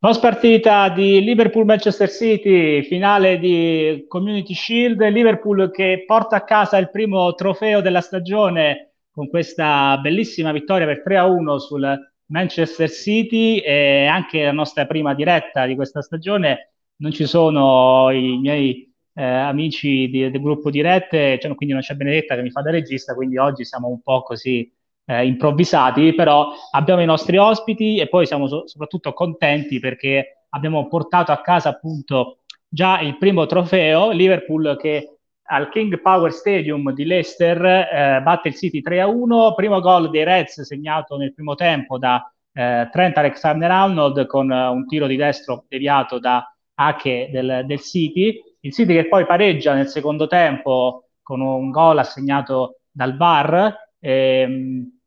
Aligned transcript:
Post 0.00 0.20
partita 0.22 0.88
di 0.88 1.22
Liverpool-Manchester 1.22 2.08
City, 2.08 2.82
finale 2.84 3.38
di 3.38 4.06
Community 4.08 4.54
Shield, 4.54 5.06
Liverpool 5.10 5.70
che 5.70 6.04
porta 6.06 6.36
a 6.36 6.44
casa 6.44 6.78
il 6.78 6.90
primo 6.90 7.34
trofeo 7.34 7.82
della 7.82 8.00
stagione 8.00 8.94
con 9.10 9.28
questa 9.28 9.98
bellissima 9.98 10.52
vittoria 10.52 10.86
per 10.86 11.02
3-1 11.06 11.56
sul 11.58 11.98
Manchester 12.28 12.88
City 12.88 13.58
e 13.58 14.06
anche 14.06 14.44
la 14.44 14.52
nostra 14.52 14.86
prima 14.86 15.12
diretta 15.12 15.66
di 15.66 15.74
questa 15.74 16.00
stagione. 16.00 16.72
Non 16.96 17.12
ci 17.12 17.26
sono 17.26 18.08
i 18.10 18.38
miei 18.38 18.90
eh, 19.12 19.22
amici 19.22 20.08
di, 20.08 20.30
del 20.30 20.40
gruppo 20.40 20.70
dirette, 20.70 21.38
cioè, 21.38 21.54
quindi 21.54 21.74
non 21.74 21.82
c'è 21.82 21.94
Benedetta 21.94 22.36
che 22.36 22.42
mi 22.42 22.50
fa 22.50 22.62
da 22.62 22.70
regista, 22.70 23.14
quindi 23.14 23.36
oggi 23.36 23.66
siamo 23.66 23.88
un 23.88 24.00
po' 24.00 24.22
così 24.22 24.72
eh, 25.10 25.26
improvvisati, 25.26 26.14
però 26.14 26.52
abbiamo 26.70 27.02
i 27.02 27.06
nostri 27.06 27.36
ospiti 27.36 27.98
e 27.98 28.08
poi 28.08 28.26
siamo 28.26 28.46
so- 28.46 28.68
soprattutto 28.68 29.12
contenti 29.12 29.80
perché 29.80 30.44
abbiamo 30.50 30.86
portato 30.86 31.32
a 31.32 31.40
casa 31.40 31.70
appunto 31.70 32.38
già 32.68 33.00
il 33.00 33.18
primo 33.18 33.46
trofeo, 33.46 34.12
Liverpool 34.12 34.76
che 34.78 35.16
al 35.50 35.68
King 35.68 36.00
Power 36.00 36.30
Stadium 36.30 36.92
di 36.92 37.04
Leicester 37.04 37.64
eh, 37.64 38.20
batte 38.22 38.48
il 38.48 38.54
City 38.54 38.80
3-1, 38.80 39.54
primo 39.56 39.80
gol 39.80 40.10
dei 40.10 40.22
Reds 40.22 40.60
segnato 40.60 41.16
nel 41.16 41.34
primo 41.34 41.56
tempo 41.56 41.98
da 41.98 42.32
eh, 42.52 42.88
Trent 42.92 43.16
Alexander-Arnold 43.18 44.26
con 44.26 44.48
uh, 44.48 44.72
un 44.72 44.86
tiro 44.86 45.08
di 45.08 45.16
destro 45.16 45.64
deviato 45.68 46.20
da 46.20 46.54
Ake 46.74 47.30
del, 47.32 47.64
del 47.66 47.80
City, 47.80 48.40
il 48.60 48.72
City 48.72 48.94
che 48.94 49.08
poi 49.08 49.26
pareggia 49.26 49.74
nel 49.74 49.88
secondo 49.88 50.28
tempo 50.28 51.08
con 51.20 51.40
un 51.40 51.70
gol 51.70 51.98
assegnato 51.98 52.78
dal 52.92 53.16
VAR. 53.16 53.88
Ehm, 53.98 54.99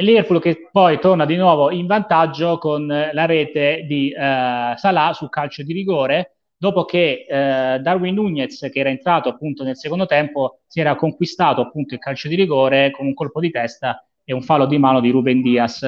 Liverpool 0.00 0.40
che 0.40 0.68
poi 0.72 0.98
torna 0.98 1.24
di 1.24 1.36
nuovo 1.36 1.70
in 1.70 1.86
vantaggio 1.86 2.58
con 2.58 2.86
la 2.86 3.26
rete 3.26 3.84
di 3.86 4.10
eh, 4.10 4.74
Salah 4.76 5.12
su 5.12 5.28
calcio 5.28 5.62
di 5.62 5.72
rigore, 5.72 6.38
dopo 6.56 6.84
che 6.84 7.26
eh, 7.28 7.78
Darwin 7.80 8.14
Nunez, 8.14 8.68
che 8.72 8.80
era 8.80 8.88
entrato 8.88 9.28
appunto 9.28 9.62
nel 9.62 9.76
secondo 9.76 10.06
tempo, 10.06 10.60
si 10.66 10.80
era 10.80 10.96
conquistato 10.96 11.60
appunto 11.60 11.94
il 11.94 12.00
calcio 12.00 12.28
di 12.28 12.34
rigore 12.34 12.90
con 12.90 13.06
un 13.06 13.14
colpo 13.14 13.38
di 13.38 13.50
testa 13.50 14.04
e 14.24 14.32
un 14.32 14.42
fallo 14.42 14.66
di 14.66 14.78
mano 14.78 15.00
di 15.00 15.10
Ruben 15.10 15.42
Diaz. 15.42 15.82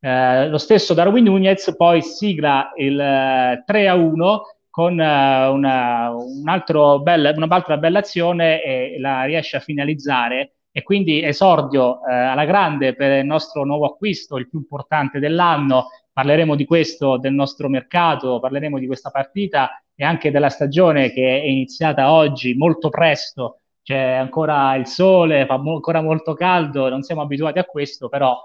Eh, 0.00 0.48
lo 0.48 0.58
stesso 0.58 0.94
Darwin 0.94 1.24
Nunez 1.24 1.74
poi 1.76 2.02
sigla 2.02 2.72
il 2.76 2.96
3-1 2.96 3.62
eh, 3.76 4.40
con 4.68 4.92
uh, 4.98 5.52
una, 5.52 6.10
un 6.10 7.02
bella, 7.02 7.32
un'altra 7.36 7.76
bella 7.76 7.98
azione 7.98 8.62
e 8.62 8.96
la 8.98 9.24
riesce 9.24 9.58
a 9.58 9.60
finalizzare 9.60 10.54
e 10.72 10.82
quindi 10.82 11.22
esordio 11.22 12.04
eh, 12.06 12.14
alla 12.14 12.46
grande 12.46 12.94
per 12.94 13.18
il 13.18 13.26
nostro 13.26 13.64
nuovo 13.64 13.84
acquisto, 13.84 14.38
il 14.38 14.48
più 14.48 14.58
importante 14.58 15.18
dell'anno. 15.18 15.88
Parleremo 16.10 16.56
di 16.56 16.64
questo, 16.64 17.18
del 17.18 17.34
nostro 17.34 17.68
mercato, 17.68 18.40
parleremo 18.40 18.78
di 18.78 18.86
questa 18.86 19.10
partita 19.10 19.82
e 19.94 20.04
anche 20.04 20.30
della 20.30 20.48
stagione 20.48 21.12
che 21.12 21.40
è 21.40 21.44
iniziata 21.44 22.10
oggi 22.10 22.54
molto 22.54 22.88
presto. 22.88 23.58
C'è 23.82 23.98
ancora 23.98 24.74
il 24.76 24.86
sole, 24.86 25.44
fa 25.46 25.58
mo- 25.58 25.74
ancora 25.74 26.00
molto 26.00 26.34
caldo, 26.34 26.88
non 26.88 27.02
siamo 27.02 27.20
abituati 27.22 27.58
a 27.58 27.64
questo, 27.64 28.08
però 28.08 28.36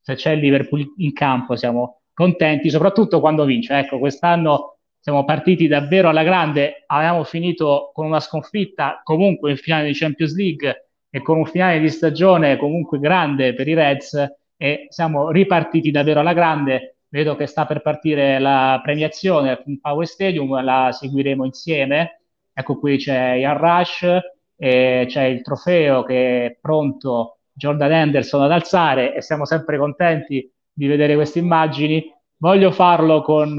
se 0.00 0.14
c'è 0.14 0.32
il 0.32 0.40
Liverpool 0.40 0.94
in 0.98 1.12
campo 1.12 1.56
siamo 1.56 2.02
contenti, 2.12 2.68
soprattutto 2.70 3.20
quando 3.20 3.44
vince. 3.44 3.78
Ecco, 3.78 3.98
quest'anno 3.98 4.76
siamo 4.98 5.24
partiti 5.24 5.66
davvero 5.66 6.08
alla 6.10 6.22
grande, 6.22 6.84
avevamo 6.86 7.24
finito 7.24 7.90
con 7.94 8.04
una 8.06 8.20
sconfitta 8.20 9.00
comunque 9.02 9.50
in 9.52 9.56
finale 9.56 9.86
di 9.86 9.94
Champions 9.94 10.36
League 10.36 10.89
e 11.10 11.22
con 11.22 11.38
un 11.38 11.44
finale 11.44 11.80
di 11.80 11.88
stagione 11.90 12.56
comunque 12.56 12.98
grande 12.98 13.52
per 13.54 13.66
i 13.68 13.74
Reds 13.74 14.14
e 14.56 14.86
siamo 14.90 15.30
ripartiti 15.30 15.90
davvero 15.90 16.20
alla 16.20 16.32
grande. 16.32 16.98
Vedo 17.08 17.34
che 17.34 17.46
sta 17.46 17.66
per 17.66 17.82
partire 17.82 18.38
la 18.38 18.80
premiazione 18.82 19.50
al 19.50 19.78
Power 19.80 20.06
Stadium, 20.06 20.62
la 20.62 20.90
seguiremo 20.92 21.44
insieme. 21.44 22.20
Ecco 22.52 22.78
qui 22.78 22.96
c'è 22.98 23.32
Ian 23.32 23.58
Rush, 23.58 24.18
c'è 24.56 25.22
il 25.22 25.42
trofeo 25.42 26.04
che 26.04 26.46
è 26.46 26.58
pronto 26.60 27.38
Jordan 27.52 27.92
Anderson 27.92 28.42
ad 28.42 28.52
alzare 28.52 29.14
e 29.14 29.22
siamo 29.22 29.44
sempre 29.44 29.76
contenti 29.78 30.50
di 30.72 30.86
vedere 30.86 31.14
queste 31.14 31.40
immagini. 31.40 32.04
Voglio 32.36 32.70
farlo 32.70 33.22
con 33.22 33.58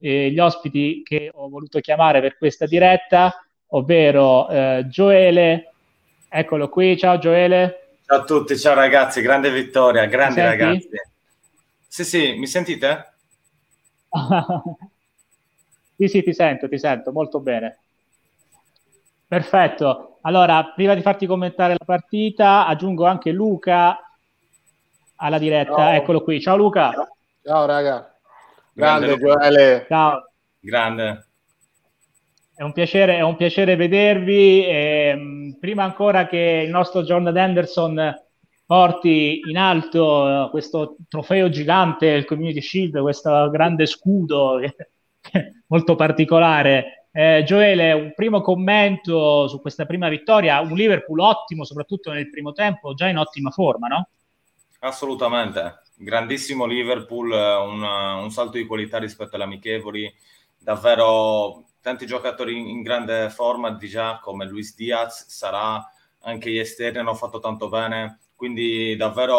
eh, 0.00 0.30
gli 0.30 0.38
ospiti 0.38 1.02
che 1.02 1.30
ho 1.32 1.48
voluto 1.48 1.80
chiamare 1.80 2.20
per 2.20 2.36
questa 2.36 2.66
diretta, 2.66 3.32
ovvero 3.68 4.48
eh, 4.48 4.86
Gioele, 4.88 5.67
Eccolo 6.28 6.68
qui, 6.68 6.96
ciao 6.98 7.18
Gioele. 7.18 7.96
Ciao 8.04 8.18
a 8.18 8.24
tutti, 8.24 8.56
ciao 8.58 8.74
ragazzi, 8.74 9.22
grande 9.22 9.50
vittoria, 9.50 10.04
grandi 10.04 10.40
ragazzi. 10.40 10.90
Sì, 11.86 12.04
sì, 12.04 12.34
mi 12.36 12.46
sentite? 12.46 13.14
sì, 15.96 16.08
sì, 16.08 16.22
ti 16.22 16.34
sento, 16.34 16.68
ti 16.68 16.78
sento, 16.78 17.12
molto 17.12 17.40
bene. 17.40 17.78
Perfetto. 19.26 20.18
Allora, 20.22 20.72
prima 20.74 20.94
di 20.94 21.00
farti 21.00 21.26
commentare 21.26 21.74
la 21.78 21.84
partita, 21.84 22.66
aggiungo 22.66 23.06
anche 23.06 23.30
Luca 23.30 23.98
alla 25.16 25.38
diretta. 25.38 25.74
Ciao. 25.74 25.92
Eccolo 25.92 26.22
qui. 26.22 26.40
Ciao 26.40 26.56
Luca. 26.56 26.92
Ciao 27.42 27.66
raga. 27.66 28.14
Grande, 28.72 29.06
grande 29.06 29.24
Gioele. 29.24 29.86
Ciao. 29.88 30.30
Grande. 30.60 31.27
È 32.58 32.64
un 32.64 32.72
piacere, 32.72 33.14
è 33.14 33.20
un 33.20 33.36
piacere 33.36 33.76
vedervi. 33.76 34.66
E, 34.66 35.14
mm, 35.14 35.50
prima 35.60 35.84
ancora 35.84 36.26
che 36.26 36.64
il 36.64 36.70
nostro 36.70 37.04
Jordan 37.04 37.36
Anderson 37.36 38.22
porti 38.66 39.42
in 39.48 39.56
alto 39.56 40.24
uh, 40.24 40.50
questo 40.50 40.96
trofeo 41.08 41.50
gigante, 41.50 42.06
il 42.06 42.24
Community 42.24 42.60
Shield, 42.60 43.00
questo 43.00 43.48
grande 43.50 43.86
scudo 43.86 44.58
molto 45.68 45.94
particolare. 45.94 47.06
Eh, 47.12 47.44
Gioele, 47.46 47.92
un 47.92 48.12
primo 48.12 48.40
commento 48.40 49.46
su 49.46 49.60
questa 49.60 49.86
prima 49.86 50.08
vittoria, 50.08 50.58
un 50.58 50.74
Liverpool 50.74 51.20
ottimo, 51.20 51.62
soprattutto 51.62 52.10
nel 52.10 52.28
primo 52.28 52.50
tempo, 52.50 52.92
già 52.92 53.06
in 53.06 53.18
ottima 53.18 53.50
forma, 53.50 53.86
no? 53.86 54.08
Assolutamente, 54.80 55.82
grandissimo 55.94 56.66
Liverpool, 56.66 57.30
un, 57.30 57.82
un 57.84 58.30
salto 58.32 58.56
di 58.56 58.66
qualità 58.66 58.98
rispetto 58.98 59.36
alle 59.36 59.44
amichevoli, 59.44 60.12
davvero 60.58 61.67
tanti 61.80 62.06
giocatori 62.06 62.58
in 62.70 62.82
grande 62.82 63.30
forma 63.30 63.70
di 63.70 63.88
già 63.88 64.18
come 64.20 64.46
Luis 64.46 64.74
Diaz, 64.74 65.26
sarà 65.28 65.82
anche 66.22 66.50
gli 66.50 66.58
esterni 66.58 66.98
hanno 66.98 67.14
fatto 67.14 67.38
tanto 67.38 67.68
bene, 67.68 68.18
quindi 68.34 68.96
davvero 68.96 69.36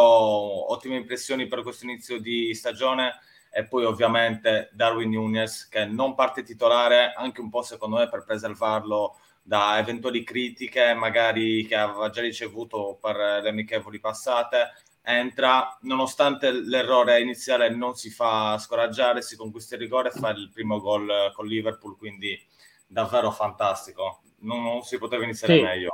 ottime 0.72 0.96
impressioni 0.98 1.48
per 1.48 1.62
questo 1.64 1.86
inizio 1.86 2.20
di 2.20 2.54
stagione. 2.54 3.20
E 3.52 3.66
poi 3.66 3.84
ovviamente 3.84 4.70
Darwin 4.74 5.10
Nunes 5.10 5.68
che 5.70 5.86
non 5.86 6.14
parte 6.14 6.44
titolare 6.44 7.14
anche 7.14 7.42
un 7.42 7.50
po' 7.50 7.64
secondo 7.64 7.98
me 7.98 8.08
per 8.08 8.24
preservarlo 8.24 9.18
da 9.42 9.80
eventuali 9.80 10.24
critiche 10.24 10.94
magari 10.94 11.66
che 11.66 11.76
aveva 11.76 12.12
già 12.12 12.22
ricevuto 12.22 13.00
per 13.02 13.16
le 13.42 13.50
amichevoli 13.50 14.00
passate 14.00 14.74
entra, 15.02 15.78
nonostante 15.82 16.52
l'errore 16.52 17.22
iniziale 17.22 17.70
non 17.70 17.96
si 17.96 18.10
fa 18.10 18.58
scoraggiare, 18.58 19.22
si 19.22 19.36
conquista 19.36 19.76
il 19.76 19.82
rigore 19.82 20.10
e 20.10 20.20
fa 20.20 20.30
il 20.30 20.50
primo 20.54 20.80
gol 20.80 21.32
con 21.34 21.48
Liverpool, 21.48 21.98
quindi 21.98 22.40
davvero 22.88 23.32
fantastico. 23.32 24.22
Non, 24.42 24.64
non 24.64 24.82
si 24.84 24.98
poteva 24.98 25.24
iniziare 25.24 25.56
sì. 25.56 25.62
meglio. 25.62 25.94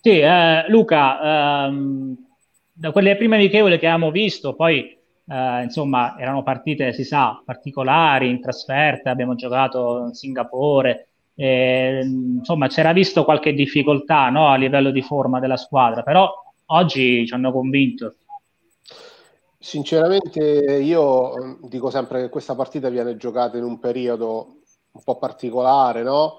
Sì, 0.00 0.18
eh, 0.20 0.68
Luca, 0.68 1.66
ehm, 1.66 2.16
da 2.72 2.92
quelle 2.92 3.16
prime 3.16 3.36
amichevoli 3.36 3.78
che 3.78 3.86
abbiamo 3.86 4.10
visto, 4.10 4.54
poi 4.54 4.98
eh, 5.26 5.62
insomma 5.62 6.18
erano 6.18 6.42
partite, 6.42 6.92
si 6.92 7.04
sa, 7.04 7.40
particolari, 7.44 8.28
in 8.28 8.40
trasferta, 8.40 9.10
abbiamo 9.10 9.34
giocato 9.34 10.04
in 10.06 10.12
Singapore, 10.12 11.08
e, 11.34 12.00
insomma 12.04 12.68
c'era 12.68 12.92
visto 12.92 13.24
qualche 13.24 13.54
difficoltà 13.54 14.28
no, 14.28 14.48
a 14.48 14.56
livello 14.56 14.90
di 14.90 15.02
forma 15.02 15.40
della 15.40 15.56
squadra, 15.56 16.02
però 16.02 16.30
oggi 16.66 17.26
ci 17.26 17.34
hanno 17.34 17.52
convinto. 17.52 18.16
Sinceramente 19.58 20.40
io 20.42 21.36
mm, 21.36 21.54
dico 21.68 21.90
sempre 21.90 22.22
che 22.22 22.28
questa 22.28 22.54
partita 22.54 22.88
viene 22.88 23.16
giocata 23.16 23.56
in 23.56 23.64
un 23.64 23.78
periodo 23.78 24.58
un 24.92 25.02
po' 25.02 25.16
particolare, 25.16 26.02
no? 26.02 26.38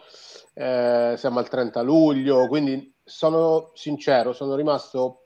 Eh, 0.53 1.15
siamo 1.17 1.39
al 1.39 1.49
30 1.49 1.81
luglio, 1.81 2.47
quindi 2.47 2.93
sono 3.03 3.71
sincero, 3.73 4.31
sono 4.31 4.55
rimasto 4.55 5.25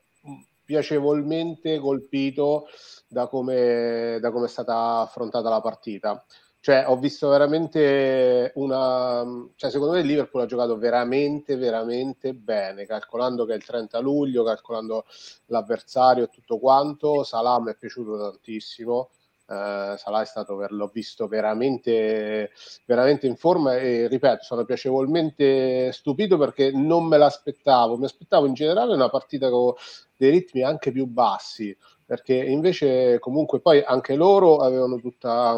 piacevolmente 0.63 1.79
colpito 1.79 2.67
da 3.07 3.27
come, 3.27 4.17
da 4.21 4.31
come 4.31 4.45
è 4.45 4.49
stata 4.49 4.99
affrontata 4.99 5.49
la 5.49 5.61
partita. 5.61 6.23
Cioè, 6.61 6.83
ho 6.87 6.97
visto 6.97 7.29
veramente 7.29 8.51
una... 8.55 9.23
Cioè, 9.55 9.71
secondo 9.71 9.93
me 9.93 10.01
il 10.01 10.07
Liverpool 10.07 10.43
ha 10.43 10.45
giocato 10.45 10.77
veramente, 10.77 11.55
veramente 11.55 12.33
bene, 12.33 12.85
calcolando 12.85 13.45
che 13.45 13.53
è 13.53 13.55
il 13.55 13.63
30 13.63 13.99
luglio, 13.99 14.43
calcolando 14.43 15.05
l'avversario 15.45 16.25
e 16.25 16.29
tutto 16.29 16.59
quanto. 16.59 17.23
Salah 17.23 17.61
mi 17.61 17.71
è 17.71 17.75
piaciuto 17.75 18.17
tantissimo. 18.17 19.09
Uh, 19.47 19.95
Salah 19.97 20.21
è 20.21 20.25
stato, 20.25 20.57
per, 20.57 20.71
l'ho 20.73 20.91
visto 20.93 21.27
veramente, 21.27 22.51
veramente 22.85 23.25
in 23.25 23.35
forma 23.37 23.77
e 23.77 24.07
ripeto, 24.07 24.43
sono 24.43 24.63
piacevolmente 24.65 25.91
stupito 25.93 26.37
perché 26.37 26.71
non 26.71 27.05
me 27.05 27.17
l'aspettavo. 27.17 27.97
Mi 27.97 28.05
aspettavo 28.05 28.45
in 28.45 28.53
generale 28.53 28.93
una 28.93 29.09
partita 29.09 29.49
con 29.49 29.73
dei 30.17 30.29
ritmi 30.29 30.61
anche 30.61 30.91
più 30.91 31.05
bassi 31.05 31.75
perché 32.09 32.33
invece 32.33 33.19
comunque 33.19 33.59
poi 33.59 33.83
anche 33.83 34.15
loro 34.15 34.57
avevano 34.57 34.97
tutta, 34.97 35.55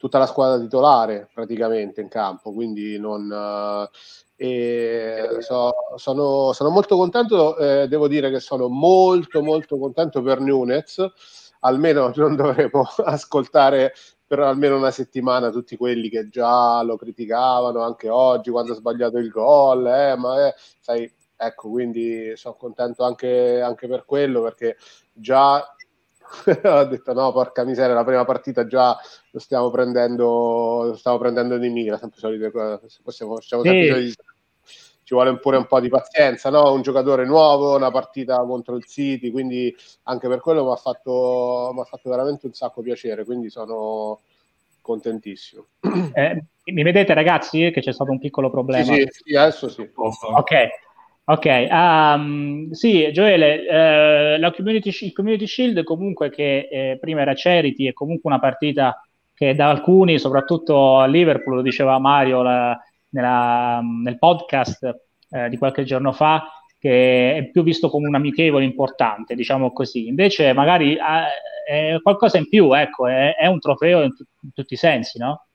tutta 0.00 0.16
la 0.16 0.24
squadra 0.24 0.58
titolare 0.58 1.28
praticamente 1.32 2.00
in 2.00 2.08
campo, 2.08 2.54
quindi 2.54 2.98
non... 2.98 3.30
Uh, 3.30 3.86
so, 5.40 5.74
sono, 5.96 6.54
sono, 6.54 6.70
molto 6.70 6.96
contento, 6.96 7.58
eh, 7.58 7.86
devo 7.86 8.08
dire 8.08 8.30
che 8.30 8.40
sono 8.40 8.68
molto 8.68 9.42
molto 9.42 9.76
contento 9.76 10.22
per 10.22 10.40
Nunez, 10.40 11.04
almeno 11.60 12.10
non 12.16 12.36
dovremo 12.36 12.88
ascoltare 13.04 13.92
per 14.26 14.38
almeno 14.38 14.78
una 14.78 14.90
settimana 14.90 15.50
tutti 15.50 15.76
quelli 15.76 16.08
che 16.08 16.30
già 16.30 16.80
lo 16.80 16.96
criticavano 16.96 17.82
anche 17.82 18.08
oggi 18.08 18.50
quando 18.50 18.72
ha 18.72 18.76
sbagliato 18.76 19.18
il 19.18 19.28
gol, 19.28 19.86
eh, 19.86 20.16
ma 20.16 20.46
eh, 20.46 20.54
sai, 20.80 21.12
ecco, 21.36 21.68
quindi 21.68 22.32
sono 22.36 22.54
contento 22.54 23.04
anche, 23.04 23.60
anche 23.60 23.86
per 23.88 24.06
quello 24.06 24.40
perché 24.40 24.78
già 25.12 25.62
ho 26.64 26.84
detto 26.84 27.12
no, 27.12 27.32
porca 27.32 27.64
miseria, 27.64 27.94
la 27.94 28.04
prima 28.04 28.24
partita 28.24 28.66
già 28.66 28.96
lo 29.30 29.38
stiamo 29.38 29.70
prendendo, 29.70 30.84
lo 30.84 30.96
stiamo 30.96 31.18
prendendo 31.18 31.58
di 31.58 31.68
mira, 31.68 31.98
sempre 31.98 32.20
solite 32.20 32.50
possiamo, 33.02 33.34
facciamo 33.34 33.62
sempre 33.62 34.06
sì. 34.06 34.14
ci 35.02 35.14
vuole 35.14 35.36
pure 35.38 35.56
un 35.56 35.66
po' 35.66 35.80
di 35.80 35.88
pazienza, 35.88 36.50
no? 36.50 36.72
Un 36.72 36.82
giocatore 36.82 37.26
nuovo, 37.26 37.76
una 37.76 37.90
partita 37.90 38.38
contro 38.44 38.76
il 38.76 38.84
City, 38.84 39.30
quindi 39.30 39.74
anche 40.04 40.28
per 40.28 40.40
quello 40.40 40.64
mi 40.64 40.72
ha 40.72 40.76
fatto, 40.76 41.74
fatto 41.88 42.10
veramente 42.10 42.46
un 42.46 42.52
sacco 42.52 42.80
piacere, 42.80 43.24
quindi 43.24 43.50
sono 43.50 44.20
contentissimo. 44.80 45.66
Eh, 46.14 46.44
mi 46.72 46.82
vedete 46.82 47.14
ragazzi 47.14 47.70
che 47.70 47.80
c'è 47.80 47.92
stato 47.92 48.10
un 48.10 48.18
piccolo 48.18 48.50
problema? 48.50 48.84
Sì, 48.84 49.06
sì, 49.10 49.22
sì 49.24 49.36
adesso 49.36 49.68
sì. 49.68 49.88
Ok. 49.94 50.52
Ok, 51.30 51.68
um, 51.70 52.72
sì, 52.72 53.08
Gioele, 53.12 53.64
eh, 53.64 54.36
la 54.36 54.50
community, 54.50 54.90
il 55.02 55.12
Community 55.12 55.46
Shield 55.46 55.84
comunque 55.84 56.28
che 56.28 56.66
eh, 56.68 56.98
prima 57.00 57.20
era 57.20 57.34
Charity 57.36 57.86
è 57.86 57.92
comunque 57.92 58.28
una 58.28 58.40
partita 58.40 59.00
che 59.32 59.54
da 59.54 59.68
alcuni, 59.68 60.18
soprattutto 60.18 60.98
a 60.98 61.06
Liverpool, 61.06 61.54
lo 61.54 61.62
diceva 61.62 62.00
Mario 62.00 62.42
la, 62.42 62.76
nella, 63.10 63.80
nel 63.80 64.18
podcast 64.18 64.92
eh, 65.30 65.48
di 65.48 65.56
qualche 65.56 65.84
giorno 65.84 66.10
fa, 66.10 66.48
che 66.80 67.36
è 67.36 67.50
più 67.52 67.62
visto 67.62 67.88
come 67.90 68.08
un 68.08 68.16
amichevole 68.16 68.64
importante, 68.64 69.36
diciamo 69.36 69.70
così. 69.72 70.08
Invece 70.08 70.52
magari 70.52 70.96
eh, 70.96 71.94
è 71.94 72.00
qualcosa 72.02 72.38
in 72.38 72.48
più, 72.48 72.72
ecco, 72.72 73.06
è, 73.06 73.36
è 73.36 73.46
un 73.46 73.60
trofeo 73.60 74.02
in, 74.02 74.16
t- 74.16 74.24
in 74.42 74.52
tutti 74.52 74.74
i 74.74 74.76
sensi, 74.76 75.16
no? 75.18 75.46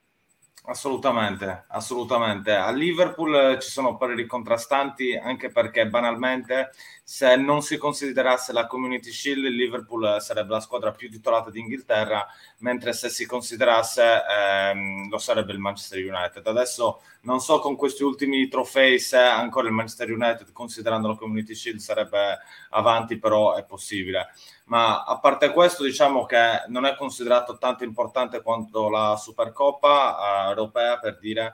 Assolutamente, 0.67 1.65
assolutamente. 1.67 2.51
A 2.51 2.71
Liverpool 2.71 3.35
eh, 3.35 3.59
ci 3.59 3.69
sono 3.69 3.97
pareri 3.97 4.25
contrastanti 4.25 5.15
anche 5.15 5.51
perché 5.51 5.88
banalmente 5.88 6.71
se 7.07 7.36
non 7.36 7.62
si 7.62 7.78
considerasse 7.78 8.52
la 8.52 8.66
Community 8.66 9.12
Shield 9.12 9.46
il 9.46 9.54
Liverpool 9.54 10.18
sarebbe 10.22 10.54
la 10.54 10.60
squadra 10.60 10.92
più 10.92 11.07
titolata 11.07 11.52
d'Inghilterra 11.52 12.25
mentre 12.60 12.94
se 12.94 13.10
si 13.10 13.28
considerasse 13.28 14.24
ehm, 14.28 15.07
lo 15.12 15.19
sarebbe 15.19 15.54
il 15.54 15.60
Manchester 15.60 16.00
United. 16.00 16.48
Adesso 16.48 17.02
non 17.22 17.40
so 17.42 17.60
con 17.60 17.75
questi 17.75 18.02
ultimi 18.02 18.48
trofei 18.48 18.98
se 18.98 19.19
ancora 19.19 19.68
il 19.68 19.74
Manchester 19.74 20.12
United 20.12 20.52
considerando 20.52 21.07
la 21.10 21.16
Community 21.16 21.54
Shield 21.54 21.78
sarebbe 21.78 22.40
avanti 22.72 23.19
però 23.19 23.54
è 23.54 23.63
possibile 23.63 24.30
ma 24.66 25.04
a 25.04 25.19
parte 25.19 25.52
questo 25.52 25.84
diciamo 25.84 26.25
che 26.25 26.63
non 26.69 26.86
è 26.86 26.96
considerato 26.96 27.60
tanto 27.60 27.84
importante 27.84 28.42
quanto 28.42 28.90
la 28.90 29.16
Supercoppa 29.16 30.48
uh, 30.48 30.50
europea 30.50 30.98
per 30.98 31.19
dire 31.19 31.54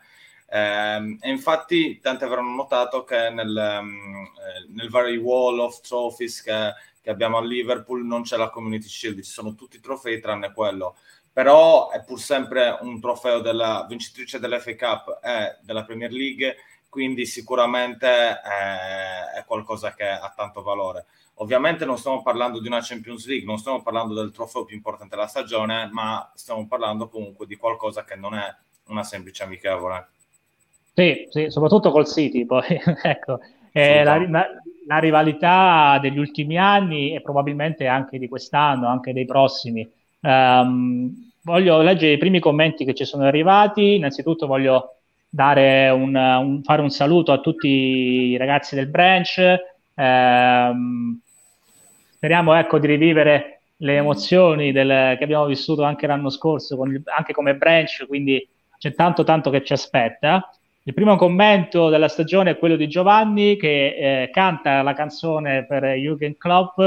eh, 0.51 1.17
e 1.21 1.29
infatti 1.29 1.99
tanti 1.99 2.23
avranno 2.25 2.53
notato 2.53 3.03
che 3.03 3.29
nel, 3.29 3.79
um, 3.81 4.29
nel 4.75 4.89
vari 4.89 5.15
wall 5.17 5.59
of 5.59 5.79
trophies 5.81 6.41
che, 6.41 6.73
che, 7.01 7.09
abbiamo 7.09 7.37
a 7.37 7.41
Liverpool 7.41 8.05
non 8.05 8.23
c'è 8.23 8.35
la 8.35 8.49
Community 8.49 8.87
Shield, 8.87 9.21
ci 9.21 9.31
sono 9.31 9.55
tutti 9.55 9.77
i 9.77 9.79
trofei 9.79 10.19
tranne 10.19 10.51
quello 10.51 10.97
però 11.33 11.89
è 11.91 12.03
pur 12.03 12.19
sempre 12.19 12.77
un 12.81 12.99
trofeo 12.99 13.39
della 13.39 13.85
vincitrice 13.87 14.37
dell'FA 14.39 14.75
Cup 14.75 15.19
e 15.23 15.57
della 15.61 15.85
Premier 15.85 16.11
League 16.11 16.57
quindi 16.89 17.25
sicuramente 17.25 18.07
è, 18.07 19.37
è 19.37 19.45
qualcosa 19.45 19.93
che 19.93 20.09
ha 20.09 20.33
tanto 20.35 20.61
valore 20.61 21.05
Ovviamente 21.41 21.85
non 21.85 21.97
stiamo 21.97 22.21
parlando 22.21 22.59
di 22.59 22.67
una 22.67 22.81
Champions 22.83 23.25
League, 23.25 23.47
non 23.47 23.57
stiamo 23.57 23.81
parlando 23.81 24.13
del 24.13 24.31
trofeo 24.31 24.63
più 24.63 24.75
importante 24.75 25.15
della 25.15 25.27
stagione, 25.27 25.89
ma 25.91 26.31
stiamo 26.35 26.67
parlando 26.67 27.09
comunque 27.09 27.47
di 27.47 27.55
qualcosa 27.55 28.03
che 28.03 28.15
non 28.15 28.35
è 28.35 28.55
una 28.87 29.03
semplice 29.03 29.41
amichevole. 29.41 30.09
Sì, 30.93 31.27
sì 31.29 31.45
soprattutto 31.49 31.91
col 31.91 32.07
City, 32.07 32.45
poi 32.45 32.63
ecco, 33.03 33.39
eh, 33.71 34.03
la, 34.03 34.17
la, 34.27 34.47
la, 34.87 34.97
rivalità 34.99 35.97
degli 36.01 36.17
ultimi 36.17 36.57
anni 36.57 37.15
e 37.15 37.21
probabilmente 37.21 37.87
anche 37.87 38.19
di 38.19 38.27
quest'anno, 38.27 38.87
anche 38.87 39.13
dei 39.13 39.25
prossimi. 39.25 39.89
Um, 40.21 41.31
voglio 41.43 41.81
leggere 41.81 42.13
i 42.13 42.17
primi 42.17 42.39
commenti 42.39 42.83
che 42.85 42.93
ci 42.93 43.05
sono 43.05 43.23
arrivati. 43.23 43.95
Innanzitutto 43.95 44.47
voglio 44.47 44.97
un, 45.29 46.15
un, 46.15 46.61
fare 46.63 46.81
un 46.81 46.89
saluto 46.89 47.31
a 47.31 47.39
tutti 47.39 47.67
i 47.67 48.37
ragazzi 48.37 48.75
del 48.75 48.87
branch. 48.87 49.55
Um, 49.95 51.19
speriamo 52.11 52.53
ecco, 52.55 52.79
di 52.79 52.87
rivivere 52.87 53.61
le 53.77 53.95
emozioni 53.95 54.71
del, 54.71 55.15
che 55.17 55.23
abbiamo 55.23 55.45
vissuto 55.45 55.83
anche 55.83 56.05
l'anno 56.05 56.29
scorso, 56.29 56.81
il, 56.83 57.01
anche 57.17 57.33
come 57.33 57.55
branch, 57.55 58.05
quindi 58.07 58.47
c'è 58.77 58.93
tanto 58.93 59.23
tanto 59.23 59.49
che 59.49 59.63
ci 59.63 59.73
aspetta. 59.73 60.51
Il 60.83 60.95
primo 60.95 61.15
commento 61.15 61.89
della 61.89 62.07
stagione 62.07 62.51
è 62.51 62.57
quello 62.57 62.75
di 62.75 62.87
Giovanni 62.87 63.55
che 63.55 64.23
eh, 64.23 64.29
canta 64.31 64.81
la 64.81 64.93
canzone 64.93 65.63
per 65.67 65.83
Jürgen 65.83 66.35
Klopp, 66.39 66.81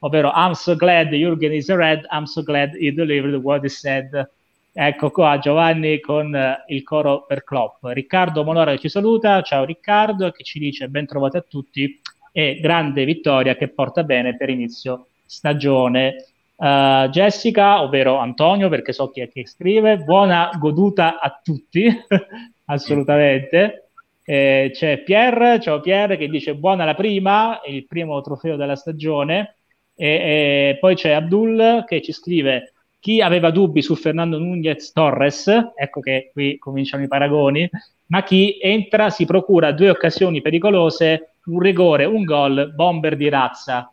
ovvero 0.00 0.30
I'm 0.34 0.52
so 0.52 0.76
glad 0.76 1.08
Jürgen 1.08 1.54
is 1.54 1.70
a 1.70 1.76
red, 1.76 2.06
I'm 2.10 2.24
so 2.24 2.42
glad 2.42 2.74
he 2.74 2.92
delivered 2.92 3.34
what 3.42 3.62
he 3.62 3.70
said. 3.70 4.28
Ecco 4.70 5.10
qua 5.10 5.38
Giovanni 5.38 5.98
con 5.98 6.36
eh, 6.36 6.62
il 6.68 6.82
coro 6.82 7.24
per 7.26 7.42
Klopp. 7.42 7.84
Riccardo 7.84 8.44
Monora 8.44 8.76
ci 8.76 8.90
saluta, 8.90 9.40
ciao 9.40 9.64
Riccardo, 9.64 10.30
che 10.30 10.44
ci 10.44 10.58
dice 10.58 10.88
ben 10.88 11.06
trovati 11.06 11.38
a 11.38 11.44
tutti 11.48 11.98
e 12.30 12.58
grande 12.60 13.06
vittoria 13.06 13.56
che 13.56 13.68
porta 13.68 14.04
bene 14.04 14.36
per 14.36 14.50
inizio 14.50 15.06
stagione. 15.24 16.26
Uh, 16.60 17.08
Jessica, 17.10 17.82
ovvero 17.82 18.16
Antonio, 18.16 18.68
perché 18.68 18.92
so 18.92 19.10
chi 19.10 19.20
è 19.20 19.28
che 19.28 19.46
scrive, 19.46 19.98
buona 19.98 20.50
goduta 20.58 21.20
a 21.20 21.40
tutti, 21.40 21.86
assolutamente. 22.66 23.90
Eh, 24.24 24.72
c'è 24.74 24.98
Pierre, 24.98 25.60
ciao 25.60 25.80
Pierre, 25.80 26.16
che 26.16 26.28
dice 26.28 26.56
buona 26.56 26.84
la 26.84 26.94
prima, 26.94 27.60
il 27.64 27.86
primo 27.86 28.20
trofeo 28.20 28.56
della 28.56 28.74
stagione. 28.74 29.54
E, 29.94 30.06
e 30.06 30.76
poi 30.80 30.96
c'è 30.96 31.12
Abdul 31.12 31.84
che 31.86 32.02
ci 32.02 32.12
scrive 32.12 32.72
chi 32.98 33.20
aveva 33.20 33.50
dubbi 33.50 33.80
su 33.80 33.94
Fernando 33.94 34.38
Nunez 34.38 34.92
Torres, 34.92 35.46
ecco 35.76 36.00
che 36.00 36.30
qui 36.32 36.58
cominciano 36.58 37.04
i 37.04 37.08
paragoni, 37.08 37.70
ma 38.06 38.22
chi 38.24 38.58
entra 38.60 39.10
si 39.10 39.24
procura 39.24 39.72
due 39.72 39.90
occasioni 39.90 40.42
pericolose 40.42 41.34
un 41.44 41.60
rigore, 41.60 42.04
un 42.04 42.24
gol, 42.24 42.72
bomber 42.74 43.16
di 43.16 43.28
razza. 43.28 43.92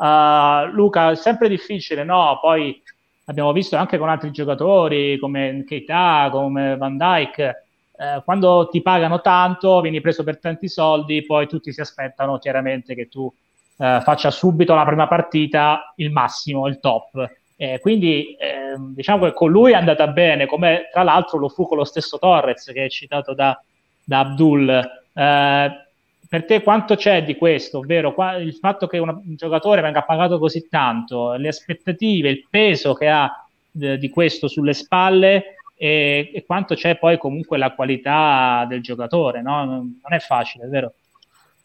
Uh, 0.00 0.70
Luca, 0.72 1.14
sempre 1.14 1.46
difficile, 1.48 2.04
no? 2.04 2.38
Poi 2.40 2.82
abbiamo 3.26 3.52
visto 3.52 3.76
anche 3.76 3.98
con 3.98 4.08
altri 4.08 4.30
giocatori 4.30 5.18
come 5.18 5.62
Keita, 5.66 6.30
come 6.32 6.76
Van 6.78 6.96
Dyke. 6.96 7.64
Eh, 7.98 8.22
quando 8.24 8.70
ti 8.70 8.80
pagano 8.80 9.20
tanto, 9.20 9.82
vieni 9.82 10.00
preso 10.00 10.24
per 10.24 10.38
tanti 10.38 10.68
soldi, 10.68 11.26
poi 11.26 11.46
tutti 11.46 11.70
si 11.70 11.82
aspettano 11.82 12.38
chiaramente 12.38 12.94
che 12.94 13.10
tu 13.10 13.30
eh, 13.76 14.00
faccia 14.02 14.30
subito 14.30 14.74
la 14.74 14.86
prima 14.86 15.06
partita 15.06 15.92
il 15.96 16.10
massimo, 16.10 16.66
il 16.66 16.80
top. 16.80 17.30
Eh, 17.56 17.78
quindi 17.80 18.34
ehm, 18.38 18.94
diciamo 18.94 19.26
che 19.26 19.34
con 19.34 19.50
lui 19.50 19.72
è 19.72 19.74
andata 19.74 20.06
bene, 20.06 20.46
come 20.46 20.88
tra 20.90 21.02
l'altro 21.02 21.38
lo 21.38 21.50
fu 21.50 21.68
con 21.68 21.76
lo 21.76 21.84
stesso 21.84 22.18
Torres 22.18 22.70
che 22.72 22.86
è 22.86 22.88
citato 22.88 23.34
da, 23.34 23.62
da 24.02 24.20
Abdul. 24.20 24.98
Eh, 26.30 26.36
per 26.38 26.44
te 26.44 26.62
quanto 26.62 26.94
c'è 26.94 27.24
di 27.24 27.36
questo, 27.36 27.78
ovvero 27.78 28.14
qua, 28.14 28.36
il 28.36 28.54
fatto 28.54 28.86
che 28.86 28.98
una, 28.98 29.12
un 29.12 29.34
giocatore 29.34 29.80
venga 29.80 30.02
pagato 30.02 30.38
così 30.38 30.68
tanto, 30.68 31.32
le 31.32 31.48
aspettative, 31.48 32.30
il 32.30 32.46
peso 32.48 32.94
che 32.94 33.08
ha 33.08 33.44
de, 33.70 33.98
di 33.98 34.08
questo 34.08 34.46
sulle 34.46 34.72
spalle 34.72 35.56
e, 35.76 36.30
e, 36.32 36.44
quanto 36.46 36.74
c'è 36.74 36.98
poi 36.98 37.18
comunque 37.18 37.58
la 37.58 37.74
qualità 37.74 38.64
del 38.68 38.80
giocatore, 38.80 39.42
no? 39.42 39.64
Non 39.64 39.98
è 40.08 40.18
facile, 40.18 40.66
vero? 40.66 40.92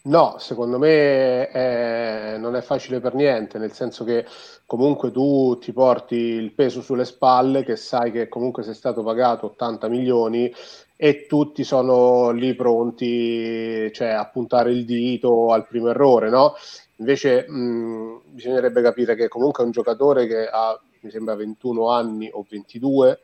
No, 0.03 0.35
secondo 0.37 0.77
me 0.77 1.49
è, 1.49 2.37
non 2.37 2.55
è 2.55 2.61
facile 2.61 2.99
per 2.99 3.15
niente, 3.15 3.57
nel 3.57 3.71
senso 3.71 4.03
che 4.03 4.23
comunque 4.67 5.11
tu 5.11 5.57
ti 5.59 5.73
porti 5.73 6.15
il 6.15 6.51
peso 6.51 6.81
sulle 6.81 7.05
spalle, 7.05 7.63
che 7.63 7.75
sai 7.75 8.11
che 8.11 8.27
comunque 8.27 8.61
sei 8.61 8.75
stato 8.75 9.01
pagato 9.01 9.47
80 9.47 9.87
milioni 9.87 10.53
e 10.97 11.25
tutti 11.27 11.63
sono 11.63 12.31
lì 12.31 12.55
pronti 12.55 13.91
cioè, 13.93 14.09
a 14.09 14.27
puntare 14.27 14.71
il 14.71 14.85
dito 14.85 15.51
al 15.51 15.67
primo 15.67 15.89
errore, 15.89 16.29
no? 16.29 16.53
Invece 16.97 17.45
mh, 17.49 18.21
bisognerebbe 18.27 18.81
capire 18.81 19.15
che 19.15 19.27
comunque 19.27 19.63
è 19.63 19.65
un 19.65 19.71
giocatore 19.71 20.27
che 20.27 20.47
ha, 20.47 20.79
mi 21.01 21.11
sembra, 21.11 21.35
21 21.35 21.89
anni 21.89 22.29
o 22.31 22.45
22, 22.47 23.19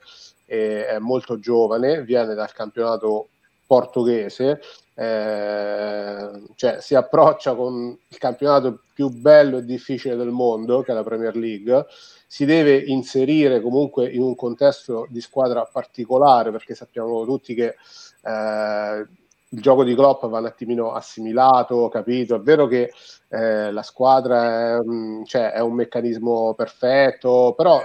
è 0.46 0.98
molto 1.00 1.40
giovane, 1.40 2.04
viene 2.04 2.34
dal 2.34 2.52
campionato 2.52 3.30
portoghese, 3.66 4.60
eh, 5.02 6.44
cioè, 6.54 6.80
si 6.80 6.94
approccia 6.94 7.56
con 7.56 7.98
il 8.08 8.18
campionato 8.20 8.84
più 8.94 9.10
bello 9.10 9.58
e 9.58 9.66
difficile 9.66 10.16
del 10.16 10.30
mondo, 10.30 10.82
che 10.82 10.92
è 10.92 10.94
la 10.94 11.04
Premier 11.04 11.36
League, 11.36 11.88
si 12.28 12.46
deve 12.46 12.78
inserire 12.78 13.62
comunque 13.62 14.08
in 14.08 14.22
un 14.22 14.36
contesto 14.36 15.08
di 15.10 15.20
squadra 15.20 15.66
particolare, 15.66 16.52
perché 16.52 16.76
sappiamo 16.76 17.26
tutti 17.26 17.56
che 17.56 17.76
eh, 18.24 19.08
il 19.54 19.60
gioco 19.60 19.84
di 19.84 19.96
Klopp 19.96 20.26
va 20.26 20.38
un 20.38 20.46
attimino 20.46 20.92
assimilato, 20.92 21.90
capito? 21.90 22.36
È 22.36 22.40
vero 22.40 22.68
che 22.68 22.94
eh, 23.30 23.72
la 23.72 23.82
squadra 23.82 24.78
è, 24.78 24.80
cioè, 25.26 25.52
è, 25.52 25.62
un 25.62 25.74
meccanismo 25.74 26.54
perfetto, 26.54 27.56
però 27.58 27.84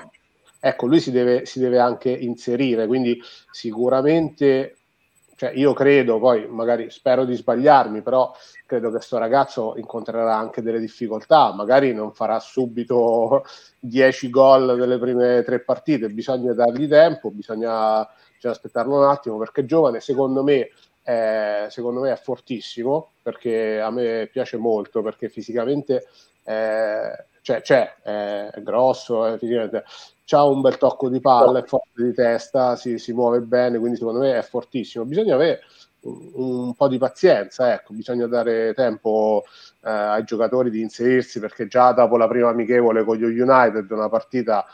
ecco, 0.60 0.86
lui 0.86 1.00
si 1.00 1.10
deve, 1.10 1.46
si 1.46 1.60
deve 1.60 1.78
anche 1.78 2.10
inserire, 2.10 2.86
quindi 2.86 3.18
sicuramente 3.50 4.76
cioè 5.36 5.52
io 5.54 5.74
credo, 5.74 6.18
poi 6.18 6.46
magari 6.48 6.90
spero 6.90 7.26
di 7.26 7.34
sbagliarmi, 7.34 8.00
però 8.00 8.34
credo 8.64 8.86
che 8.86 8.96
questo 8.96 9.18
ragazzo 9.18 9.74
incontrerà 9.76 10.34
anche 10.34 10.62
delle 10.62 10.80
difficoltà, 10.80 11.52
magari 11.52 11.92
non 11.92 12.12
farà 12.12 12.40
subito 12.40 13.44
10 13.78 14.30
gol 14.30 14.76
nelle 14.78 14.98
prime 14.98 15.42
tre 15.42 15.60
partite, 15.60 16.08
bisogna 16.08 16.54
dargli 16.54 16.88
tempo, 16.88 17.30
bisogna, 17.30 18.08
bisogna 18.34 18.54
aspettarlo 18.54 18.96
un 18.96 19.04
attimo 19.04 19.36
perché 19.36 19.60
è 19.60 19.64
giovane, 19.66 20.00
secondo 20.00 20.42
me, 20.42 20.70
è, 21.02 21.66
secondo 21.68 22.00
me 22.00 22.12
è 22.12 22.16
fortissimo, 22.16 23.10
perché 23.22 23.78
a 23.78 23.90
me 23.90 24.28
piace 24.32 24.56
molto, 24.56 25.02
perché 25.02 25.28
fisicamente 25.28 26.06
è, 26.42 27.24
cioè, 27.42 27.60
c'è, 27.60 27.94
è, 28.02 28.62
grosso, 28.62 29.26
è 29.26 29.36
fisicamente 29.36 29.84
ha 30.34 30.44
un 30.44 30.60
bel 30.60 30.78
tocco 30.78 31.08
di 31.08 31.20
palla, 31.20 31.60
è 31.60 31.64
forte 31.64 32.02
di 32.02 32.12
testa, 32.12 32.76
si, 32.76 32.98
si, 32.98 33.12
muove 33.12 33.40
bene, 33.40 33.78
quindi 33.78 33.96
secondo 33.96 34.20
me 34.20 34.38
è 34.38 34.42
fortissimo. 34.42 35.04
Bisogna 35.04 35.34
avere 35.34 35.60
un, 36.00 36.30
un 36.34 36.74
po' 36.74 36.88
di 36.88 36.98
pazienza, 36.98 37.72
ecco, 37.72 37.94
bisogna 37.94 38.26
dare 38.26 38.74
tempo 38.74 39.44
eh, 39.84 39.90
ai 39.90 40.24
giocatori 40.24 40.70
di 40.70 40.80
inserirsi 40.80 41.38
perché 41.38 41.66
già 41.68 41.92
dopo 41.92 42.16
la 42.16 42.26
prima 42.26 42.48
amichevole 42.48 43.04
con 43.04 43.16
gli 43.16 43.40
United, 43.40 43.90
una 43.90 44.08
partita 44.08 44.66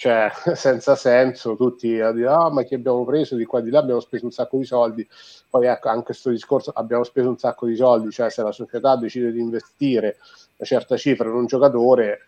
cioè, 0.00 0.30
senza 0.54 0.96
senso, 0.96 1.56
tutti 1.56 2.00
a 2.00 2.10
dire 2.12 2.28
ah 2.28 2.50
ma 2.50 2.62
chi 2.62 2.74
abbiamo 2.74 3.04
preso? 3.04 3.36
Di 3.36 3.44
qua 3.44 3.60
di 3.60 3.68
là 3.68 3.80
abbiamo 3.80 4.00
speso 4.00 4.24
un 4.24 4.32
sacco 4.32 4.56
di 4.56 4.64
soldi. 4.64 5.06
Poi 5.50 5.66
ecco 5.66 5.88
anche 5.88 6.04
questo 6.04 6.30
discorso 6.30 6.70
abbiamo 6.74 7.04
speso 7.04 7.28
un 7.28 7.36
sacco 7.36 7.66
di 7.66 7.76
soldi 7.76 8.10
cioè 8.10 8.30
se 8.30 8.42
la 8.42 8.52
società 8.52 8.96
decide 8.96 9.30
di 9.32 9.40
investire 9.40 10.16
una 10.56 10.66
certa 10.66 10.96
cifra 10.96 11.28
in 11.28 11.34
un 11.34 11.46
giocatore 11.46 12.20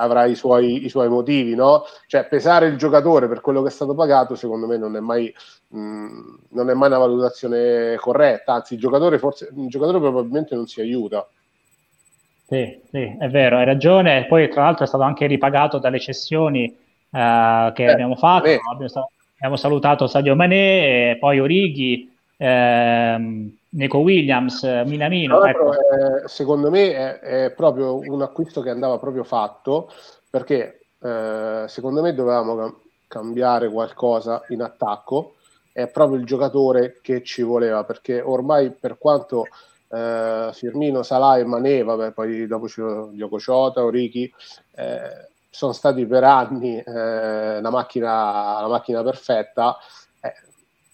avrà 0.00 0.24
i 0.24 0.34
suoi, 0.34 0.84
i 0.84 0.88
suoi 0.88 1.08
motivi, 1.08 1.54
no? 1.54 1.84
Cioè, 2.06 2.26
pesare 2.26 2.66
il 2.66 2.76
giocatore 2.76 3.28
per 3.28 3.40
quello 3.40 3.62
che 3.62 3.68
è 3.68 3.70
stato 3.70 3.94
pagato, 3.94 4.34
secondo 4.34 4.66
me, 4.66 4.76
non 4.78 4.96
è 4.96 5.00
mai, 5.00 5.32
mh, 5.68 5.78
mm, 5.78 6.34
non 6.50 6.70
è 6.70 6.74
mai 6.74 6.88
una 6.88 6.98
valutazione 6.98 7.96
corretta. 7.96 8.54
Anzi, 8.54 8.74
il 8.74 8.80
giocatore, 8.80 9.18
forse, 9.18 9.50
il 9.54 9.68
giocatore 9.68 9.98
probabilmente 9.98 10.54
non 10.54 10.66
si 10.66 10.80
aiuta. 10.80 11.28
Sì, 12.46 12.80
sì, 12.90 13.16
è 13.18 13.28
vero, 13.28 13.58
hai 13.58 13.64
ragione. 13.64 14.26
Poi, 14.26 14.48
tra 14.48 14.64
l'altro, 14.64 14.84
è 14.84 14.88
stato 14.88 15.04
anche 15.04 15.26
ripagato 15.26 15.78
dalle 15.78 16.00
cessioni 16.00 16.64
eh, 16.64 17.72
che 17.74 17.84
eh, 17.84 17.90
abbiamo 17.90 18.16
fatto. 18.16 18.48
Abbiamo, 18.48 19.08
abbiamo, 19.36 19.56
salutato 19.56 20.06
Sadio 20.06 20.34
Mané, 20.34 21.16
poi 21.20 21.38
Orighi. 21.38 22.10
Ehm, 22.42 23.54
Neco 23.68 23.98
Williams, 23.98 24.62
Minamino. 24.86 25.44
Ecco. 25.44 25.72
Eh, 25.72 26.26
secondo 26.26 26.70
me 26.70 26.92
è, 26.92 27.18
è, 27.18 27.50
proprio 27.50 27.98
un 27.98 28.22
acquisto 28.22 28.62
che 28.62 28.70
andava 28.70 28.98
proprio 28.98 29.24
fatto 29.24 29.92
perché 30.28 30.86
eh, 31.02 31.64
secondo 31.68 32.00
me 32.00 32.14
dovevamo 32.14 32.80
cambiare 33.06 33.68
qualcosa 33.68 34.42
in 34.48 34.62
attacco. 34.62 35.34
È 35.70 35.86
proprio 35.88 36.18
il 36.18 36.24
giocatore 36.24 36.98
che 37.02 37.22
ci 37.22 37.42
voleva 37.42 37.84
perché 37.84 38.20
ormai 38.22 38.70
per 38.70 38.96
quanto 38.96 39.46
eh, 39.90 40.50
Firmino, 40.52 41.02
Salah 41.02 41.38
e 41.38 41.44
Mané, 41.44 41.82
vabbè, 41.82 42.12
poi 42.12 42.46
dopo 42.46 42.68
ci 42.68 42.82
Diogo 43.12 43.38
Ciota, 43.38 43.84
Orichi, 43.84 44.32
eh, 44.76 45.28
sono 45.50 45.72
stati 45.72 46.06
per 46.06 46.24
anni 46.24 46.78
eh, 46.78 47.60
la 47.60 47.70
macchina, 47.70 48.60
la 48.62 48.68
macchina 48.68 49.02
perfetta 49.02 49.76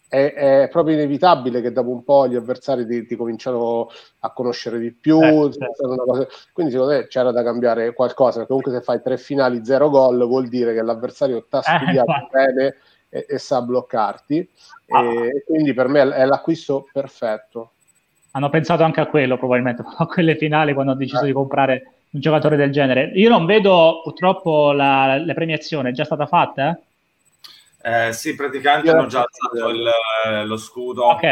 è, 0.09 0.33
è, 0.35 0.69
proprio 0.71 0.95
inevitabile 0.95 1.61
che 1.61 1.73
dopo 1.73 1.91
un 1.91 2.05
po' 2.05 2.29
gli 2.29 2.37
avversari 2.37 2.87
ti, 2.87 3.07
ti 3.07 3.17
cominciano 3.17 3.89
a 4.21 4.33
conoscere 4.33 4.79
di 4.79 4.93
più. 4.93 5.21
Eh, 5.21 5.51
certo. 5.53 6.29
Quindi, 6.53 6.73
secondo 6.73 6.95
me 6.95 7.07
c'era 7.09 7.33
da 7.33 7.43
cambiare 7.43 7.93
qualcosa. 7.93 8.47
Comunque, 8.47 8.73
se 8.73 8.81
fai 8.83 9.03
tre 9.03 9.19
finali, 9.19 9.65
zero 9.65 9.91
gol, 9.91 10.25
vuol 10.27 10.49
dire 10.49 10.75
che 10.75 10.83
l'avversario 10.83 11.43
ti 11.43 11.57
ha 11.57 11.59
eh, 11.59 11.63
studiato 11.63 12.11
eh, 12.13 12.29
bene 12.31 12.77
e, 13.09 13.27
e, 13.29 13.39
sa 13.39 13.63
bloccarti. 13.63 14.49
Ah. 14.89 15.05
E, 15.05 15.45
quindi, 15.45 15.75
per 15.75 15.89
me 15.89 16.01
è 16.13 16.25
l'acquisto 16.25 16.89
perfetto. 16.93 17.73
Hanno 18.33 18.51
pensato 18.51 18.85
anche 18.85 19.01
a 19.01 19.07
quello, 19.07 19.37
probabilmente, 19.37 19.83
a 19.97 20.07
quelle 20.07 20.37
finali, 20.37 20.73
quando 20.73 20.93
hanno 20.93 21.01
deciso 21.01 21.25
eh. 21.25 21.27
di 21.27 21.33
comprare 21.33 21.93
un 22.11 22.21
giocatore 22.21 22.57
del 22.57 22.71
genere. 22.71 23.11
Io 23.15 23.29
non 23.29 23.45
vedo 23.45 24.03
purtroppo 24.05 24.71
la, 24.71 25.19
la 25.19 25.35
premiazione, 25.35 25.91
è 25.91 25.93
già 25.93 26.05
stata 26.05 26.27
fatta? 26.27 26.79
Eh? 27.87 28.13
Sì, 28.13 28.35
praticamente 28.35 28.91
hanno 28.91 29.07
già 29.07 29.21
alzato 29.21 29.69
il, 29.69 29.89
eh, 30.27 30.45
lo 30.45 30.57
scudo. 30.57 31.05
Ok, 31.05 31.23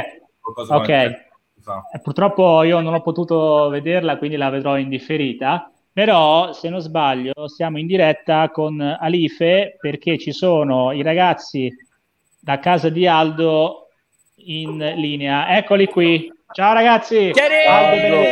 okay. 0.69 1.07
Eh, 1.07 2.01
purtroppo 2.01 2.63
io 2.63 2.79
non 2.79 2.95
ho 2.95 3.03
potuto 3.03 3.69
vederla, 3.71 4.19
quindi 4.19 4.37
la 4.37 4.51
vedrò 4.51 4.79
in 4.79 4.89
differita. 4.89 5.69
Però, 5.93 6.53
se 6.53 6.69
non 6.69 6.81
sbaglio, 6.81 7.49
siamo 7.49 7.79
in 7.79 7.89
diretta 7.89 8.51
con 8.51 8.81
Alife 8.81 9.77
perché 9.81 10.17
ci 10.17 10.31
sono 10.31 10.93
i 10.93 11.03
ragazzi 11.03 11.73
da 12.39 12.61
casa 12.61 12.89
di 12.89 13.07
Aldo 13.07 13.89
in 14.37 14.79
linea. 14.97 15.57
Eccoli 15.57 15.89
qui. 15.89 16.33
Ciao 16.53 16.73
ragazzi. 16.73 17.33
Aldo, 17.67 18.23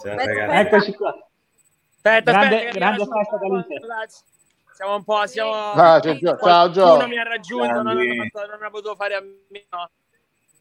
Ciao. 0.00 0.50
Eccoci 0.52 0.92
qua. 0.94 1.16
Aspetta, 1.92 2.30
grande, 2.30 2.56
aspetta, 2.56 2.78
grande 2.78 3.06
festa 3.06 3.36
da 3.36 3.46
Alife 3.46 3.74
siamo 4.80 4.96
un 4.96 5.04
po'. 5.04 5.26
Siamo... 5.26 5.52
Ah, 5.52 6.00
ciao, 6.00 6.70
Gio. 6.70 7.06
mi 7.06 7.18
ha 7.18 7.22
raggiunto, 7.22 7.82
non, 7.82 7.82
non, 7.82 7.96
non, 7.96 8.62
ha 8.62 8.70
potuto 8.70 8.94
fare 8.94 9.14
a 9.14 9.20
meno 9.20 9.90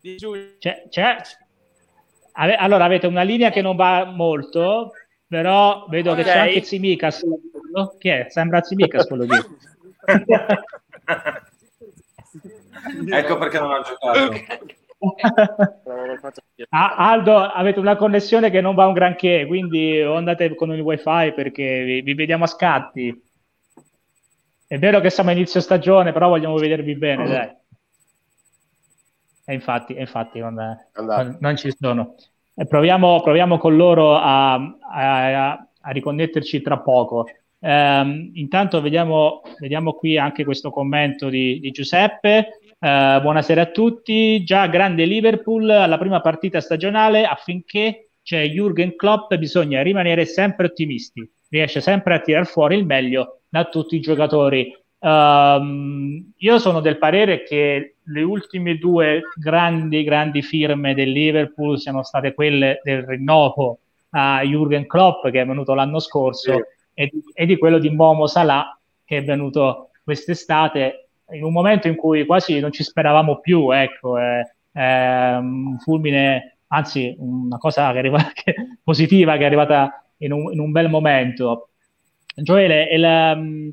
di 0.01 0.17
c'è, 0.59 0.83
c'è. 0.89 1.15
Ave- 2.33 2.57
allora 2.57 2.83
avete 2.83 3.07
una 3.07 3.21
linea 3.21 3.49
che 3.49 3.61
non 3.61 3.77
va 3.77 4.03
molto, 4.03 4.91
però 5.25 5.85
vedo 5.87 6.11
okay. 6.11 6.23
che 6.23 6.29
c'è 6.29 6.37
anche 6.37 6.63
Zimikas. 6.63 7.23
Che 7.97 8.25
è? 8.25 8.29
Sembra 8.29 8.61
Zimikas 8.61 9.07
quello 9.07 9.23
lì. 9.23 9.37
ecco 13.15 13.37
perché 13.37 13.59
non 13.59 13.71
ha 13.71 13.81
giocato. 13.81 14.31
ah, 16.69 16.95
Aldo, 16.95 17.37
avete 17.37 17.79
una 17.79 17.95
connessione 17.95 18.49
che 18.49 18.59
non 18.59 18.75
va 18.75 18.85
un 18.85 18.93
granché, 18.93 19.45
quindi 19.47 20.01
andate 20.01 20.55
con 20.55 20.73
il 20.73 20.81
wifi 20.81 21.31
perché 21.33 21.83
vi, 21.83 22.01
vi 22.01 22.13
vediamo 22.13 22.43
a 22.43 22.47
scatti. 22.47 23.27
È 24.69 24.77
vero 24.77 24.99
che 24.99 25.09
siamo 25.09 25.31
a 25.31 25.33
inizio 25.33 25.61
stagione, 25.61 26.11
però 26.11 26.29
vogliamo 26.29 26.55
vedervi 26.55 26.95
bene, 26.95 27.27
dai. 27.27 27.49
E 29.45 29.53
infatti, 29.55 29.97
infatti 29.97 30.37
non, 30.37 30.53
non, 30.93 31.37
non, 31.39 31.57
ci 31.57 31.73
sono. 31.75 32.13
E 32.53 32.67
proviamo, 32.67 33.19
proviamo 33.23 33.57
con 33.57 33.75
loro 33.75 34.15
a, 34.15 34.53
a, 34.53 35.51
a 35.53 35.89
riconnetterci 35.89 36.61
tra 36.61 36.77
poco. 36.81 37.25
Um, 37.57 38.29
intanto 38.35 38.79
vediamo, 38.79 39.41
vediamo, 39.57 39.93
qui 39.93 40.19
anche 40.19 40.43
questo 40.43 40.69
commento 40.69 41.29
di, 41.29 41.59
di 41.59 41.71
Giuseppe. 41.71 42.59
Uh, 42.77 43.19
buonasera 43.21 43.61
a 43.63 43.71
tutti. 43.71 44.43
Già 44.43 44.67
grande 44.67 45.05
Liverpool 45.05 45.67
alla 45.67 45.97
prima 45.97 46.21
partita 46.21 46.61
stagionale 46.61 47.25
affinché 47.25 48.11
c'è 48.21 48.45
Jürgen 48.45 48.95
Klopp 48.95 49.33
bisogna 49.33 49.81
rimanere 49.81 50.25
sempre 50.25 50.67
ottimisti. 50.67 51.27
Riesce 51.49 51.81
sempre 51.81 52.13
a 52.13 52.19
tirar 52.19 52.45
fuori 52.45 52.77
il 52.77 52.85
meglio 52.85 53.38
da 53.49 53.65
tutti 53.65 53.95
i 53.95 53.99
giocatori. 53.99 54.75
Um, 54.99 56.31
io 56.37 56.59
sono 56.59 56.81
del 56.81 56.97
parere 56.97 57.43
che 57.43 57.95
le 58.03 58.21
ultime 58.21 58.77
due 58.77 59.21
grandi, 59.35 60.03
grandi 60.03 60.41
firme 60.41 60.93
del 60.93 61.11
Liverpool 61.11 61.79
siano 61.79 62.03
state 62.03 62.33
quelle 62.33 62.81
del 62.83 63.03
rinnovo 63.03 63.79
a 64.11 64.41
Jürgen 64.41 64.85
Klopp 64.85 65.27
che 65.29 65.39
è 65.39 65.45
venuto 65.45 65.73
l'anno 65.73 65.99
scorso 65.99 66.53
sì. 66.53 66.61
e, 66.95 67.11
e, 67.33 67.45
di 67.45 67.57
quello 67.57 67.79
di 67.79 67.89
Momo 67.91 68.27
Salah 68.27 68.77
che 69.05 69.17
è 69.17 69.23
venuto 69.23 69.91
quest'estate 70.03 71.09
in 71.31 71.43
un 71.43 71.51
momento 71.51 71.87
in 71.87 71.95
cui 71.95 72.25
quasi 72.25 72.59
non 72.59 72.71
ci 72.71 72.83
speravamo 72.83 73.39
più, 73.39 73.71
ecco, 73.71 74.17
è, 74.17 74.41
è 74.71 75.35
un 75.39 75.77
fulmine, 75.79 76.57
anzi 76.67 77.15
una 77.17 77.57
cosa 77.57 77.91
che 77.91 77.97
arriva, 77.99 78.31
che, 78.33 78.55
positiva 78.83 79.37
che 79.37 79.43
è 79.43 79.45
arrivata 79.45 80.03
in 80.17 80.31
un, 80.31 80.51
in 80.51 80.59
un 80.59 80.71
bel 80.71 80.89
momento. 80.89 81.68
Gioele, 82.35 82.83
il, 82.91 83.33
mm, 83.35 83.69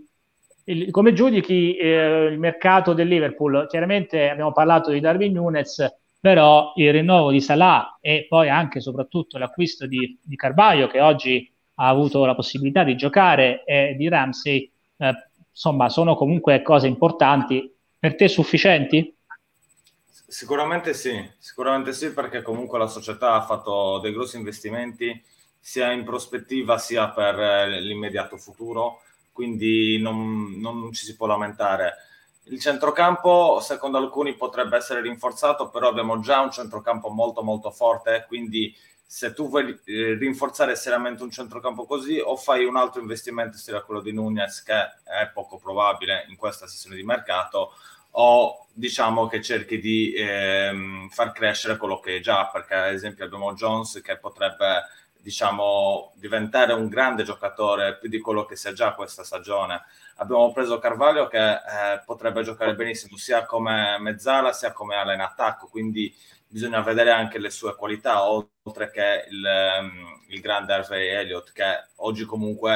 il, 0.65 0.91
come 0.91 1.13
giudichi 1.13 1.77
eh, 1.77 2.27
il 2.31 2.39
mercato 2.39 2.93
del 2.93 3.09
Liverpool? 3.09 3.67
Chiaramente 3.69 4.29
abbiamo 4.29 4.53
parlato 4.53 4.91
di 4.91 5.01
Darwin 5.01 5.33
Nunes, 5.33 5.95
però 6.21 6.73
il 6.77 6.93
rinnovo 6.93 7.31
di 7.31 7.41
Salah 7.41 7.99
e 8.01 8.27
poi 8.29 8.49
anche 8.49 8.79
e 8.79 8.81
soprattutto 8.81 9.39
l'acquisto 9.39 9.87
di, 9.87 10.19
di 10.21 10.37
Carvaio 10.37 10.89
che 10.89 11.01
oggi 11.01 11.53
ha 11.75 11.89
avuto 11.89 12.25
la 12.25 12.35
possibilità 12.35 12.85
di 12.85 12.97
giocare 12.97 13.63
e 13.65 13.95
di 13.97 14.09
Ramsey, 14.09 14.71
eh, 14.97 15.15
insomma, 15.51 15.89
sono 15.89 16.17
comunque 16.17 16.63
cose 16.63 16.87
importanti. 16.87 17.73
Per 17.99 18.15
te 18.15 18.29
sufficienti? 18.29 19.15
Sicuramente 20.29 20.95
sì, 20.95 21.13
sicuramente 21.39 21.93
sì, 21.93 22.13
perché 22.13 22.43
comunque 22.43 22.79
la 22.79 22.89
società 22.89 23.35
ha 23.35 23.43
fatto 23.43 24.01
dei 24.01 24.13
grossi 24.13 24.37
investimenti 24.37 25.23
sia 25.67 25.91
in 25.91 26.05
prospettiva 26.05 26.79
sia 26.79 27.09
per 27.09 27.41
eh, 27.41 27.81
l'immediato 27.81 28.37
futuro, 28.37 29.03
quindi 29.33 29.99
non, 29.99 30.61
non 30.61 30.93
ci 30.93 31.05
si 31.05 31.17
può 31.17 31.27
lamentare. 31.27 31.95
Il 32.45 32.61
centrocampo, 32.61 33.59
secondo 33.59 33.99
alcuni, 33.99 34.37
potrebbe 34.37 34.77
essere 34.77 35.01
rinforzato, 35.01 35.69
però 35.69 35.89
abbiamo 35.89 36.21
già 36.21 36.39
un 36.39 36.53
centrocampo 36.53 37.09
molto 37.09 37.43
molto 37.43 37.73
forte, 37.73 38.27
quindi 38.29 38.73
se 39.05 39.35
tu 39.35 39.49
vuoi 39.49 39.77
eh, 39.87 40.15
rinforzare 40.15 40.77
seriamente 40.77 41.25
un 41.25 41.33
centrocampo 41.33 41.85
così 41.85 42.21
o 42.21 42.37
fai 42.37 42.65
un 42.65 42.77
altro 42.77 43.01
investimento 43.01 43.59
stile 43.59 43.83
quello 43.83 44.01
di 44.01 44.13
Nunez 44.13 44.63
che 44.63 44.75
è 44.75 45.31
poco 45.35 45.59
probabile 45.59 46.27
in 46.29 46.37
questa 46.37 46.67
sessione 46.69 46.97
di 46.97 47.05
mercato 47.05 47.73
o 48.13 48.67
diciamo 48.73 49.29
che 49.29 49.41
cerchi 49.43 49.79
di 49.79 50.13
ehm, 50.13 51.09
far 51.11 51.31
crescere 51.31 51.77
quello 51.77 52.01
che 52.01 52.17
è 52.17 52.21
già 52.21 52.49
perché 52.49 52.75
ad 52.75 52.95
esempio 52.95 53.25
abbiamo 53.25 53.55
Jones 53.55 54.01
che 54.03 54.17
potrebbe 54.17 54.83
diciamo 55.27 56.13
diventare 56.15 56.73
un 56.73 56.87
grande 56.87 57.25
giocatore 57.25 57.99
più 57.99 58.09
di 58.09 58.21
quello 58.21 58.45
che 58.45 58.55
sia 58.55 58.73
già 58.73 58.95
questa 58.95 59.25
stagione 59.25 59.83
abbiamo 60.19 60.53
preso 60.53 60.79
Carvalho 60.79 61.27
che 61.27 61.51
eh, 61.51 62.03
potrebbe 62.05 62.45
giocare 62.45 62.77
benissimo 62.77 63.17
sia 63.17 63.45
come 63.45 63.99
mezzala 63.99 64.53
sia 64.53 64.71
come 64.71 64.95
ala 64.95 65.15
in 65.15 65.21
attacco 65.21 65.67
quindi 65.67 66.15
bisogna 66.49 66.81
vedere 66.81 67.11
anche 67.11 67.39
le 67.39 67.51
sue 67.51 67.75
qualità, 67.75 68.23
oltre 68.25 68.91
che 68.91 69.27
il, 69.29 69.45
um, 69.81 70.23
il 70.29 70.41
grande 70.41 70.73
Harvey 70.73 71.09
Elliott, 71.09 71.53
che 71.53 71.89
oggi 71.97 72.25
comunque 72.25 72.73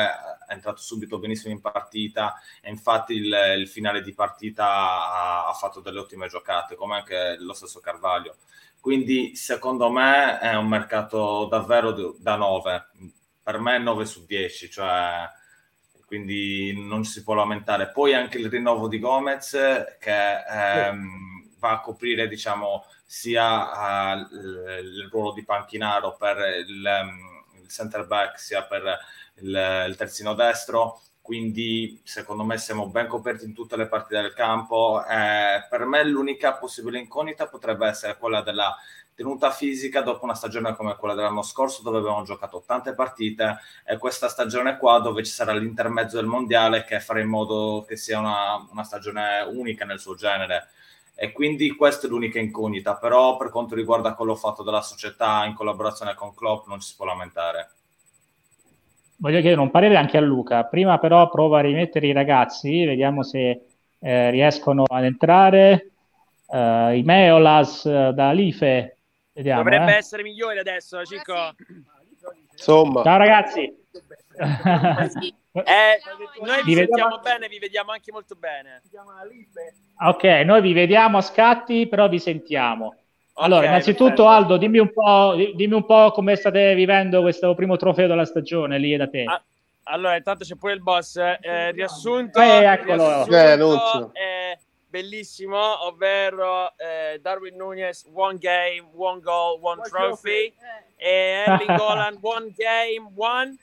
è 0.47 0.53
entrato 0.53 0.81
subito 0.83 1.19
benissimo 1.19 1.53
in 1.53 1.61
partita 1.61 2.35
e 2.61 2.69
infatti 2.69 3.15
il, 3.15 3.33
il 3.59 3.69
finale 3.69 4.03
di 4.03 4.13
partita 4.13 4.67
ha, 4.67 5.49
ha, 5.49 5.53
fatto 5.53 5.81
delle 5.81 6.01
ottime 6.01 6.29
giocate, 6.29 6.75
come 6.75 6.97
anche 6.97 7.37
lo 7.39 7.53
stesso 7.53 7.81
Carvaglio. 7.81 8.37
Quindi 8.81 9.37
secondo 9.37 9.91
me 9.91 10.39
è 10.39 10.57
un 10.57 10.67
mercato 10.67 11.47
davvero 11.47 12.17
da 12.19 12.37
9, 12.37 12.87
per 13.43 13.59
me 13.59 13.79
9 13.79 14.05
su 14.07 14.25
10, 14.25 14.71
cioè 14.71 15.29
quindi 16.07 16.75
non 16.77 17.05
si 17.05 17.23
può 17.23 17.35
lamentare. 17.35 17.91
Poi 17.91 18.15
anche 18.15 18.39
il 18.39 18.49
rinnovo 18.49 18.89
di 18.89 18.99
Gomez 18.99 19.51
che 20.01 20.45
ehm, 20.45 21.55
va 21.59 21.73
a 21.73 21.81
coprire 21.81 22.27
diciamo 22.27 22.85
sia 23.07 24.15
uh, 24.15 24.35
il 24.35 25.09
ruolo 25.11 25.33
di 25.33 25.45
panchinaro 25.45 26.17
per 26.17 26.39
il, 26.67 26.85
um, 26.85 27.61
il 27.63 27.69
center 27.69 28.07
back 28.07 28.41
sia 28.41 28.65
per 28.65 28.99
il, 29.37 29.85
il, 29.89 29.97
terzino 29.97 30.35
destro 30.35 31.03
quindi 31.31 32.01
secondo 32.03 32.43
me 32.43 32.59
siamo 32.59 32.89
ben 32.89 33.07
coperti 33.07 33.45
in 33.45 33.55
tutte 33.55 33.77
le 33.77 33.87
parti 33.87 34.15
del 34.15 34.33
campo. 34.35 35.01
Eh, 35.09 35.65
per 35.71 35.85
me 35.85 36.03
l'unica 36.05 36.55
possibile 36.55 36.99
incognita 36.99 37.47
potrebbe 37.47 37.87
essere 37.87 38.17
quella 38.19 38.43
della 38.43 38.75
tenuta 39.15 39.53
fisica 39.53 40.03
dopo 40.03 40.25
una 40.25 40.35
stagione 40.35 40.75
come 40.75 40.97
quella 40.97 41.15
dell'anno 41.15 41.43
scorso 41.43 41.83
dove 41.83 41.99
abbiamo 41.99 42.25
giocato 42.25 42.65
tante 42.67 42.95
partite. 42.95 43.59
E 43.85 43.97
questa 43.97 44.29
stagione 44.29 44.77
qua 44.77 44.99
dove 44.99 45.23
ci 45.23 45.31
sarà 45.31 45.53
l'intermezzo 45.53 46.17
del 46.17 46.27
mondiale 46.27 46.83
che 46.83 46.99
farà 46.99 47.21
in 47.21 47.29
modo 47.29 47.85
che 47.87 47.95
sia 47.95 48.19
una, 48.19 48.67
una 48.69 48.83
stagione 48.83 49.43
unica 49.43 49.85
nel 49.85 50.01
suo 50.01 50.17
genere. 50.17 50.71
E 51.15 51.31
quindi 51.31 51.77
questa 51.77 52.09
è 52.09 52.11
l'unica 52.11 52.41
incognita, 52.41 52.97
però 52.97 53.37
per 53.37 53.51
quanto 53.51 53.77
riguarda 53.77 54.15
quello 54.15 54.35
fatto 54.35 54.65
dalla 54.65 54.83
società 54.83 55.45
in 55.45 55.55
collaborazione 55.55 56.17
con 56.17 56.35
Klopp 56.35 56.67
non 56.67 56.81
ci 56.81 56.89
si 56.89 56.97
può 56.97 57.07
lamentare. 57.07 57.71
Voglio 59.21 59.41
chiedere 59.41 59.61
un 59.61 59.71
parere 59.71 59.97
anche 59.97 60.17
a 60.17 60.21
Luca, 60.23 60.65
prima 60.65 60.99
però 60.99 61.29
prova 61.29 61.59
a 61.59 61.63
rimettere 61.63 62.07
i 62.07 62.13
ragazzi, 62.13 62.87
vediamo 62.87 63.23
se 63.23 63.67
eh, 63.99 64.31
riescono 64.31 64.85
ad 64.89 65.05
entrare. 65.05 65.91
Uh, 66.47 66.95
I 66.95 67.03
Meolas 67.05 67.85
uh, 67.85 68.13
da 68.13 68.33
Life, 68.33 68.97
vediamo. 69.35 69.63
Dovrebbe 69.63 69.93
eh. 69.93 69.97
essere 69.99 70.23
migliore 70.23 70.61
adesso, 70.61 71.05
Cico. 71.05 71.35
Insomma. 72.53 73.03
Ciao 73.03 73.19
ragazzi. 73.19 73.61
Eh, 75.53 76.01
noi 76.43 76.63
vi, 76.65 76.75
vi 76.75 76.75
sentiamo 76.75 77.19
bene, 77.19 77.49
vi 77.49 77.59
vediamo 77.59 77.93
anche 77.93 78.11
molto 78.13 78.37
bene. 78.37 78.81
Ok, 80.03 80.25
noi 80.47 80.63
vi 80.63 80.73
vediamo 80.73 81.19
a 81.19 81.23
scatti, 81.23 81.87
però 81.89 82.09
vi 82.09 82.19
sentiamo. 82.19 82.95
Allora, 83.41 83.61
okay, 83.61 83.69
innanzitutto 83.71 84.05
perfetto. 84.05 84.29
Aldo, 84.29 84.57
dimmi 84.59 84.79
un, 84.79 84.93
po', 84.93 85.35
dimmi 85.55 85.75
un 85.75 85.87
po' 85.87 86.11
come 86.13 86.37
state 86.37 86.75
vivendo 86.75 87.23
questo 87.23 87.55
primo 87.55 87.77
trofeo 87.77 88.07
della 88.07 88.27
stagione 88.27 88.79
lì 88.79 88.97
da 88.97 89.09
te. 89.09 89.25
Ah, 89.25 89.43
allora, 89.85 90.17
intanto 90.17 90.45
c'è 90.45 90.57
pure 90.57 90.75
il 90.75 90.83
boss. 90.83 91.17
Eh, 91.17 91.71
riassunto, 91.73 92.41
eh, 92.41 92.65
eccolo. 92.65 93.25
riassunto 93.25 94.13
eh, 94.15 94.59
bellissimo, 94.87 95.87
ovvero 95.87 96.73
eh, 96.77 97.19
Darwin 97.21 97.57
Nunez, 97.57 98.05
one 98.13 98.37
game, 98.39 98.87
one 98.95 99.21
goal, 99.21 99.59
one, 99.61 99.81
one 99.81 99.89
trophy. 99.89 100.53
trophy. 100.53 100.55
E 100.97 101.45
Erling 101.47 101.77
Golan, 101.77 102.19
one 102.23 102.53
game, 102.57 103.11
one... 103.15 103.57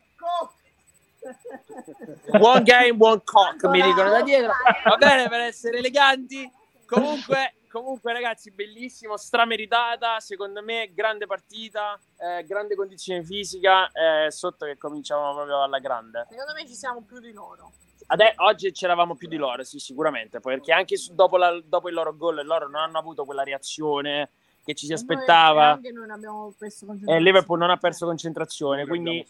One 2.39 2.63
game, 2.63 2.95
one 2.97 3.21
cock, 3.25 3.61
mi 3.65 3.81
dicono 3.81 4.09
da 4.09 4.21
dietro. 4.21 4.53
Va 4.85 4.95
bene 4.95 5.27
per 5.27 5.41
essere 5.41 5.79
eleganti. 5.79 6.49
Comunque, 6.85 7.55
comunque 7.81 8.13
ragazzi, 8.13 8.51
bellissimo, 8.51 9.17
strameritata. 9.17 10.19
Secondo 10.19 10.61
me, 10.63 10.91
grande 10.93 11.25
partita, 11.25 11.99
eh, 12.17 12.43
grande 12.45 12.75
condizione 12.75 13.23
fisica. 13.23 13.89
Eh, 13.91 14.31
sotto 14.31 14.65
che 14.65 14.77
cominciamo 14.77 15.33
proprio 15.33 15.63
alla 15.63 15.79
grande. 15.79 16.27
Secondo 16.29 16.53
me 16.53 16.67
ci 16.67 16.73
siamo 16.73 17.01
più 17.01 17.19
di 17.19 17.31
loro. 17.31 17.71
Adè, 18.09 18.35
oggi 18.37 18.71
c'eravamo 18.71 19.15
più 19.15 19.27
di 19.27 19.35
loro, 19.35 19.63
sì, 19.63 19.79
sicuramente. 19.79 20.39
Perché 20.39 20.71
anche 20.71 20.97
su, 20.97 21.13
dopo, 21.13 21.37
la, 21.37 21.59
dopo 21.63 21.89
il 21.89 21.93
loro 21.93 22.15
gol, 22.15 22.45
loro 22.45 22.69
non 22.69 22.81
hanno 22.81 22.97
avuto 22.97 23.25
quella 23.25 23.43
reazione 23.43 24.29
che 24.63 24.73
ci 24.73 24.85
si 24.85 24.93
aspettava. 24.93 25.79
E 25.81 27.15
il 27.15 27.23
Liverpool 27.23 27.57
non 27.57 27.69
ha 27.69 27.77
perso 27.77 28.05
concentrazione, 28.05 28.85
quindi 28.85 29.25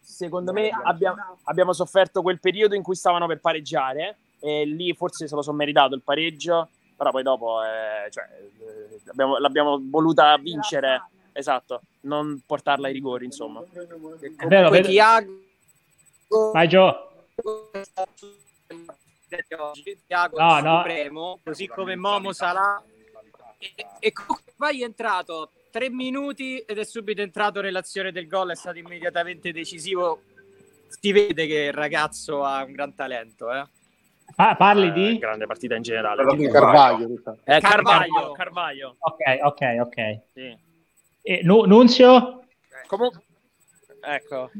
secondo 0.00 0.52
me 0.52 0.70
abbiamo, 0.84 1.38
abbiamo, 1.44 1.72
sofferto 1.74 2.22
quel 2.22 2.40
periodo 2.40 2.74
in 2.74 2.82
cui 2.82 2.94
stavano 2.94 3.26
per 3.26 3.38
pareggiare 3.38 4.16
e 4.40 4.64
lì 4.64 4.94
forse 4.94 5.28
se 5.28 5.34
lo 5.34 5.42
sono 5.42 5.58
meritato 5.58 5.94
il 5.94 6.00
pareggio, 6.02 6.68
però 6.98 7.12
poi 7.12 7.22
dopo 7.22 7.62
eh, 7.62 8.10
cioè, 8.10 8.24
eh, 8.24 9.00
abbiamo, 9.06 9.38
l'abbiamo 9.38 9.80
voluta 9.80 10.36
vincere, 10.36 11.10
esatto, 11.32 11.82
non 12.00 12.42
portarla 12.44 12.88
ai 12.88 12.92
rigori, 12.92 13.24
insomma. 13.24 13.62
È 14.36 14.46
vero, 14.46 14.68
vedo... 14.68 14.88
Tiago... 14.88 15.32
Vai 16.52 16.66
Gio. 16.66 17.26
Tiago 20.06 20.38
no, 20.40 20.60
no. 20.60 20.76
Supremo, 20.78 21.38
così 21.44 21.68
come 21.68 21.94
Momo 21.94 22.32
Salah 22.32 22.82
e, 23.58 23.72
e 24.00 24.12
poi 24.56 24.80
è 24.80 24.84
entrato 24.84 25.52
tre 25.70 25.90
minuti 25.90 26.58
ed 26.58 26.78
è 26.78 26.84
subito 26.84 27.22
entrato 27.22 27.60
nell'azione 27.60 28.10
del 28.10 28.26
gol, 28.26 28.50
è 28.50 28.56
stato 28.56 28.78
immediatamente 28.78 29.52
decisivo. 29.52 30.22
Si 30.88 31.12
vede 31.12 31.46
che 31.46 31.64
il 31.66 31.72
ragazzo 31.72 32.42
ha 32.42 32.64
un 32.64 32.72
gran 32.72 32.92
talento, 32.94 33.52
eh. 33.52 33.64
Ah, 34.36 34.54
parli 34.56 34.92
di? 34.92 35.16
Eh, 35.16 35.18
grande 35.18 35.46
partita 35.46 35.74
in 35.74 35.82
generale. 35.82 36.24
Carvaglio. 36.50 37.08
Eh, 37.44 37.60
Carvaglio, 37.60 38.32
Carvaglio. 38.32 38.96
Ok, 38.98 39.38
ok, 39.42 39.76
ok. 39.80 40.20
Sì. 40.32 40.58
E, 41.22 41.40
Nunzio? 41.42 42.44
Comunque, 42.86 43.22
Ecco. 44.00 44.50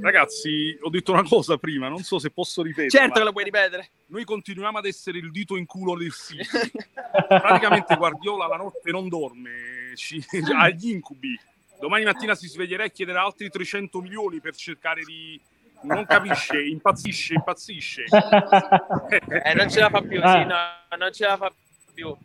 Ragazzi, 0.00 0.76
ho 0.82 0.90
detto 0.90 1.12
una 1.12 1.22
cosa 1.22 1.56
prima, 1.56 1.88
non 1.88 2.02
so 2.02 2.18
se 2.18 2.30
posso 2.30 2.62
ripetere. 2.62 2.90
Certo 2.90 3.18
che 3.18 3.24
lo 3.24 3.32
puoi 3.32 3.44
ripetere. 3.44 3.90
Noi 4.06 4.24
continuiamo 4.24 4.78
ad 4.78 4.86
essere 4.86 5.18
il 5.18 5.30
dito 5.30 5.56
in 5.56 5.66
culo 5.66 5.96
del 5.96 6.12
City. 6.12 6.44
Praticamente 7.28 7.96
Guardiola 7.96 8.46
la 8.46 8.56
notte 8.56 8.90
non 8.90 9.08
dorme, 9.08 9.92
ci, 9.94 10.22
ha 10.54 10.68
gli 10.68 10.90
incubi. 10.90 11.38
Domani 11.78 12.04
mattina 12.04 12.34
si 12.34 12.48
sveglierà 12.48 12.84
e 12.84 12.92
chiederà 12.92 13.22
altri 13.22 13.48
300 13.48 14.00
milioni 14.00 14.40
per 14.40 14.54
cercare 14.54 15.02
di... 15.02 15.40
Non 15.84 16.04
capisce, 16.06 16.62
impazzisce, 16.62 17.34
impazzisce. 17.34 18.04
eh, 18.08 19.54
non 19.54 19.68
ce 19.70 19.80
la 19.80 19.90
fa 19.90 20.00
più, 20.00 20.20
ah. 20.22 20.32
sì, 20.32 20.44
no, 20.46 20.96
non 20.98 21.12
ce 21.12 21.26
la 21.26 21.36
fa 21.36 21.52
più. 21.92 22.16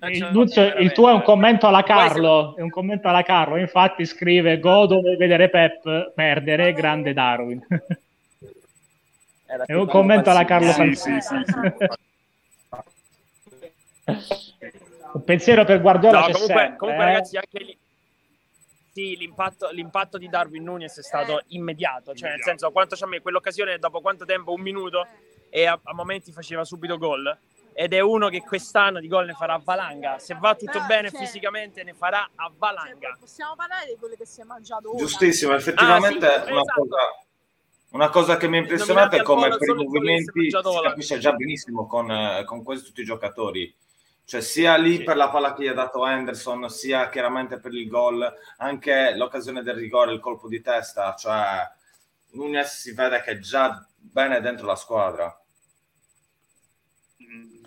Il, 0.00 0.28
Duzio, 0.30 0.74
il, 0.76 0.92
tuo 0.92 1.08
è 1.08 1.12
un 1.12 1.22
commento 1.22 1.66
alla 1.66 1.82
Carlo, 1.82 2.54
è 2.56 2.60
un 2.60 2.70
commento 2.70 3.08
alla 3.08 3.22
Carlo, 3.22 3.56
infatti 3.56 4.04
scrive 4.04 4.60
godo 4.60 5.00
vedere 5.00 5.50
Pep 5.50 6.12
perdere, 6.14 6.72
grande 6.72 7.12
Darwin. 7.12 7.60
È 9.66 9.74
un 9.74 9.86
commento 9.88 10.30
alla 10.30 10.44
Carlo 10.44 10.70
sì, 10.72 10.94
sì, 10.94 11.18
sì, 11.20 11.34
Un 15.12 15.24
pensiero 15.24 15.64
per 15.64 15.80
Guardiola 15.80 16.20
no, 16.20 16.24
comunque, 16.30 16.46
sempre, 16.46 16.76
comunque 16.76 17.04
eh? 17.04 17.06
ragazzi, 17.06 17.36
anche 17.36 17.58
lì 17.58 17.78
sì, 18.92 19.16
l'impatto, 19.16 19.70
l'impatto, 19.70 20.18
di 20.18 20.28
Darwin 20.28 20.62
Nunes 20.62 20.98
è 20.98 21.02
stato 21.02 21.42
immediato, 21.48 22.14
cioè 22.14 22.30
nel 22.30 22.42
senso 22.42 22.70
quanto 22.70 22.96
ci 22.96 23.04
ha 23.04 23.06
messo 23.06 23.22
quell'occasione 23.22 23.78
dopo 23.78 24.00
quanto 24.00 24.24
tempo? 24.24 24.52
Un 24.52 24.60
minuto 24.60 25.06
e 25.50 25.66
a, 25.66 25.78
a 25.82 25.94
momenti 25.94 26.32
faceva 26.32 26.64
subito 26.64 26.98
gol 26.98 27.36
ed 27.80 27.92
è 27.92 28.00
uno 28.00 28.28
che 28.28 28.42
quest'anno 28.42 28.98
di 28.98 29.06
gol 29.06 29.26
ne 29.26 29.34
farà 29.34 29.54
a 29.54 29.60
valanga. 29.62 30.18
Se 30.18 30.34
va 30.34 30.56
tutto 30.56 30.72
Però, 30.72 30.86
bene 30.86 31.10
cioè, 31.10 31.20
fisicamente 31.20 31.84
ne 31.84 31.94
farà 31.94 32.28
a 32.34 32.50
valanga. 32.56 33.10
Cioè, 33.10 33.18
possiamo 33.20 33.54
parlare 33.54 33.86
di 33.86 33.96
quelle 33.96 34.16
che 34.16 34.26
si 34.26 34.40
è 34.40 34.44
mangiato 34.44 34.88
ora. 34.88 34.98
Giustissimo, 34.98 35.54
effettivamente 35.54 36.26
ah, 36.26 36.44
sì, 36.44 36.50
una, 36.50 36.60
esatto. 36.62 36.80
cosa, 36.80 36.96
una, 37.90 38.08
cosa, 38.08 38.36
che 38.36 38.48
mi 38.48 38.56
ha 38.56 38.60
impressionato 38.62 39.14
è 39.14 39.22
come 39.22 39.48
per 39.56 39.68
i 39.68 39.74
movimenti 39.74 40.50
si 40.50 40.80
capisce 40.82 41.18
già 41.18 41.32
benissimo 41.34 41.86
con, 41.86 42.42
con 42.46 42.64
questi 42.64 42.86
tutti 42.88 43.02
i 43.02 43.04
giocatori. 43.04 43.72
Cioè, 44.28 44.42
sia 44.42 44.76
lì 44.76 44.96
sì. 44.96 45.04
per 45.04 45.16
la 45.16 45.30
palla 45.30 45.54
che 45.54 45.62
gli 45.62 45.68
ha 45.68 45.72
dato 45.72 46.02
Anderson, 46.02 46.68
sia 46.68 47.08
chiaramente 47.08 47.58
per 47.60 47.72
il 47.72 47.88
gol, 47.88 48.30
anche 48.58 49.16
l'occasione 49.16 49.62
del 49.62 49.76
rigore, 49.76 50.12
il 50.12 50.20
colpo 50.20 50.48
di 50.48 50.60
testa. 50.60 51.14
Cioè, 51.14 51.66
Nunes 52.32 52.78
si 52.78 52.92
vede 52.92 53.22
che 53.22 53.30
è 53.30 53.38
già 53.38 53.88
bene 53.96 54.42
dentro 54.42 54.66
la 54.66 54.76
squadra. 54.76 55.34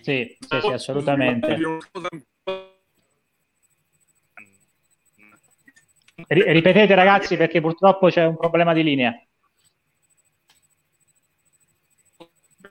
Sì, 0.02 0.38
sì, 0.39 0.60
sì 0.62 0.67
assolutamente. 0.67 1.58
Ripetete 6.28 6.93
ragazzi 6.93 7.38
perché 7.38 7.60
purtroppo 7.60 8.10
c'è 8.10 8.24
un 8.24 8.38
problema 8.38 8.74
di 8.74 8.84
linea. 8.84 9.19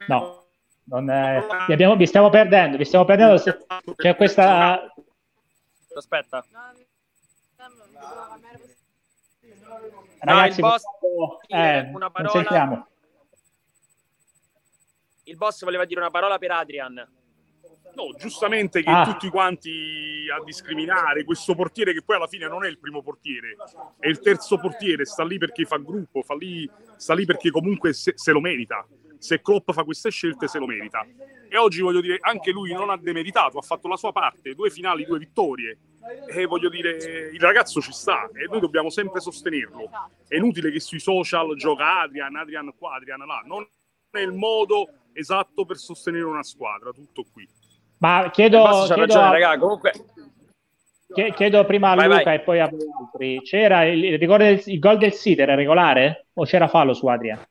No, 0.07 0.40
è... 0.99 1.47
vi, 1.67 1.73
abbiamo... 1.73 1.97
vi, 1.97 2.07
stiamo 2.07 2.31
perdendo, 2.31 2.77
vi 2.77 2.85
stiamo 2.85 3.05
perdendo. 3.05 3.43
C'è 3.97 4.17
questa... 4.17 4.93
Aspetta. 5.95 6.45
Ragazzi, 10.21 10.61
no, 10.61 10.69
il 10.69 10.75
boss, 10.75 10.83
eh, 11.49 11.91
una 11.93 12.11
parola... 12.11 12.87
Il 15.25 15.37
boss 15.37 15.65
voleva 15.65 15.85
dire 15.85 16.01
una 16.01 16.11
parola 16.11 16.39
per 16.39 16.51
Adrian. 16.51 17.09
No, 17.95 18.15
giustamente 18.17 18.83
che 18.83 18.91
ah. 18.91 19.05
tutti 19.05 19.29
quanti 19.29 20.27
a 20.33 20.43
discriminare 20.45 21.25
questo 21.25 21.55
portiere 21.55 21.93
che 21.93 22.03
poi 22.03 22.17
alla 22.17 22.27
fine 22.27 22.47
non 22.47 22.65
è 22.65 22.69
il 22.69 22.79
primo 22.79 23.03
portiere, 23.03 23.57
è 23.99 24.07
il 24.07 24.21
terzo 24.21 24.59
portiere, 24.59 25.05
sta 25.05 25.25
lì 25.25 25.39
perché 25.39 25.65
fa 25.65 25.77
gruppo, 25.79 26.23
fa 26.23 26.35
lì, 26.35 26.71
sta 26.97 27.15
lì 27.15 27.25
perché 27.25 27.51
comunque 27.51 27.93
se, 27.93 28.13
se 28.17 28.31
lo 28.33 28.41
merita. 28.41 28.87
Se 29.21 29.43
Klopp 29.43 29.71
fa 29.71 29.85
queste 29.85 30.11
scelte 30.11 30.49
se 30.49 30.59
lo 30.59 30.67
merita. 30.67 31.07
E 31.49 31.59
oggi 31.59 31.83
voglio 31.83 32.01
dire, 32.01 32.17
anche 32.21 32.53
lui 32.53 32.73
non 32.73 32.89
ha 32.89 32.97
demeritato, 32.97 33.59
ha 33.59 33.63
fatto 33.63 33.87
la 33.87 33.97
sua 33.97 34.13
parte, 34.13 34.55
due 34.55 34.71
finali, 34.71 35.05
due 35.05 35.19
vittorie. 35.19 35.79
E 36.27 36.47
voglio 36.47 36.71
dire, 36.71 37.29
il 37.33 37.41
ragazzo 37.41 37.83
ci 37.83 37.93
sta 37.93 38.31
e 38.33 38.47
noi 38.49 38.61
dobbiamo 38.61 38.89
sempre 38.89 39.21
sostenerlo. 39.21 39.91
È 40.27 40.37
inutile 40.37 40.71
che 40.71 40.81
sui 40.81 41.01
social 41.01 41.55
gioca 41.57 42.01
Adrian, 42.01 42.35
Adrian 42.35 42.73
qua, 42.79 42.95
Adrian 42.95 43.19
là. 43.27 43.43
Non 43.45 43.69
è 44.11 44.21
il 44.21 44.33
modo 44.33 44.89
esatto 45.13 45.67
per 45.67 45.77
sostenere 45.77 46.25
una 46.25 46.43
squadra, 46.43 46.91
tutto 46.93 47.25
qui. 47.31 47.47
Ma 47.99 48.31
chiedo, 48.33 48.63
chiedo, 48.63 48.95
ragione, 48.95 49.23
a, 49.23 49.31
raga, 49.31 49.59
comunque... 49.59 49.93
chiedo 51.35 51.67
prima 51.67 51.91
a 51.91 51.95
vai, 51.97 52.07
Luca 52.09 52.23
vai. 52.23 52.37
e 52.37 52.41
poi 52.41 52.61
a 52.61 52.69
voi 52.69 52.87
altri. 52.99 53.43
C'era 53.43 53.85
il, 53.85 54.03
il, 54.03 54.63
il 54.65 54.79
gol 54.79 54.97
del 54.97 55.13
City 55.13 55.43
era 55.43 55.55
regolare 55.55 56.29
o 56.33 56.45
c'era 56.45 56.69
fallo 56.69 56.95
su 56.95 57.07
Adrian? 57.09 57.45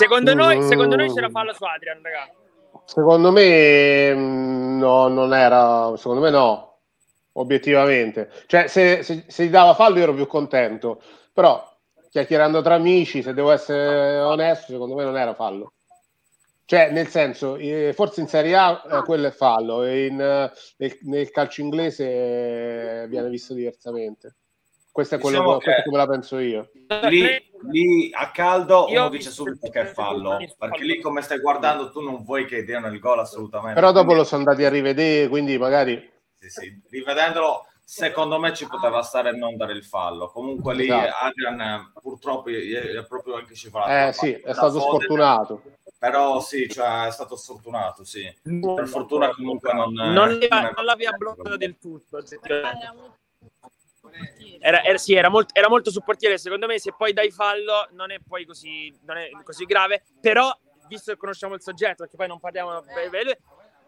Secondo 0.00 0.32
noi, 0.32 0.62
secondo 0.62 0.94
noi 0.94 1.12
c'era 1.12 1.28
fallo 1.28 1.52
su 1.52 1.64
Adrian, 1.64 2.00
raga. 2.00 2.30
Secondo 2.84 3.32
me 3.32 4.14
mm, 4.14 4.78
no, 4.78 5.08
non 5.08 5.34
era, 5.34 5.92
secondo 5.96 6.20
me 6.20 6.30
no, 6.30 6.78
obiettivamente. 7.32 8.30
Cioè, 8.46 8.68
se, 8.68 9.02
se, 9.02 9.24
se 9.26 9.44
gli 9.44 9.50
dava 9.50 9.74
fallo 9.74 9.96
io 9.96 10.04
ero 10.04 10.14
più 10.14 10.28
contento, 10.28 11.02
però 11.32 11.60
chiacchierando 12.10 12.62
tra 12.62 12.76
amici, 12.76 13.22
se 13.22 13.34
devo 13.34 13.50
essere 13.50 14.20
onesto, 14.20 14.70
secondo 14.70 14.94
me 14.94 15.02
non 15.02 15.16
era 15.16 15.34
fallo. 15.34 15.72
Cioè, 16.64 16.92
nel 16.92 17.08
senso, 17.08 17.56
eh, 17.56 17.92
forse 17.92 18.20
in 18.20 18.28
Serie 18.28 18.54
A 18.54 18.80
eh, 18.88 19.02
quello 19.02 19.26
è 19.26 19.32
fallo, 19.32 19.82
e 19.82 20.06
in, 20.06 20.20
eh, 20.20 20.52
nel, 20.76 20.98
nel, 21.06 21.30
calcio 21.32 21.60
inglese 21.60 23.04
viene 23.08 23.28
visto 23.28 23.52
diversamente. 23.52 24.36
Questo 24.98 25.14
è 25.14 25.20
quello 25.20 25.38
diciamo 25.38 25.58
che, 25.58 25.82
come 25.84 25.96
la 25.96 26.06
penso 26.08 26.38
io. 26.40 26.70
Lì, 27.08 27.22
lì 27.70 28.10
a 28.12 28.32
caldo 28.32 28.88
io 28.88 29.02
uno 29.02 29.10
dice 29.10 29.30
subito 29.30 29.70
che 29.70 29.82
è 29.82 29.84
fallo, 29.84 30.38
perché 30.58 30.82
lì 30.82 31.00
come 31.00 31.22
stai 31.22 31.38
guardando 31.38 31.92
tu 31.92 32.00
non 32.00 32.24
vuoi 32.24 32.46
che 32.46 32.64
diano 32.64 32.88
il 32.88 32.98
gol 32.98 33.20
assolutamente. 33.20 33.74
Però 33.78 33.92
dopo 33.92 34.12
lo 34.12 34.24
sono 34.24 34.42
andati 34.42 34.64
a 34.64 34.68
rivedere, 34.68 35.28
quindi 35.28 35.56
magari... 35.56 36.10
Sì, 36.34 36.50
sì. 36.50 36.82
Rivedendolo, 36.90 37.66
secondo 37.84 38.40
me 38.40 38.52
ci 38.54 38.66
poteva 38.66 39.00
stare 39.02 39.30
non 39.36 39.56
dare 39.56 39.74
il 39.74 39.84
fallo. 39.84 40.32
Comunque 40.32 40.74
lì 40.74 40.86
esatto. 40.86 41.14
Adrian 41.26 41.92
purtroppo 42.02 42.48
è 42.48 43.06
proprio 43.06 43.36
anche 43.36 43.54
scivolato. 43.54 44.08
Eh 44.08 44.12
sì, 44.12 44.32
è 44.32 44.52
stato 44.52 44.80
sfortunato 44.80 45.62
però 45.96 46.40
sì, 46.40 46.68
cioè, 46.68 47.06
è 47.06 47.10
stato 47.10 47.36
sfortunato, 47.36 48.04
sì. 48.04 48.32
Per 48.42 48.86
fortuna 48.86 49.30
comunque 49.30 49.72
non... 49.72 49.92
Non, 49.92 50.12
non, 50.12 50.38
non 50.76 50.84
l'aveva 50.84 51.10
bloccato 51.12 51.56
del 51.56 51.76
tutto, 51.76 52.20
era, 54.60 54.82
era, 54.82 54.98
sì, 54.98 55.14
era, 55.14 55.28
molto, 55.28 55.54
era 55.54 55.68
molto 55.68 55.90
sul 55.90 56.04
portiere, 56.04 56.38
secondo 56.38 56.66
me 56.66 56.78
se 56.78 56.92
poi 56.96 57.12
dai 57.12 57.30
fallo 57.30 57.88
non 57.92 58.10
è 58.10 58.18
poi 58.26 58.44
così, 58.44 58.92
è 59.06 59.42
così 59.42 59.64
grave, 59.64 60.02
però 60.20 60.50
visto 60.88 61.12
che 61.12 61.18
conosciamo 61.18 61.54
il 61.54 61.62
soggetto, 61.62 62.02
perché 62.02 62.16
poi 62.16 62.28
non 62.28 62.40
parliamo... 62.40 62.82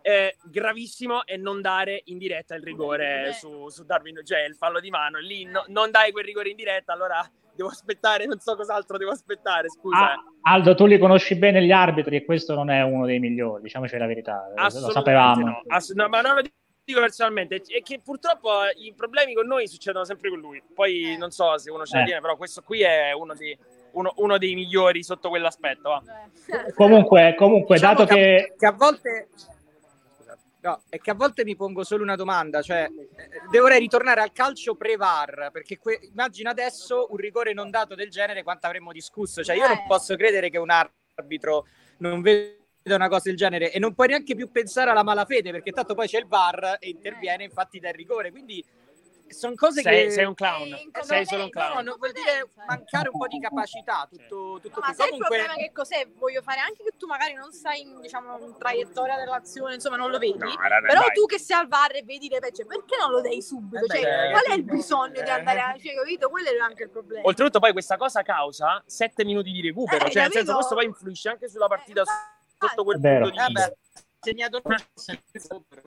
Eh, 0.02 0.35
gravissimo 0.44 1.26
è 1.26 1.37
non 1.37 1.61
dare 1.61 2.00
in 2.06 2.16
diretta 2.16 2.54
il 2.54 2.62
rigore 2.62 3.35
su, 3.35 3.68
su 3.68 3.85
Darwin, 3.85 4.22
cioè 4.24 4.44
il 4.44 4.54
fallo 4.54 4.80
di 4.80 4.88
mano, 4.88 5.18
lì 5.18 5.44
no, 5.44 5.64
non 5.68 5.90
dai 5.90 6.11
quel 6.11 6.24
rigore 6.24 6.48
in 6.48 6.56
diretta, 6.56 6.94
allora 6.94 7.22
devo 7.54 7.68
aspettare, 7.68 8.24
non 8.24 8.38
so 8.38 8.56
cos'altro 8.56 8.96
devo 8.96 9.11
aspettare, 9.11 9.68
scusa. 9.68 10.12
Ah, 10.12 10.24
Aldo, 10.42 10.74
tu 10.74 10.87
li 10.87 10.98
conosci 10.98 11.35
bene 11.37 11.62
gli 11.62 11.70
arbitri 11.70 12.16
e 12.16 12.24
questo 12.24 12.54
non 12.54 12.70
è 12.70 12.80
uno 12.83 13.04
dei 13.04 13.18
migliori, 13.18 13.61
diciamoci 13.61 13.98
la 13.98 14.06
verità, 14.06 14.50
lo 14.54 14.90
sapevamo. 14.90 15.44
No. 15.44 15.62
Ass- 15.66 15.92
no, 15.92 16.09
ma 16.09 16.22
non 16.22 16.37
lo 16.37 16.42
dico 16.90 17.00
personalmente, 17.00 17.62
è 17.66 17.83
che 17.83 18.00
purtroppo 18.00 18.50
i 18.76 18.92
problemi 18.94 19.35
con 19.35 19.46
noi 19.46 19.66
succedono 19.66 20.05
sempre 20.05 20.31
con 20.31 20.38
lui. 20.38 20.62
Poi 20.74 21.16
non 21.18 21.31
so 21.31 21.57
se 21.59 21.70
uno 21.70 21.85
ce 21.85 21.96
la 21.96 22.03
eh. 22.03 22.07
tiene, 22.07 22.20
però 22.20 22.37
questo 22.37 22.62
qui 22.62 22.83
è 22.83 23.12
uno 23.12 23.35
dei, 23.35 23.57
uno, 23.92 24.12
uno 24.16 24.38
dei 24.38 24.55
migliori 24.55 25.03
sotto 25.03 25.29
quell'aspetto. 25.29 25.88
Va. 25.88 26.03
Comunque, 26.74 27.35
comunque 27.37 27.76
diciamo 27.76 27.94
dato 27.94 28.14
che, 28.14 28.14
che... 28.14 28.55
che 28.59 28.66
a 28.66 28.72
volte 28.72 29.29
No, 30.62 30.83
è 30.90 30.98
che 30.98 31.11
a 31.11 31.14
volte 31.14 31.42
mi 31.42 31.57
pongo 31.57 31.85
solo 31.85 32.03
una 32.03 32.16
domanda, 32.16 32.61
cioè 32.61 32.87
dovrei 33.50 33.79
ritornare 33.79 34.20
al 34.20 34.31
calcio 34.31 34.74
pre-VAR, 34.74 35.48
perché 35.50 35.79
que- 35.79 36.00
immagino 36.03 36.50
adesso 36.50 37.07
un 37.09 37.16
rigore 37.16 37.55
non 37.55 37.70
dato 37.70 37.94
del 37.94 38.11
genere 38.11 38.42
quanto 38.42 38.66
avremmo 38.66 38.92
discusso, 38.92 39.42
cioè 39.42 39.57
io 39.57 39.66
non 39.66 39.79
eh. 39.79 39.85
posso 39.88 40.16
credere 40.16 40.50
che 40.50 40.59
un 40.59 40.68
arbitro 40.68 41.66
non 41.98 42.20
veda 42.20 42.59
una 42.94 43.09
cosa 43.09 43.29
del 43.29 43.37
genere 43.37 43.72
e 43.72 43.79
non 43.79 43.94
puoi 43.94 44.09
neanche 44.09 44.35
più 44.35 44.50
pensare 44.50 44.90
alla 44.90 45.03
malafede, 45.03 45.50
perché 45.50 45.72
tanto 45.72 45.94
poi 45.94 46.07
c'è 46.07 46.18
il 46.18 46.26
VAR 46.26 46.76
e 46.79 46.88
interviene 46.88 47.44
infatti 47.44 47.79
dal 47.79 47.92
rigore, 47.92 48.31
quindi 48.31 48.64
sono 49.35 49.55
cose 49.55 49.83
sei, 49.83 50.07
che 50.07 50.11
sei 50.11 50.24
un 50.24 50.35
clown. 50.35 50.76
Sei 51.00 51.24
solo 51.24 51.44
un 51.44 51.50
clown. 51.50 51.85
no, 51.85 51.90
no, 51.90 51.96
vuol 51.96 52.12
dire 52.12 52.48
mancare 52.66 53.09
un 53.09 53.18
po' 53.18 53.26
di 53.26 53.40
capacità 53.40 54.09
tutto, 54.11 54.59
tutto 54.61 54.81
ma 54.81 54.92
sai 54.92 55.11
Comunque... 55.11 55.37
il 55.37 55.42
problema 55.42 55.55
che 55.55 55.72
cos'è? 55.72 56.09
Voglio 56.16 56.42
fare 56.42 56.61
anche 56.61 56.83
che 56.83 56.92
tu 56.96 57.07
magari 57.07 57.35
non 57.35 57.53
sai 57.53 57.83
in, 57.83 58.00
diciamo 58.00 58.38
in 58.40 58.57
traiettoria 58.59 59.16
dell'azione 59.16 59.74
insomma 59.74 59.96
non 59.96 60.11
lo 60.11 60.18
vedi 60.18 60.38
no, 60.38 60.46
vabbè, 60.46 60.87
però 60.87 61.00
vai. 61.00 61.12
tu 61.12 61.26
che 61.26 61.38
sei 61.38 61.59
al 61.59 61.68
VAR 61.68 61.96
e 61.96 62.03
vedi 62.03 62.29
le 62.29 62.38
pecce 62.40 62.66
perché 62.66 62.96
non 62.98 63.11
lo 63.11 63.20
dai 63.20 63.40
subito? 63.42 63.85
Eh, 63.85 63.88
cioè, 63.88 64.03
beh, 64.03 64.31
qual 64.31 64.44
è 64.44 64.55
il 64.55 64.64
bisogno 64.64 65.20
eh, 65.20 65.22
di 65.22 65.31
andare 65.31 65.61
a 65.61 65.76
cioè, 65.79 65.94
capito? 65.94 66.29
Quello 66.29 66.48
è 66.48 66.59
anche 66.59 66.83
il 66.85 66.90
problema. 66.90 67.26
Oltretutto 67.26 67.61
poi 67.61 67.72
questa 67.72 67.96
cosa 67.96 68.22
causa 68.22 68.83
7 68.87 69.24
minuti 69.24 69.53
di 69.53 69.61
recupero 69.61 70.07
eh, 70.07 70.11
cioè 70.11 70.22
nel 70.22 70.33
senso 70.33 70.55
questo 70.55 70.74
poi 70.74 70.87
influisce 70.87 71.29
anche 71.29 71.48
sulla 71.48 71.68
partita 71.68 72.03
eh, 72.03 72.39
sotto 72.68 72.84
quel 72.84 73.00
punto 73.00 73.30
di 73.30 73.36
vista 73.46 73.74
segnato 74.20 74.60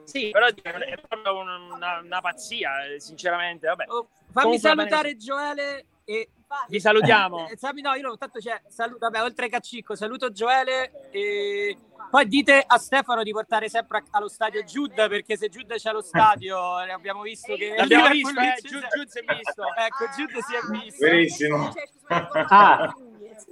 sì, 0.02 0.30
però 0.30 0.46
è 0.46 1.00
proprio 1.08 1.38
una, 1.38 2.00
una 2.00 2.20
pazzia, 2.20 2.84
eh, 2.84 3.00
sinceramente. 3.00 3.68
Vabbè. 3.68 3.84
Oh, 3.88 4.08
fammi 4.32 4.58
Comunque 4.58 4.58
salutare 4.58 5.16
Gioele 5.16 5.86
e 6.04 6.28
vi 6.68 6.80
salutiamo. 6.80 7.48
Eh, 7.48 7.52
eh 7.52 7.80
no, 7.80 7.94
io 7.94 8.16
tanto 8.16 8.40
c'è, 8.40 8.60
saluto, 8.68 8.98
vabbè, 9.08 9.22
oltre 9.22 9.48
che 9.48 9.56
a 9.56 9.60
Cicco, 9.60 9.94
saluto 9.94 10.32
Gioele 10.32 11.10
e 11.10 11.76
poi 12.10 12.26
dite 12.26 12.62
a 12.66 12.76
Stefano 12.78 13.22
di 13.22 13.32
portare 13.32 13.68
sempre 13.68 14.02
allo 14.10 14.28
stadio 14.28 14.62
Giuda 14.64 15.08
perché 15.08 15.36
se 15.36 15.48
Giuda 15.48 15.76
c'è 15.76 15.90
allo 15.90 16.02
stadio 16.02 16.76
abbiamo 16.76 17.22
visto 17.22 17.56
che 17.56 17.74
l'abbiamo 17.76 18.08
visto, 18.08 18.40
eh, 18.40 18.54
Giud, 18.62 18.86
Giud 18.94 19.08
si 19.08 19.18
è 19.18 19.34
visto. 19.34 19.62
ecco, 19.74 20.04
Giuda 20.16 20.40
si 20.40 20.54
è 20.54 20.80
visto. 20.80 21.06
Benissimo. 21.06 21.72
Ah. 22.08 22.94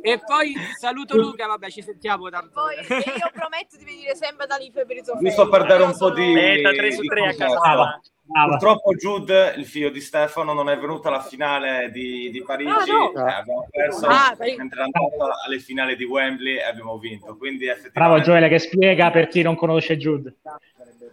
E 0.01 0.21
poi 0.25 0.55
saluto 0.79 1.17
Luca, 1.17 1.47
vabbè, 1.47 1.71
ci 1.71 1.83
sentiamo 1.83 2.29
tanto. 2.31 2.51
Poi 2.53 2.75
io 2.77 3.31
prometto 3.33 3.77
di 3.77 3.85
venire 3.85 4.15
sempre 4.15 4.47
da 4.47 4.57
lì 4.57 4.71
per 4.71 4.87
i 4.91 5.03
Giusto 5.21 5.49
per 5.49 5.67
dare 5.67 5.83
un 5.83 5.97
po' 5.97 6.11
di... 6.11 6.33
Meta 6.33 6.71
3 6.73 6.93
su 6.93 7.03
3 7.03 7.27
a 7.29 7.35
casa. 7.35 8.01
Purtroppo 8.25 8.95
Jude, 8.95 9.55
il 9.57 9.67
figlio 9.67 9.91
di 9.91 10.01
Stefano, 10.01 10.55
non 10.55 10.71
è 10.71 10.79
venuto 10.79 11.09
alla 11.09 11.21
finale 11.21 11.91
di, 11.91 12.31
di 12.31 12.43
Parigi. 12.43 12.71
Ah, 12.71 12.85
no. 12.85 13.13
eh, 13.15 13.33
abbiamo 13.33 13.67
perso 13.71 14.07
ah, 14.07 14.35
mentre 14.39 14.81
è 14.81 14.85
andato 14.85 15.31
alle 15.45 15.59
finali 15.59 15.97
di 15.97 16.05
Wembley 16.05 16.57
e 16.57 16.63
abbiamo 16.63 16.97
vinto. 16.99 17.37
Quindi 17.37 17.67
effettivamente... 17.67 17.99
Bravo 17.99 18.21
Gioele 18.21 18.49
che 18.49 18.59
spiega 18.59 19.11
per 19.11 19.29
chi 19.29 19.43
non 19.43 19.55
conosce 19.55 19.99
Jude. 19.99 20.37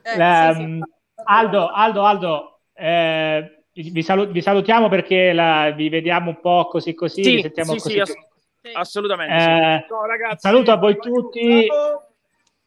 Eh, 0.04 0.18
La, 0.18 0.52
sì, 0.54 0.60
sì. 0.60 0.64
Ehm, 0.64 0.84
Aldo, 1.26 1.68
Aldo, 1.68 2.04
Aldo, 2.04 2.60
eh, 2.74 3.64
vi, 3.74 4.02
salut- 4.02 4.32
vi, 4.32 4.42
salutiamo 4.42 4.88
perché 4.88 5.34
la, 5.34 5.72
vi 5.76 5.90
vediamo 5.90 6.30
un 6.30 6.40
po' 6.40 6.68
così 6.68 6.94
così. 6.94 7.24
Sì, 7.24 7.42
sentiamo 7.42 7.78
sì, 7.78 7.80
così. 7.80 8.14
Sì, 8.62 8.70
ass- 8.70 8.76
assolutamente. 8.76 9.36
Eh, 9.36 9.86
no, 9.90 10.36
saluto 10.38 10.72
a 10.72 10.78
voi 10.78 10.98
tutti. 10.98 11.66
Ciao. 11.66 12.04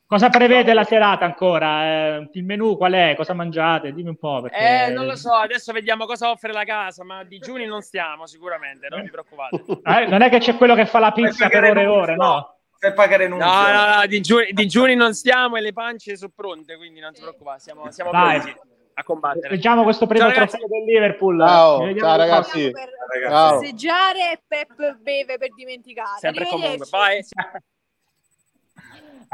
Cosa 0.07 0.29
prevede 0.29 0.75
la 0.75 0.85
serata 0.85 1.25
ancora? 1.25 1.85
Eh, 1.85 2.29
il 2.33 2.45
menù 2.45 2.77
qual 2.77 2.93
è? 2.93 3.15
Cosa 3.17 3.33
mangiate? 3.33 3.95
Dimmi 3.95 4.11
un 4.11 4.19
po'. 4.19 4.43
Perché... 4.43 4.85
Eh, 4.85 4.91
non 4.91 5.07
lo 5.07 5.17
so, 5.17 5.33
adesso 5.33 5.73
vediamo 5.73 6.05
cosa 6.05 6.31
offre 6.31 6.53
la 6.53 6.65
casa, 6.65 7.03
ma 7.03 7.25
digiuni 7.25 7.65
non 7.65 7.81
stiamo 7.81 8.27
sicuramente, 8.27 8.89
non 8.91 9.01
vi 9.01 9.09
preoccupate. 9.09 9.65
Eh, 9.83 10.07
non 10.09 10.21
è 10.21 10.29
che 10.29 10.39
c'è 10.39 10.57
quello 10.57 10.75
che 10.75 10.85
fa 10.85 10.99
la 10.99 11.13
pizza 11.13 11.49
per 11.49 11.65
ore 11.65 11.83
e 11.83 11.87
ore, 11.87 12.17
no? 12.17 12.57
per 12.79 12.95
pagare 12.95 13.29
Nunzio. 13.29 13.49
No, 13.49 13.71
no, 13.71 13.95
no, 13.95 14.07
digiuni, 14.07 14.49
digiuni 14.51 14.97
non 14.97 15.15
stiamo 15.15 15.57
e 15.57 15.61
le 15.61 15.73
pance 15.73 16.17
sono 16.17 16.33
pronte, 16.35 16.77
quindi 16.77 16.99
non 16.99 17.13
ti 17.13 17.21
preoccupare, 17.21 17.61
siamo, 17.61 17.91
siamo 17.93 18.11
pronti 18.11 18.55
a 18.95 19.03
combattere. 19.05 19.51
Leggiamo 19.51 19.83
questo 19.83 20.07
primo 20.07 20.31
ciao, 20.31 20.47
trofeo 20.47 20.67
del 20.67 20.85
Liverpool. 20.85 21.39
Ciao, 21.39 21.97
ciao 21.97 22.17
ragazzi. 22.17 22.71
Per 22.71 22.91
ciao. 23.29 23.59
passeggiare 23.59 24.33
e 24.33 24.41
Pep 24.47 24.97
beve 25.01 25.39
per 25.39 25.55
dimenticare. 25.55 26.19
Sempre 26.19 26.47
comunque, 26.47 26.87
vai. 26.91 27.21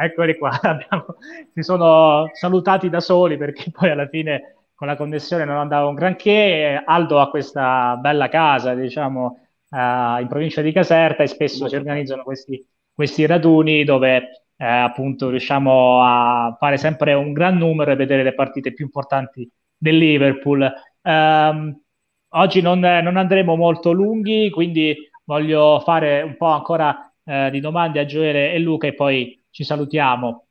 Eccoli 0.01 0.39
qua, 0.39 0.51
Abbiamo, 0.63 1.07
si 1.53 1.63
sono 1.63 2.31
salutati 2.33 2.89
da 2.89 3.01
soli 3.01 3.37
perché 3.37 3.71
poi 3.73 3.91
alla 3.91 4.07
fine 4.07 4.55
con 4.75 4.87
la 4.87 4.97
connessione 4.97 5.45
non 5.45 5.57
andava 5.57 5.89
un 5.89 5.95
granché. 5.95 6.81
Aldo 6.85 7.21
ha 7.21 7.31
questa 7.31 7.97
bella 7.97 8.29
casa, 8.29 8.75
diciamo, 8.75 9.41
uh, 9.71 10.21
in 10.21 10.27
provincia 10.29 10.63
di 10.63 10.71
Caserta 10.71 11.25
e 11.25 11.27
spesso 11.27 11.69
si 11.69 11.75
organizzano 11.75 12.23
questi, 12.23 12.65
questi 12.95 13.27
raduni 13.27 13.83
dove 13.83 14.45
eh, 14.61 14.67
appunto 14.67 15.31
riusciamo 15.31 16.03
a 16.03 16.57
fare 16.59 16.77
sempre 16.77 17.15
un 17.15 17.33
gran 17.33 17.57
numero 17.57 17.93
e 17.93 17.97
vedere 17.97 18.25
le 18.25 18.35
partite 18.35 18.73
più 18.75 18.85
importanti 18.85 19.49
del 19.77 19.97
Liverpool. 19.97 20.69
Um, 21.03 21.81
oggi 22.31 22.61
non, 22.61 22.81
non, 22.81 23.17
andremo 23.17 23.55
molto 23.55 23.93
lunghi, 23.93 24.51
quindi 24.51 24.97
voglio 25.25 25.81
fare 25.81 26.23
un 26.23 26.37
po' 26.37 26.47
ancora 26.47 27.13
eh, 27.25 27.51
di 27.53 27.61
domande 27.61 28.01
a 28.01 28.05
Gioele 28.05 28.53
e 28.53 28.59
Luca 28.59 28.89
e 28.89 28.95
poi 28.95 29.41
ci 29.51 29.63
salutiamo. 29.63 30.47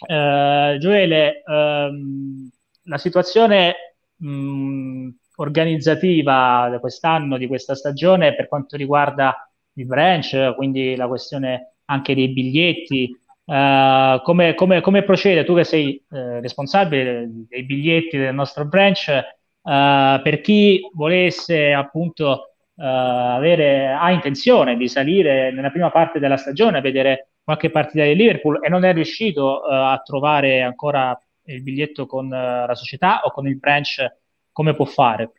Uh, 0.00 0.76
Gioele, 0.78 1.42
um, 1.46 2.48
la 2.84 2.98
situazione 2.98 3.74
mh, 4.16 5.08
organizzativa 5.36 6.68
di 6.72 6.78
quest'anno, 6.80 7.36
di 7.36 7.46
questa 7.46 7.76
stagione, 7.76 8.34
per 8.34 8.48
quanto 8.48 8.76
riguarda 8.76 9.48
il 9.74 9.86
branch, 9.86 10.54
quindi 10.56 10.96
la 10.96 11.06
questione 11.06 11.74
anche 11.86 12.14
dei 12.14 12.28
biglietti, 12.28 13.16
Uh, 13.48 14.20
come, 14.24 14.52
come, 14.52 14.82
come, 14.82 15.02
procede 15.04 15.42
tu 15.42 15.54
che 15.54 15.64
sei 15.64 16.04
uh, 16.10 16.38
responsabile 16.40 17.26
dei 17.48 17.62
biglietti 17.62 18.18
del 18.18 18.34
nostro 18.34 18.66
branch 18.66 19.08
uh, 19.08 20.20
per 20.22 20.42
chi 20.42 20.86
volesse 20.92 21.72
appunto 21.72 22.52
avere, 22.80 23.88
ha 23.88 24.12
intenzione 24.12 24.76
di 24.76 24.86
salire 24.86 25.50
nella 25.50 25.70
prima 25.70 25.90
parte 25.90 26.20
della 26.20 26.36
stagione 26.36 26.78
a 26.78 26.80
vedere 26.82 27.30
qualche 27.42 27.70
partita 27.70 28.04
di 28.04 28.14
Liverpool 28.14 28.62
e 28.62 28.68
non 28.68 28.84
è 28.84 28.92
riuscito 28.92 29.62
a 29.62 30.00
trovare 30.04 30.62
ancora 30.62 31.18
il 31.46 31.62
biglietto 31.62 32.06
con 32.06 32.28
la 32.28 32.74
società 32.76 33.22
o 33.24 33.32
con 33.32 33.48
il 33.48 33.58
branch 33.58 34.06
come 34.52 34.74
può 34.76 34.84
fare? 34.84 35.32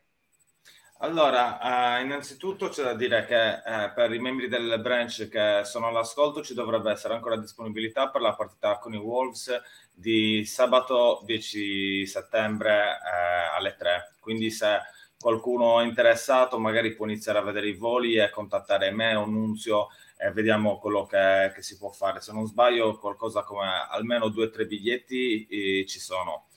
Allora, 1.02 1.98
uh, 1.98 2.04
innanzitutto 2.04 2.68
c'è 2.68 2.84
da 2.84 2.94
dire 2.94 3.26
che 3.26 3.62
uh, 3.66 3.94
per 3.94 4.14
i 4.14 4.20
membri 4.20 4.50
del 4.50 4.82
branch 4.82 5.30
che 5.30 5.62
sono 5.64 5.88
all'ascolto 5.88 6.42
ci 6.42 6.54
dovrebbe 6.54 6.92
essere 6.92 7.14
ancora 7.14 7.38
disponibilità 7.38 8.10
per 8.10 8.20
la 8.20 8.34
partita 8.36 8.78
con 8.80 8.94
i 8.94 8.98
Wolves 8.98 9.50
di 9.94 10.44
sabato 10.44 11.22
10 11.24 12.06
settembre 12.06 12.98
uh, 13.00 13.56
alle 13.56 13.76
3. 13.78 14.16
Quindi 14.20 14.52
se 14.52 14.80
qualcuno 15.18 15.80
è 15.80 15.86
interessato 15.86 16.60
magari 16.60 16.94
può 16.94 17.06
iniziare 17.06 17.40
a 17.40 17.44
vedere 17.44 17.70
i 17.70 17.78
voli 17.78 18.16
e 18.16 18.30
contattare 18.30 18.92
me 18.92 19.16
o 19.16 19.26
Nunzio 19.26 19.88
e 20.18 20.32
vediamo 20.32 20.80
quello 20.80 21.06
che, 21.06 21.54
che 21.56 21.62
si 21.62 21.78
può 21.78 21.92
fare. 21.92 22.20
Se 22.20 22.34
non 22.34 22.46
sbaglio 22.46 22.98
qualcosa 23.00 23.44
come 23.44 23.88
almeno 23.90 24.28
due 24.28 24.48
o 24.48 24.50
tre 24.50 24.66
biglietti 24.66 25.48
eh, 25.48 25.86
ci 25.86 26.00
sono. 26.00 26.48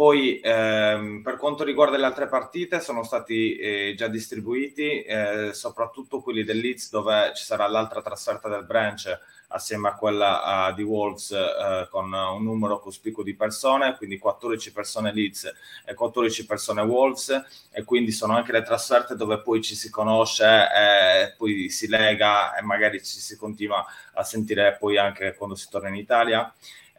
Poi 0.00 0.40
ehm, 0.42 1.20
per 1.20 1.36
quanto 1.36 1.62
riguarda 1.62 1.98
le 1.98 2.06
altre 2.06 2.26
partite 2.26 2.80
sono 2.80 3.02
stati 3.02 3.56
eh, 3.56 3.92
già 3.94 4.08
distribuiti, 4.08 5.02
eh, 5.02 5.50
soprattutto 5.52 6.22
quelli 6.22 6.42
del 6.42 6.56
Leeds 6.56 6.88
dove 6.88 7.32
ci 7.34 7.44
sarà 7.44 7.68
l'altra 7.68 8.00
trasferta 8.00 8.48
del 8.48 8.64
branch 8.64 9.14
assieme 9.48 9.88
a 9.88 9.94
quella 9.96 10.70
uh, 10.70 10.74
di 10.74 10.82
Wolves 10.82 11.30
uh, 11.30 11.86
con 11.90 12.10
un 12.10 12.42
numero 12.42 12.78
cospicuo 12.80 13.22
di 13.22 13.34
persone, 13.34 13.94
quindi 13.98 14.16
14 14.16 14.72
persone 14.72 15.12
Leeds 15.12 15.52
e 15.84 15.92
14 15.92 16.46
persone 16.46 16.80
Wolves 16.80 17.68
e 17.70 17.84
quindi 17.84 18.10
sono 18.10 18.34
anche 18.34 18.52
le 18.52 18.62
trasferte 18.62 19.16
dove 19.16 19.42
poi 19.42 19.60
ci 19.60 19.74
si 19.74 19.90
conosce 19.90 20.46
e 20.46 21.34
poi 21.36 21.68
si 21.68 21.88
lega 21.88 22.54
e 22.54 22.62
magari 22.62 23.04
ci 23.04 23.20
si 23.20 23.36
continua 23.36 23.84
a 24.14 24.24
sentire 24.24 24.78
poi 24.80 24.96
anche 24.96 25.34
quando 25.34 25.56
si 25.56 25.68
torna 25.68 25.88
in 25.88 25.96
Italia. 25.96 26.50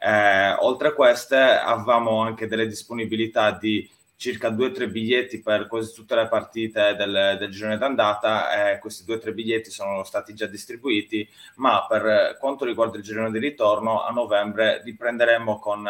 Eh, 0.03 0.55
oltre 0.61 0.87
a 0.87 0.93
queste 0.93 1.37
avevamo 1.37 2.21
anche 2.21 2.47
delle 2.47 2.65
disponibilità 2.65 3.51
di 3.51 3.87
circa 4.15 4.49
due 4.49 4.67
o 4.67 4.71
tre 4.71 4.87
biglietti 4.87 5.41
per 5.41 5.67
quasi 5.67 5.93
tutte 5.93 6.15
le 6.15 6.27
partite 6.27 6.95
del, 6.95 7.37
del 7.39 7.51
girone 7.51 7.77
d'andata. 7.77 8.71
Eh, 8.71 8.79
questi 8.79 9.03
due 9.03 9.15
o 9.15 9.19
tre 9.19 9.31
biglietti 9.31 9.69
sono 9.69 10.03
stati 10.03 10.33
già 10.33 10.47
distribuiti, 10.47 11.27
ma 11.55 11.85
per 11.87 12.37
quanto 12.39 12.65
riguarda 12.65 12.97
il 12.97 13.03
girone 13.03 13.31
di 13.31 13.39
ritorno, 13.39 14.03
a 14.03 14.11
novembre 14.11 14.81
riprenderemo 14.83 15.59
con 15.59 15.87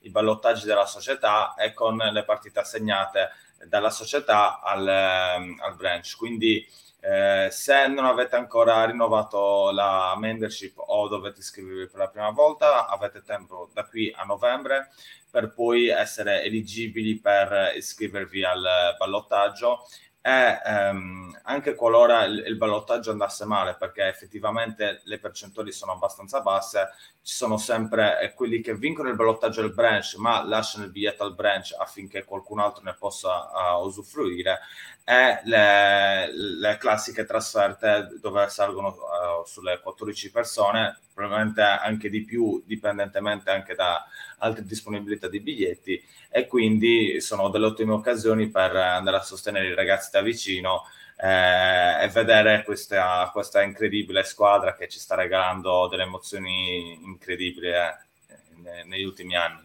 i 0.00 0.10
ballottaggi 0.10 0.66
della 0.66 0.86
società 0.86 1.54
e 1.54 1.72
con 1.72 1.96
le 1.96 2.24
partite 2.24 2.58
assegnate 2.58 3.30
dalla 3.68 3.90
società 3.90 4.60
al, 4.60 4.88
al 4.88 5.74
branch. 5.76 6.16
Quindi 6.16 6.66
eh, 7.04 7.48
se 7.50 7.88
non 7.88 8.04
avete 8.04 8.36
ancora 8.36 8.84
rinnovato 8.84 9.72
la 9.72 10.14
membership 10.16 10.78
o 10.78 11.08
dovete 11.08 11.40
iscrivervi 11.40 11.88
per 11.88 11.98
la 11.98 12.08
prima 12.08 12.30
volta, 12.30 12.86
avete 12.86 13.22
tempo 13.22 13.68
da 13.74 13.84
qui 13.84 14.12
a 14.16 14.22
novembre 14.22 14.90
per 15.28 15.52
poi 15.52 15.88
essere 15.88 16.44
eligibili 16.44 17.18
per 17.18 17.72
iscrivervi 17.74 18.44
al 18.44 18.94
ballottaggio. 18.96 19.80
E 20.24 20.60
ehm, 20.64 21.40
anche 21.42 21.74
qualora 21.74 22.22
il, 22.22 22.44
il 22.46 22.56
ballottaggio 22.56 23.10
andasse 23.10 23.44
male, 23.46 23.74
perché 23.76 24.06
effettivamente 24.06 25.00
le 25.02 25.18
percentuali 25.18 25.72
sono 25.72 25.90
abbastanza 25.90 26.40
basse, 26.40 26.90
ci 27.24 27.34
sono 27.34 27.56
sempre 27.56 28.20
eh, 28.20 28.34
quelli 28.34 28.60
che 28.60 28.74
vincono 28.74 29.08
il 29.08 29.14
ballottaggio 29.14 29.60
del 29.60 29.72
branch, 29.72 30.16
ma 30.16 30.44
lasciano 30.44 30.84
il 30.84 30.90
biglietto 30.90 31.22
al 31.22 31.36
branch 31.36 31.72
affinché 31.78 32.24
qualcun 32.24 32.58
altro 32.58 32.82
ne 32.82 32.96
possa 32.98 33.48
uh, 33.78 33.86
usufruire, 33.86 34.58
e 35.04 35.40
le, 35.44 36.32
le, 36.34 36.76
classiche 36.78 37.24
trasferte 37.24 38.18
dove 38.20 38.48
salgono 38.48 38.88
uh, 38.88 39.46
sulle 39.46 39.78
14 39.80 40.32
persone, 40.32 40.98
probabilmente 41.14 41.62
anche 41.62 42.10
di 42.10 42.24
più, 42.24 42.60
dipendentemente 42.66 43.50
anche 43.50 43.76
da 43.76 44.04
altre 44.38 44.64
disponibilità 44.64 45.28
di 45.28 45.38
biglietti, 45.38 46.02
e 46.28 46.48
quindi 46.48 47.20
sono 47.20 47.50
delle 47.50 47.66
ottime 47.66 47.92
occasioni 47.92 48.48
per 48.50 48.74
andare 48.74 49.18
a 49.18 49.22
sostenere 49.22 49.68
i 49.68 49.74
ragazzi 49.74 50.10
da 50.10 50.22
vicino 50.22 50.82
eh, 51.22 52.02
e 52.04 52.08
vedere 52.08 52.64
questa, 52.64 53.30
questa, 53.32 53.62
incredibile 53.62 54.24
squadra 54.24 54.74
che 54.74 54.88
ci 54.88 54.98
sta 54.98 55.14
regalando 55.14 55.86
delle 55.86 56.02
emozioni 56.02 56.98
incredibili 57.04 57.68
eh, 57.68 58.84
negli 58.86 59.04
ultimi 59.04 59.36
anni. 59.36 59.60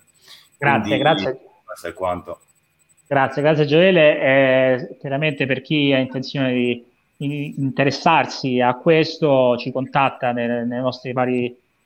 Grazie, 0.56 0.82
quindi, 0.82 1.00
grazie. 1.00 1.40
Questo 1.66 1.88
è 1.88 1.94
quanto. 1.94 2.42
Grazie, 3.08 3.42
grazie 3.42 3.66
Gioele. 3.66 4.20
Eh, 4.20 4.98
chiaramente 5.00 5.48
per 5.48 5.62
chi 5.62 5.92
ha 5.94 5.98
intenzione 5.98 6.54
di, 6.54 6.86
di, 7.16 7.56
interessarsi 7.58 8.62
a 8.62 8.76
questo 8.76 9.58
ci 9.58 9.72
contatta 9.72 10.32
nei, 10.32 10.68
nei 10.68 10.82
nostri 10.82 11.12
vari 11.12 11.42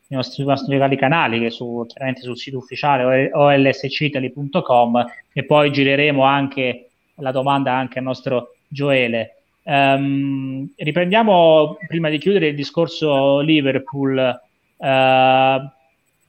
nei 0.07 0.19
nostri, 0.19 0.43
nostri 0.43 0.77
vari 0.77 0.97
canali 0.97 1.39
che 1.39 1.49
su, 1.49 1.85
chiaramente 1.87 2.23
sul 2.23 2.37
sito 2.37 2.57
ufficiale 2.57 3.31
olscitali.com 3.31 5.05
e 5.31 5.45
poi 5.45 5.71
gireremo 5.71 6.23
anche 6.25 6.89
la 7.15 7.31
domanda 7.31 7.71
anche 7.71 7.99
al 7.99 8.03
nostro 8.03 8.55
Gioele. 8.67 9.40
Um, 9.63 10.71
riprendiamo 10.75 11.77
prima 11.87 12.09
di 12.09 12.17
chiudere 12.17 12.47
il 12.47 12.55
discorso 12.55 13.39
Liverpool. 13.39 14.39
Uh, 14.77 15.69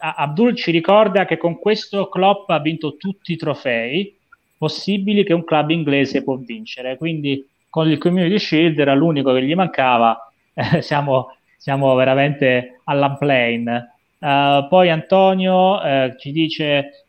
Abdul 0.04 0.54
ci 0.56 0.70
ricorda 0.70 1.24
che 1.24 1.36
con 1.36 1.58
questo 1.58 2.08
Klopp 2.08 2.50
ha 2.50 2.58
vinto 2.58 2.96
tutti 2.96 3.32
i 3.32 3.36
trofei 3.36 4.14
possibili 4.58 5.24
che 5.24 5.32
un 5.32 5.44
club 5.44 5.70
inglese 5.70 6.22
può 6.22 6.36
vincere. 6.36 6.96
Quindi 6.96 7.46
con 7.68 7.88
il 7.88 7.98
Community 7.98 8.38
Shield 8.38 8.78
era 8.78 8.94
l'unico 8.94 9.32
che 9.32 9.42
gli 9.42 9.54
mancava. 9.54 10.16
Eh, 10.54 10.82
siamo, 10.82 11.34
siamo, 11.56 11.94
veramente 11.94 12.80
all'unplane. 12.84 13.94
Uh, 14.18 14.68
poi 14.68 14.90
Antonio 14.90 15.80
uh, 15.80 16.14
ci 16.18 16.30
dice 16.30 17.06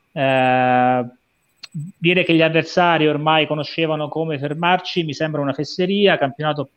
dire 1.73 2.23
che 2.23 2.35
gli 2.35 2.41
avversari 2.41 3.07
ormai 3.07 3.47
conoscevano 3.47 4.07
come 4.07 4.37
fermarci 4.37 5.03
mi 5.03 5.13
sembra 5.13 5.41
una 5.41 5.53
fesseria, 5.53 6.19
campionato 6.19 6.69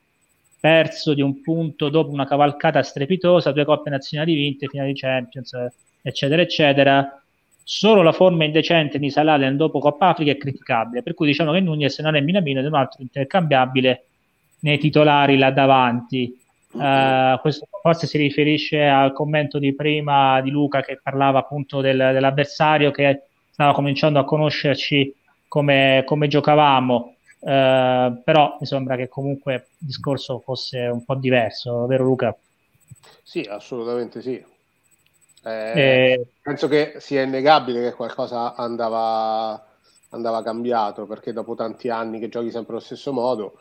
perso 0.59 1.13
di 1.13 1.21
un 1.21 1.43
punto 1.43 1.91
dopo 1.91 2.11
una 2.11 2.27
cavalcata 2.27 2.83
strepitosa, 2.83 3.53
due 3.53 3.67
coppe 3.67 3.91
nazionali 3.91 4.35
vinte, 4.35 4.69
finali 4.69 4.95
Champions, 4.95 5.55
eccetera, 6.01 6.41
eccetera. 6.41 7.21
Solo 7.63 8.03
la 8.03 8.13
forma 8.13 8.45
indecente 8.45 8.99
di 8.99 9.11
Salah 9.11 9.39
dopo 9.51 9.81
Coppa 9.81 10.09
Africa 10.09 10.31
è 10.31 10.37
criticabile, 10.37 11.03
per 11.03 11.15
cui 11.15 11.27
diciamo 11.27 11.53
che 11.53 11.61
Nunez 11.61 11.99
non 11.99 12.17
è 12.17 12.21
Minamino 12.21 12.61
ed 12.61 12.65
è 12.65 12.69
un 12.69 12.75
altro 12.75 13.03
intercambiabile 13.03 14.05
nei 14.61 14.79
titolari 14.79 15.37
là 15.37 15.51
davanti. 15.51 16.41
Uh, 16.71 17.39
questo 17.41 17.67
forse 17.83 18.07
si 18.07 18.19
riferisce 18.19 18.85
al 18.85 19.13
commento 19.13 19.59
di 19.59 19.75
prima 19.75 20.41
di 20.43 20.51
Luca 20.51 20.83
che 20.83 21.01
parlava 21.03 21.39
appunto 21.39 21.81
del, 21.81 21.97
dell'avversario 21.97 22.91
che 22.91 23.23
stava 23.57 23.73
cominciando 23.73 24.19
a 24.19 24.25
conoscerci 24.25 25.15
come, 25.49 26.03
come 26.05 26.29
giocavamo, 26.29 27.17
uh, 27.39 28.23
però 28.23 28.59
mi 28.61 28.67
sembra 28.67 28.97
che 28.97 29.09
comunque 29.09 29.55
il 29.55 29.87
discorso 29.87 30.41
fosse 30.41 30.81
un 30.81 31.03
po' 31.07 31.15
diverso, 31.15 31.87
vero 31.87 32.05
Luca? 32.05 32.37
Sì, 33.23 33.41
assolutamente 33.49 34.21
sì. 34.21 34.45
Eh, 35.43 35.73
eh, 35.75 36.27
penso 36.43 36.69
che 36.69 36.97
sia 36.99 37.23
innegabile 37.23 37.81
che 37.81 37.95
qualcosa 37.95 38.55
andava, 38.55 39.65
andava, 40.11 40.43
cambiato 40.43 41.07
perché 41.07 41.33
dopo 41.33 41.55
tanti 41.55 41.89
anni 41.89 42.19
che 42.19 42.29
giochi 42.29 42.51
sempre 42.51 42.75
allo 42.75 42.85
stesso 42.85 43.11
modo, 43.11 43.59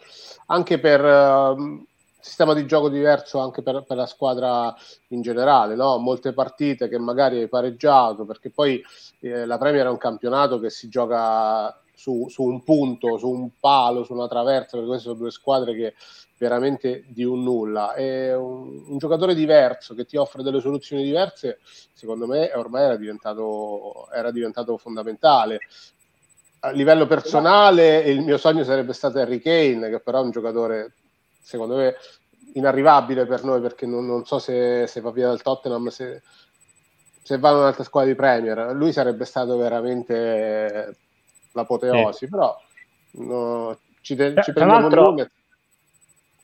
anche 0.47 0.77
per 0.77 1.01
uh, 1.01 1.85
sistema 2.25 2.55
di 2.55 2.65
gioco 2.65 2.89
diverso 2.89 3.39
anche 3.39 3.61
per, 3.61 3.83
per 3.87 3.97
la 3.97 4.07
squadra 4.07 4.75
in 5.09 5.21
generale, 5.21 5.75
no? 5.75 5.99
molte 5.99 6.33
partite 6.33 6.89
che 6.89 6.97
magari 6.97 7.39
hai 7.39 7.47
pareggiato 7.47 8.25
perché 8.25 8.49
poi 8.49 8.83
eh, 9.19 9.45
la 9.45 9.59
Premier 9.59 9.85
è 9.85 9.89
un 9.89 9.97
campionato 9.97 10.59
che 10.59 10.71
si 10.71 10.89
gioca 10.89 11.79
su, 11.93 12.27
su, 12.27 12.41
un 12.41 12.63
punto, 12.63 13.17
su 13.17 13.29
un 13.29 13.51
palo, 13.59 14.03
su 14.03 14.13
una 14.13 14.27
traversa, 14.27 14.71
perché 14.71 14.87
queste 14.87 15.07
sono 15.07 15.19
due 15.19 15.29
squadre 15.29 15.75
che 15.75 15.93
veramente 16.39 17.05
di 17.07 17.23
un 17.23 17.43
nulla. 17.43 17.93
È 17.93 18.35
un, 18.35 18.83
un, 18.87 18.97
giocatore 18.97 19.35
diverso 19.35 19.93
che 19.93 20.05
ti 20.05 20.17
offre 20.17 20.41
delle 20.41 20.59
soluzioni 20.59 21.03
diverse, 21.03 21.59
secondo 21.93 22.25
me 22.25 22.51
ormai 22.55 22.85
era 22.85 22.95
diventato, 22.95 24.09
era 24.11 24.31
diventato 24.31 24.77
fondamentale. 24.77 25.59
A 26.61 26.71
livello 26.71 27.05
personale, 27.05 27.99
il 27.99 28.21
mio 28.21 28.37
sogno 28.37 28.63
sarebbe 28.63 28.93
stato 28.93 29.19
Harry 29.19 29.39
Kane, 29.39 29.89
che 29.89 29.99
però 29.99 30.21
è 30.21 30.23
un 30.23 30.31
giocatore, 30.31 30.93
secondo 31.45 31.75
me, 31.75 31.95
inarrivabile 32.53 33.25
per 33.25 33.43
noi, 33.43 33.61
perché 33.61 33.85
non, 33.85 34.05
non 34.05 34.25
so 34.25 34.39
se, 34.39 34.87
se, 34.87 34.99
va 34.99 35.11
via 35.11 35.27
dal 35.27 35.41
Tottenham, 35.41 35.87
se, 35.89 36.23
se 37.21 37.37
va 37.37 37.51
in 37.51 37.57
un'altra 37.57 37.83
squadra 37.83 38.09
di 38.09 38.15
Premier. 38.15 38.73
Lui 38.73 38.91
sarebbe 38.91 39.25
stato 39.25 39.55
veramente 39.55 40.97
l'apoteosi, 41.51 42.25
sì. 42.25 42.29
però 42.29 42.57
no, 43.11 43.77
ci, 44.01 44.15
de- 44.15 44.33
ci 44.41 44.53
prendiamo 44.53 44.89
nome. 44.89 45.31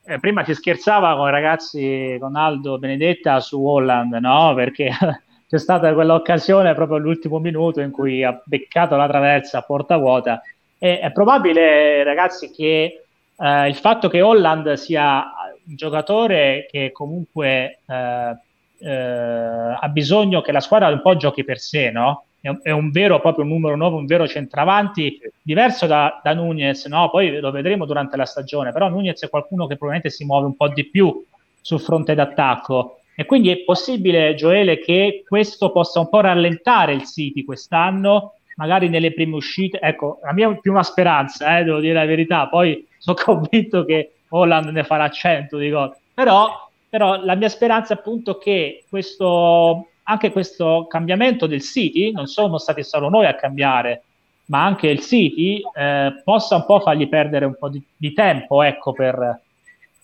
Eh, 0.04 0.18
prima 0.18 0.44
si 0.44 0.54
scherzava 0.54 1.16
con 1.16 1.28
i 1.28 1.32
ragazzi, 1.32 2.16
con 2.20 2.36
Aldo 2.36 2.78
Benedetta 2.78 3.40
su 3.40 3.64
Holland, 3.64 4.12
no? 4.14 4.52
Perché 4.54 4.90
c'è 5.48 5.58
stata 5.58 5.92
quell'occasione 5.92 6.74
proprio 6.74 6.98
all'ultimo 6.98 7.38
minuto 7.38 7.80
in 7.80 7.90
cui 7.90 8.22
ha 8.22 8.40
beccato 8.44 8.94
la 8.96 9.08
traversa 9.08 9.58
a 9.58 9.62
porta 9.62 9.96
vuota. 9.96 10.40
E 10.78 10.98
è 11.00 11.10
probabile, 11.12 12.04
ragazzi, 12.04 12.50
che 12.50 13.01
eh, 13.42 13.68
il 13.68 13.74
fatto 13.74 14.08
che 14.08 14.22
Holland 14.22 14.72
sia 14.74 15.24
un 15.64 15.74
giocatore 15.74 16.66
che 16.70 16.92
comunque 16.92 17.80
eh, 17.86 18.36
eh, 18.78 19.76
ha 19.80 19.88
bisogno 19.88 20.40
che 20.40 20.52
la 20.52 20.60
squadra 20.60 20.88
un 20.88 21.02
po' 21.02 21.16
giochi 21.16 21.44
per 21.44 21.58
sé, 21.58 21.90
no? 21.90 22.24
è 22.40 22.48
un, 22.48 22.58
è 22.62 22.70
un 22.70 22.90
vero 22.90 23.20
proprio 23.20 23.44
numero 23.44 23.76
9, 23.76 23.96
un 23.96 24.06
vero 24.06 24.26
centravanti, 24.26 25.20
diverso 25.40 25.86
da, 25.86 26.20
da 26.22 26.34
Nunez, 26.34 26.86
no? 26.86 27.10
poi 27.10 27.38
lo 27.38 27.50
vedremo 27.50 27.84
durante 27.84 28.16
la 28.16 28.26
stagione, 28.26 28.72
però 28.72 28.88
Nunez 28.88 29.22
è 29.22 29.28
qualcuno 29.28 29.66
che 29.66 29.76
probabilmente 29.76 30.10
si 30.10 30.24
muove 30.24 30.46
un 30.46 30.56
po' 30.56 30.68
di 30.68 30.84
più 30.88 31.24
sul 31.60 31.80
fronte 31.80 32.14
d'attacco. 32.14 32.98
E 33.14 33.24
quindi 33.26 33.50
è 33.50 33.58
possibile, 33.58 34.34
Gioele, 34.34 34.78
che 34.78 35.22
questo 35.26 35.70
possa 35.70 36.00
un 36.00 36.08
po' 36.08 36.20
rallentare 36.20 36.94
il 36.94 37.04
City 37.04 37.44
quest'anno, 37.44 38.34
magari 38.56 38.88
nelle 38.88 39.12
prime 39.12 39.36
uscite. 39.36 39.78
Ecco, 39.80 40.18
la 40.24 40.32
mia 40.32 40.52
più 40.54 40.72
una 40.72 40.82
speranza, 40.82 41.58
eh, 41.58 41.64
devo 41.64 41.78
dire 41.78 41.92
la 41.92 42.06
verità. 42.06 42.48
Poi 42.48 42.84
sono 43.02 43.16
convinto 43.22 43.84
che 43.84 44.12
Holland 44.28 44.68
ne 44.68 44.84
farà 44.84 45.10
100 45.10 45.56
di 45.56 45.70
gol. 45.70 45.94
Però, 46.14 46.70
però 46.88 47.22
la 47.24 47.34
mia 47.34 47.48
speranza 47.48 47.94
è 47.94 47.96
appunto 47.98 48.38
che 48.38 48.84
questo 48.88 49.88
anche 50.04 50.32
questo 50.32 50.86
cambiamento 50.88 51.46
del 51.46 51.62
City, 51.62 52.10
non 52.10 52.26
sono 52.26 52.58
stati 52.58 52.82
solo 52.82 53.08
noi 53.08 53.26
a 53.26 53.34
cambiare, 53.34 54.02
ma 54.46 54.64
anche 54.64 54.88
il 54.88 55.00
City, 55.00 55.62
eh, 55.74 56.20
possa 56.24 56.56
un 56.56 56.66
po' 56.66 56.80
fargli 56.80 57.08
perdere 57.08 57.44
un 57.44 57.56
po' 57.56 57.68
di, 57.68 57.82
di 57.96 58.12
tempo 58.12 58.62
ecco, 58.62 58.92
per, 58.92 59.40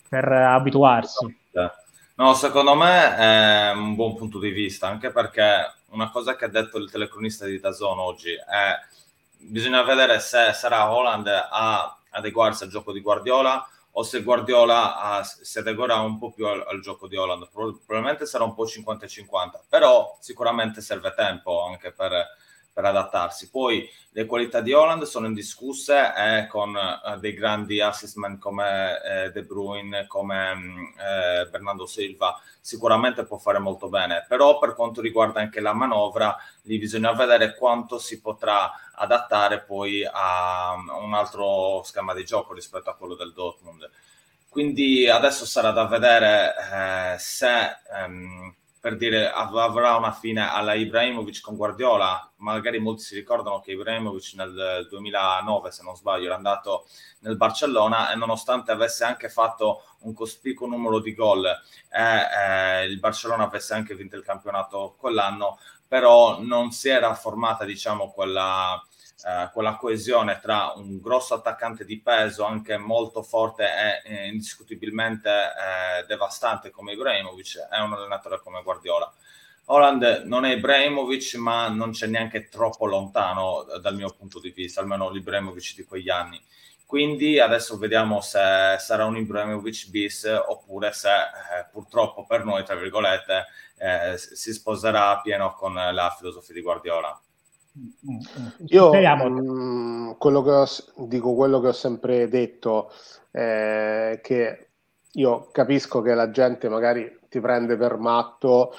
per 0.09 0.25
abituarsi. 0.31 1.37
No, 2.15 2.35
secondo 2.35 2.75
me 2.75 3.17
è 3.17 3.73
un 3.73 3.95
buon 3.95 4.17
punto 4.17 4.41
di 4.41 4.51
vista, 4.51 4.89
anche 4.89 5.11
perché 5.11 5.73
una 5.91 6.11
cosa 6.11 6.35
che 6.35 6.47
ha 6.47 6.49
detto 6.49 6.79
il 6.79 6.91
telecronista 6.91 7.47
di 7.47 7.61
Dazon 7.61 7.99
oggi 7.99 8.33
è 8.33 8.75
bisogna 9.41 9.83
vedere 9.83 10.19
se 10.19 10.53
sarà 10.53 10.93
Holland 10.93 11.29
a 11.29 11.98
adeguarsi 12.19 12.65
al 12.65 12.71
gioco 12.71 12.93
di 12.93 13.01
Guardiola 13.01 13.67
o 13.93 14.03
se 14.03 14.23
Guardiola 14.23 15.21
uh, 15.21 15.25
si 15.25 15.59
adeguerà 15.59 15.97
un 16.01 16.19
po' 16.19 16.31
più 16.31 16.47
al, 16.47 16.65
al, 16.69 16.81
gioco 16.81 17.09
di 17.09 17.17
Holland. 17.17 17.49
Probabilmente 17.51 18.27
sarà 18.27 18.45
un 18.45 18.55
po' 18.55 18.65
50-50, 18.65 19.61
però 19.69 20.17
sicuramente 20.21 20.81
serve 20.81 21.13
tempo 21.17 21.65
anche 21.65 21.91
per, 21.93 22.13
per 22.73 22.85
adattarsi. 22.85 23.51
Poi 23.51 23.91
le 24.11 24.25
qualità 24.25 24.61
di 24.61 24.73
Holland 24.73 25.03
sono 25.03 25.27
indiscusse 25.27 26.13
e 26.17 26.47
con 26.47 26.77
uh, 26.77 27.19
dei 27.19 27.35
grandi 27.35 27.81
assessment 27.81 28.39
come 28.39 29.03
eh, 29.03 29.31
De 29.33 29.43
Bruyne, 29.43 30.07
come 30.07 30.55
mm, 30.55 30.85
eh, 30.97 31.49
Bernardo 31.51 31.87
Silva, 31.87 32.41
sicuramente 32.61 33.25
può 33.25 33.37
fare 33.39 33.59
molto 33.59 33.89
bene. 33.89 34.25
Però 34.29 34.59
per 34.59 34.77
quanto 34.77 35.01
riguarda 35.01 35.41
anche 35.41 35.59
la 35.59 35.73
manovra, 35.73 36.37
lì 36.63 36.79
bisogna 36.79 37.13
vedere 37.15 37.57
quanto 37.57 37.99
si 37.99 38.21
potrà 38.21 38.71
adattare 38.99 39.61
poi 39.63 40.05
a 40.11 40.75
un 40.75 41.15
altro 41.15 41.83
schema 41.85 42.15
di 42.15 42.25
gioco 42.25 42.53
rispetto 42.53 42.91
a 42.91 42.97
quello 42.97 43.15
del 43.15 43.33
Dortmund. 43.33 43.89
Quindi 44.49 45.09
adesso 45.09 45.47
sarà 45.47 45.71
da 45.71 45.85
vedere 45.85 46.55
eh, 46.73 47.19
se 47.19 47.79
ehm, 47.95 48.55
per 48.81 48.97
dire 48.97 49.31
avrà 49.31 49.97
una 49.97 50.13
fine 50.13 50.49
alla 50.51 50.75
Ibrahimovic 50.75 51.41
con 51.41 51.57
Guardiola. 51.57 52.33
Magari 52.37 52.79
molti 52.79 53.03
si 53.03 53.15
ricordano 53.15 53.61
che 53.61 53.73
Ibrahimovic 53.73 54.33
nel 54.35 54.87
2009, 54.89 55.71
se 55.71 55.83
non 55.83 55.97
sbaglio, 55.97 56.27
era 56.27 56.37
andato 56.37 56.87
nel 57.21 57.37
Barcellona 57.37 58.13
e 58.13 58.17
nonostante 58.17 58.71
avesse 58.71 59.05
anche 59.05 59.29
fatto 59.29 59.83
un 60.01 60.15
cospicuo 60.15 60.67
numero 60.67 61.01
di 61.01 61.15
gol 61.15 61.45
e 61.45 62.83
eh, 62.83 62.85
il 62.87 62.99
Barcellona 62.99 63.45
avesse 63.45 63.75
anche 63.75 63.95
vinto 63.95 64.17
il 64.17 64.25
campionato 64.25 64.95
quell'anno, 64.99 65.59
però 65.87 66.41
non 66.41 66.71
si 66.71 66.89
era 66.89 67.13
formata, 67.15 67.65
diciamo, 67.65 68.11
quella 68.13 68.81
eh, 69.25 69.51
quella 69.53 69.77
coesione 69.77 70.39
tra 70.41 70.73
un 70.77 71.01
grosso 71.01 71.35
attaccante 71.35 71.85
di 71.85 72.01
peso 72.01 72.45
anche 72.45 72.77
molto 72.77 73.23
forte 73.23 73.65
e 74.05 74.15
eh, 74.15 74.29
indiscutibilmente 74.29 75.29
eh, 75.29 76.07
devastante 76.07 76.71
come 76.71 76.93
Ibrahimovic 76.93 77.69
e 77.71 77.81
un 77.81 77.93
allenatore 77.93 78.41
come 78.41 78.63
Guardiola. 78.63 79.13
Holland 79.71 80.23
non 80.25 80.45
è 80.47 80.55
Ibrahimovic, 80.55 81.35
ma 81.35 81.69
non 81.69 81.91
c'è 81.91 82.07
neanche 82.07 82.49
troppo 82.49 82.87
lontano 82.87 83.67
dal 83.83 83.97
mio 83.97 84.15
punto 84.17 84.41
di 84.41 84.51
vista, 84.51 84.81
almeno 84.81 85.11
l'Ibrahimovic 85.11 85.75
di 85.75 85.85
quegli 85.85 86.09
anni. 86.09 86.43
Quindi 86.87 87.39
adesso 87.39 87.77
vediamo 87.77 88.23
se 88.23 88.77
sarà 88.79 89.05
un 89.05 89.19
Ibrahimovic 89.19 89.91
bis 89.91 90.25
oppure 90.25 90.93
se 90.93 91.11
eh, 91.11 91.67
purtroppo 91.71 92.25
per 92.25 92.47
noi, 92.47 92.65
tra 92.65 92.77
virgolette, 92.77 93.45
eh, 93.77 94.17
si 94.17 94.55
sposerà 94.55 95.21
pieno 95.21 95.53
con 95.53 95.75
la 95.75 96.17
filosofia 96.19 96.55
di 96.55 96.63
Guardiola. 96.63 97.21
Io 98.67 98.93
mh, 98.93 99.41
mm, 99.41 100.11
quello 100.19 100.43
che 100.43 100.51
ho, 100.51 100.67
dico 101.07 101.35
quello 101.35 101.61
che 101.61 101.69
ho 101.69 101.73
sempre 101.73 102.29
detto, 102.29 102.91
eh, 103.31 104.21
che 104.23 104.69
io 105.13 105.49
capisco 105.53 106.01
che 106.01 106.15
la 106.15 106.31
gente 106.31 106.69
magari 106.69 107.19
ti 107.29 107.41
prende 107.41 107.77
per 107.77 107.99
matto, 107.99 108.73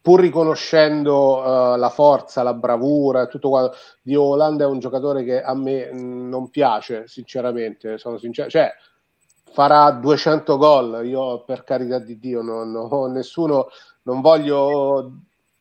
pur 0.00 0.20
riconoscendo 0.20 1.38
uh, 1.38 1.76
la 1.76 1.90
forza, 1.90 2.42
la 2.42 2.54
bravura 2.54 3.26
tutto 3.26 3.50
quanto 3.50 3.76
di 4.02 4.14
Holland, 4.14 4.60
è 4.60 4.66
un 4.66 4.78
giocatore 4.78 5.24
che 5.24 5.42
a 5.42 5.54
me 5.54 5.92
mh, 5.92 6.28
non 6.28 6.48
piace, 6.50 7.06
sinceramente, 7.06 7.98
sono 7.98 8.16
sincero. 8.16 8.48
Cioè, 8.48 8.72
farà 9.52 9.90
200 9.90 10.56
gol, 10.56 11.06
io 11.06 11.44
per 11.44 11.64
carità 11.64 11.98
di 11.98 12.18
Dio, 12.18 12.40
non, 12.42 12.70
non, 12.70 13.12
nessuno, 13.12 13.68
non 14.02 14.20
voglio 14.20 15.12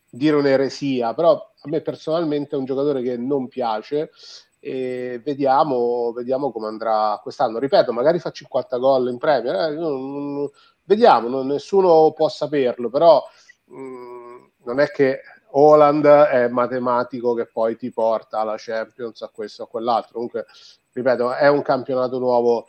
dire 0.10 0.36
un'eresia, 0.36 1.14
però 1.14 1.32
a 1.32 1.70
me 1.70 1.82
personalmente 1.82 2.56
è 2.56 2.60
un 2.60 2.66
giocatore 2.66 3.02
che 3.02 3.18
non 3.18 3.48
piace 3.48 4.12
e 4.60 5.22
vediamo, 5.24 6.12
vediamo 6.12 6.52
come 6.52 6.68
andrà 6.68 7.20
quest'anno. 7.22 7.60
Ripeto, 7.60 7.94
magari 7.94 8.20
fa 8.20 8.32
50 8.32 8.78
gol 8.78 9.10
in 9.10 9.18
Premier, 9.18 9.56
eh, 9.56 9.76
non, 9.76 10.34
non, 10.34 10.50
vediamo, 10.84 11.28
non, 11.28 11.48
nessuno 11.48 12.12
può 12.12 12.28
saperlo, 12.30 12.90
però 12.90 13.24
mh, 13.66 13.82
mm, 13.82 14.46
non 14.66 14.80
è 14.80 14.90
che 14.92 15.22
Holland 15.52 16.06
è 16.06 16.48
matematico 16.48 17.34
che 17.34 17.48
poi 17.48 17.76
ti 17.78 17.92
porta 17.92 18.40
alla 18.40 18.56
Champions, 18.58 19.22
a 19.22 19.30
questo 19.34 19.64
o 19.64 19.66
a 19.66 19.70
quell'altro. 19.70 20.14
Comunque, 20.14 20.46
ripeto, 20.92 21.34
è 21.34 21.48
un 21.48 21.62
campionato 21.62 22.20
nuovo 22.20 22.58
uh, 22.58 22.66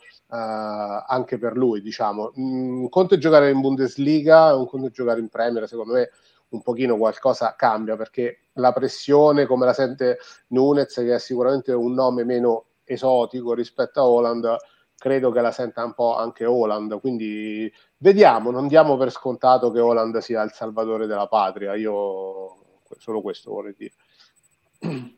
anche 1.07 1.37
per 1.37 1.55
lui, 1.55 1.81
diciamo. 1.81 2.31
Un 2.35 2.89
conto 2.89 3.15
è 3.15 3.17
giocare 3.17 3.51
in 3.51 3.61
Bundesliga, 3.61 4.55
un 4.55 4.67
conto 4.67 4.87
è 4.87 4.91
giocare 4.91 5.19
in 5.19 5.29
Premier, 5.29 5.67
secondo 5.67 5.93
me 5.93 6.09
un 6.51 6.61
pochino 6.61 6.97
qualcosa 6.97 7.55
cambia 7.55 7.95
perché 7.95 8.47
la 8.53 8.71
pressione 8.71 9.45
come 9.45 9.65
la 9.65 9.73
sente 9.73 10.19
Nunez 10.47 10.93
che 10.93 11.15
è 11.15 11.19
sicuramente 11.19 11.73
un 11.73 11.93
nome 11.93 12.23
meno 12.23 12.65
esotico 12.83 13.53
rispetto 13.53 13.99
a 13.99 14.07
Holland 14.07 14.55
credo 14.97 15.31
che 15.31 15.41
la 15.41 15.51
senta 15.51 15.83
un 15.83 15.93
po' 15.93 16.15
anche 16.15 16.45
Holland 16.45 16.99
quindi 16.99 17.71
vediamo 17.97 18.51
non 18.51 18.67
diamo 18.67 18.97
per 18.97 19.11
scontato 19.11 19.71
che 19.71 19.79
Holland 19.79 20.17
sia 20.17 20.41
il 20.43 20.51
salvatore 20.51 21.05
della 21.07 21.27
patria. 21.27 21.75
Io 21.75 22.57
solo 22.97 23.21
questo 23.21 23.51
vorrei 23.51 23.75
dire. 23.77 23.93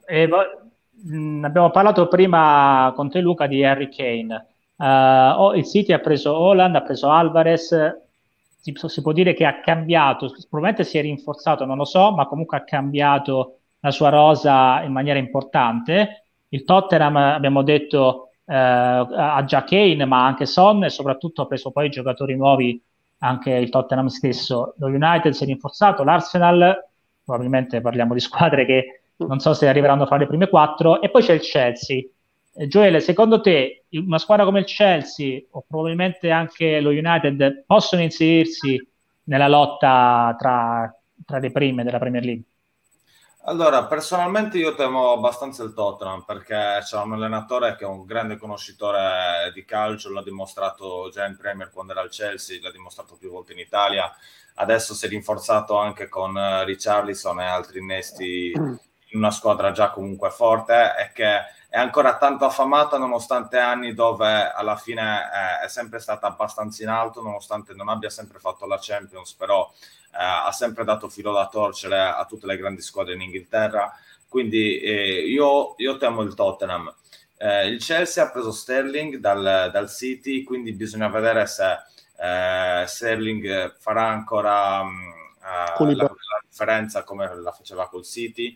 E, 0.05 0.27
mh, 0.27 1.43
abbiamo 1.43 1.71
parlato 1.71 2.07
prima 2.07 2.91
con 2.95 3.09
te 3.09 3.19
Luca 3.19 3.47
di 3.47 3.63
Harry 3.63 3.89
Kane. 3.89 4.47
Uh, 4.75 5.53
il 5.55 5.65
City 5.65 5.93
ha 5.93 5.99
preso 5.99 6.35
Holland 6.35 6.75
ha 6.75 6.81
preso 6.81 7.09
Alvarez 7.09 7.71
si, 8.63 8.73
si, 8.87 9.01
può 9.01 9.11
dire 9.11 9.33
che 9.33 9.45
ha 9.45 9.59
cambiato, 9.59 10.27
probabilmente 10.49 10.85
si 10.85 10.97
è 10.97 11.01
rinforzato, 11.01 11.65
non 11.65 11.75
lo 11.75 11.83
so, 11.83 12.13
ma 12.13 12.25
comunque 12.27 12.55
ha 12.57 12.63
cambiato 12.63 13.57
la 13.81 13.91
sua 13.91 14.07
rosa 14.07 14.81
in 14.83 14.93
maniera 14.93 15.19
importante. 15.19 16.27
Il 16.47 16.63
Tottenham, 16.63 17.17
abbiamo 17.17 17.61
detto, 17.61 18.29
eh, 18.45 18.55
ha 18.55 19.43
già 19.45 19.65
Kane, 19.65 20.05
ma 20.05 20.25
anche 20.25 20.45
Son 20.45 20.85
e 20.85 20.89
soprattutto 20.89 21.41
ha 21.41 21.45
preso 21.45 21.71
poi 21.71 21.89
giocatori 21.89 22.37
nuovi, 22.37 22.81
anche 23.17 23.51
il 23.51 23.69
Tottenham 23.69 24.07
stesso. 24.07 24.75
Lo 24.77 24.87
United 24.87 25.33
si 25.33 25.43
è 25.43 25.45
rinforzato, 25.45 26.05
l'Arsenal, 26.05 26.87
probabilmente 27.21 27.81
parliamo 27.81 28.13
di 28.13 28.21
squadre 28.21 28.65
che 28.65 29.01
non 29.17 29.39
so 29.39 29.53
se 29.53 29.67
arriveranno 29.67 30.05
fra 30.05 30.15
le 30.15 30.27
prime 30.27 30.47
quattro, 30.47 31.01
e 31.01 31.09
poi 31.09 31.21
c'è 31.21 31.33
il 31.33 31.41
Chelsea. 31.41 32.01
Eh, 32.55 32.67
Gioele, 32.67 32.99
secondo 32.99 33.41
te 33.41 33.85
una 33.91 34.19
squadra 34.19 34.45
come 34.45 34.59
il 34.59 34.65
Chelsea 34.65 35.41
o 35.51 35.65
probabilmente 35.67 36.29
anche 36.29 36.79
lo 36.79 36.89
United 36.89 37.63
possono 37.65 38.01
inserirsi 38.01 38.79
nella 39.23 39.47
lotta 39.47 40.35
tra, 40.37 40.93
tra 41.25 41.39
le 41.39 41.51
prime 41.51 41.83
della 41.83 41.99
Premier 41.99 42.23
League? 42.23 42.43
Allora, 43.45 43.85
personalmente 43.87 44.57
io 44.57 44.73
temo 44.73 45.11
abbastanza 45.11 45.63
il 45.63 45.73
Tottenham 45.73 46.23
perché 46.25 46.79
c'è 46.81 46.97
un 46.97 47.13
allenatore 47.13 47.75
che 47.75 47.83
è 47.83 47.87
un 47.87 48.05
grande 48.05 48.37
conoscitore 48.37 49.51
di 49.53 49.65
calcio, 49.65 50.11
l'ha 50.11 50.23
dimostrato 50.23 51.09
già 51.11 51.25
in 51.25 51.35
Premier 51.35 51.69
quando 51.69 51.91
era 51.91 52.01
al 52.01 52.09
Chelsea, 52.09 52.59
l'ha 52.61 52.71
dimostrato 52.71 53.17
più 53.17 53.29
volte 53.31 53.51
in 53.51 53.59
Italia, 53.59 54.09
adesso 54.55 54.93
si 54.93 55.07
è 55.07 55.09
rinforzato 55.09 55.77
anche 55.77 56.07
con 56.07 56.37
eh, 56.37 56.63
Richarlison 56.63 57.41
e 57.41 57.45
altri 57.45 57.79
innesti 57.79 58.53
in 58.55 59.17
una 59.17 59.31
squadra 59.31 59.71
già 59.71 59.91
comunque 59.91 60.29
forte 60.29 60.93
e 60.97 61.11
che 61.13 61.41
è 61.73 61.79
ancora 61.79 62.17
tanto 62.17 62.45
affamata 62.45 62.99
nonostante 62.99 63.57
anni 63.57 63.95
dove 63.95 64.51
alla 64.51 64.75
fine 64.75 65.23
è 65.63 65.67
sempre 65.67 65.97
stata 65.97 66.27
abbastanza 66.27 66.83
in 66.83 66.89
alto, 66.89 67.23
nonostante 67.23 67.73
non 67.73 67.89
abbia 67.89 68.11
sempre 68.11 68.37
fatto 68.37 68.67
la 68.67 68.77
Champions, 68.79 69.33
però 69.33 69.67
eh, 70.11 70.17
ha 70.19 70.51
sempre 70.51 70.83
dato 70.83 71.09
filo 71.09 71.33
da 71.33 71.47
torcere 71.47 71.97
a 71.99 72.23
tutte 72.25 72.45
le 72.45 72.57
grandi 72.57 72.83
squadre 72.83 73.15
in 73.15 73.21
Inghilterra, 73.21 73.91
quindi 74.27 74.77
eh, 74.81 75.25
io, 75.25 75.73
io, 75.77 75.97
temo 75.97 76.21
il 76.21 76.35
Tottenham. 76.35 76.93
Eh, 77.37 77.69
il 77.69 77.79
Chelsea 77.79 78.23
ha 78.23 78.29
preso 78.29 78.51
Sterling 78.51 79.15
dal, 79.15 79.71
dal, 79.71 79.89
City, 79.89 80.43
quindi 80.43 80.73
bisogna 80.73 81.07
vedere 81.07 81.47
se 81.47 81.71
eh, 82.19 82.85
Sterling 82.85 83.77
farà 83.79 84.09
ancora 84.09 84.83
mh, 84.83 84.89
mm, 84.89 85.89
eh, 85.89 85.95
la, 85.95 86.03
la, 86.03 86.41
differenza 86.47 87.03
come 87.03 87.33
la 87.33 87.51
faceva 87.51 87.89
col 87.89 88.05
City. 88.05 88.55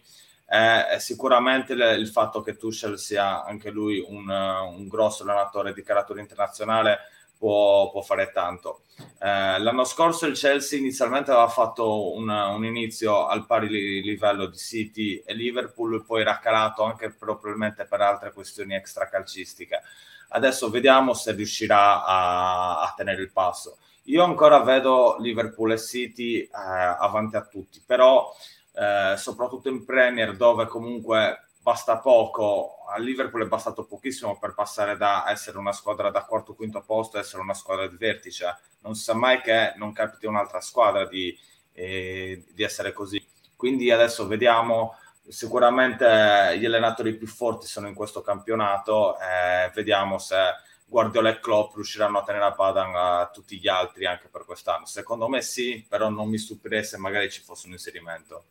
Eh, 0.50 1.00
sicuramente 1.00 1.76
le, 1.76 1.96
il 1.96 2.08
fatto 2.08 2.42
che 2.42 2.56
Tuchel 2.56 2.98
sia 2.98 3.44
anche 3.44 3.70
lui 3.70 4.00
un, 4.08 4.30
un 4.30 4.88
grosso 4.88 5.24
allenatore 5.24 5.74
di 5.74 5.84
carattere 5.84 6.22
internazionale 6.22 7.00
può, 7.38 7.90
può 7.92 8.02
fare 8.02 8.32
tanto. 8.32 8.84
Eh, 9.20 9.60
l'anno 9.60 9.84
scorso 9.84 10.26
il 10.26 10.38
Chelsea 10.38 10.80
inizialmente 10.80 11.32
aveva 11.32 11.48
fatto 11.50 12.14
un, 12.16 12.30
un, 12.30 12.66
inizio 12.66 13.28
al 13.28 13.46
pari 13.46 14.02
livello 14.02 14.48
di 14.48 14.58
City 14.58 15.22
e 15.26 15.34
Liverpool, 15.34 16.04
poi 16.06 16.22
era 16.22 16.40
calato 16.40 16.84
anche 16.84 17.12
probabilmente 17.12 17.86
per 17.86 18.02
altre 18.02 18.32
questioni 18.32 18.76
extracalcistiche. 18.76 19.82
Adesso 20.30 20.70
vediamo 20.70 21.14
se 21.14 21.32
riuscirà 21.34 22.04
a, 22.04 22.82
a 22.82 22.94
tenere 22.96 23.22
il 23.22 23.32
passo. 23.32 23.78
Io 24.04 24.24
ancora 24.24 24.60
vedo 24.62 25.18
Liverpool 25.20 25.74
e 25.74 25.78
City 25.78 26.40
eh, 26.40 26.50
avanti 26.52 27.36
a 27.36 27.46
tutti, 27.46 27.82
però 27.86 28.34
eh, 28.78 29.18
soprattutto 29.18 29.70
in 29.70 29.84
Premier 29.86 30.36
dove 30.36 30.68
comunque 30.68 31.48
basta 31.60 31.98
poco, 31.98 32.86
a 32.88 32.98
Liverpool 32.98 33.44
è 33.44 33.48
bastato 33.48 33.86
pochissimo 33.86 34.38
per 34.38 34.54
passare 34.54 34.96
da 34.96 35.26
essere 35.30 35.58
una 35.58 35.74
squadra 35.74 36.10
da 36.12 36.24
quarto 36.24 36.52
o 36.52 36.56
quinto 36.56 36.82
posto 36.82 37.18
a 37.18 37.22
essere 37.22 37.42
una 37.42 37.54
squadra 37.54 37.88
di 37.88 37.98
vertice. 37.98 38.56
Non 38.82 38.96
si 38.96 39.04
sa 39.04 39.14
mai 39.14 39.42
che 39.42 39.74
non 39.76 39.92
capiti 39.92 40.28
un'altra 40.28 40.62
squadra 40.62 41.06
di, 41.06 41.38
eh, 41.74 42.46
di 42.54 42.64
essere 42.64 42.94
così. 42.94 43.22
Quindi 43.56 43.92
adesso 43.92 44.28
vediamo, 44.28 44.96
sicuramente 45.28 46.56
gli 46.58 46.66
allenatori 46.66 47.16
più 47.16 47.28
forti 47.28 47.66
sono 47.66 47.88
in 47.88 47.96
questo 47.96 48.22
campionato, 48.22 49.18
eh, 49.20 49.70
vediamo 49.74 50.20
se 50.20 50.38
Guardiola 50.86 51.32
e 51.32 51.40
Klopp 51.42 51.76
riusciranno 51.76 52.20
a 52.20 52.24
tenere 52.24 52.46
a 52.46 52.52
bada 52.52 53.20
a 53.20 53.30
tutti 53.30 53.60
gli 53.60 53.68
altri 53.68 54.06
anche 54.06 54.30
per 54.30 54.46
quest'anno. 54.46 54.86
Secondo 54.86 55.28
me 55.28 55.42
sì, 55.42 55.86
però 55.90 56.08
non 56.10 56.30
mi 56.30 56.38
stupirei 56.38 56.86
se 56.86 56.98
magari 56.98 57.30
ci 57.30 57.42
fosse 57.42 57.68
un 57.68 57.74
inserimento. 57.74 58.46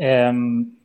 Um 0.00 0.78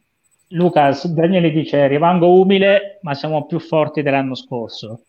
Luca, 0.49 0.95
Daniele 1.05 1.49
dice 1.49 1.87
rimango 1.87 2.39
umile, 2.39 2.99
ma 3.01 3.13
siamo 3.15 3.45
più 3.45 3.59
forti 3.59 4.01
dell'anno 4.01 4.35
scorso. 4.35 5.01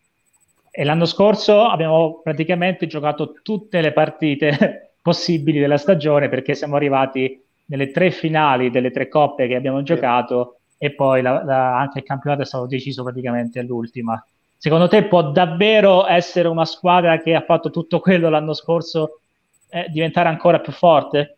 E 0.70 0.84
l'anno 0.84 1.04
scorso 1.04 1.62
abbiamo 1.62 2.20
praticamente 2.22 2.86
giocato 2.86 3.34
tutte 3.42 3.80
le 3.80 3.92
partite 3.92 4.94
possibili 5.02 5.58
della 5.58 5.76
stagione 5.76 6.28
perché 6.28 6.54
siamo 6.54 6.76
arrivati 6.76 7.40
nelle 7.66 7.90
tre 7.90 8.10
finali 8.10 8.70
delle 8.70 8.90
tre 8.90 9.08
coppe 9.08 9.46
che 9.46 9.54
abbiamo 9.54 9.82
giocato 9.82 10.58
e 10.78 10.92
poi 10.92 11.22
la, 11.22 11.42
la, 11.44 11.78
anche 11.78 11.98
il 11.98 12.04
campionato 12.04 12.42
è 12.42 12.46
stato 12.46 12.66
deciso 12.66 13.02
praticamente 13.02 13.58
all'ultima. 13.58 14.22
Secondo 14.56 14.88
te 14.88 15.04
può 15.04 15.30
davvero 15.30 16.06
essere 16.06 16.48
una 16.48 16.64
squadra 16.64 17.20
che 17.20 17.34
ha 17.34 17.42
fatto 17.42 17.70
tutto 17.70 18.00
quello 18.00 18.28
l'anno 18.30 18.54
scorso 18.54 19.20
eh, 19.68 19.86
diventare 19.90 20.28
ancora 20.28 20.60
più 20.60 20.72
forte? 20.72 21.35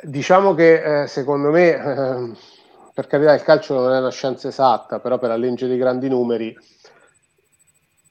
Diciamo 0.00 0.54
che 0.54 1.02
eh, 1.02 1.06
secondo 1.08 1.50
me, 1.50 1.70
eh, 1.70 2.32
per 2.94 3.08
carità, 3.08 3.34
il 3.34 3.42
calcio 3.42 3.74
non 3.74 3.92
è 3.92 3.98
una 3.98 4.10
scienza 4.10 4.46
esatta, 4.46 5.00
però 5.00 5.18
per 5.18 5.30
la 5.30 5.36
legge 5.36 5.66
dei 5.66 5.76
grandi 5.76 6.08
numeri, 6.08 6.56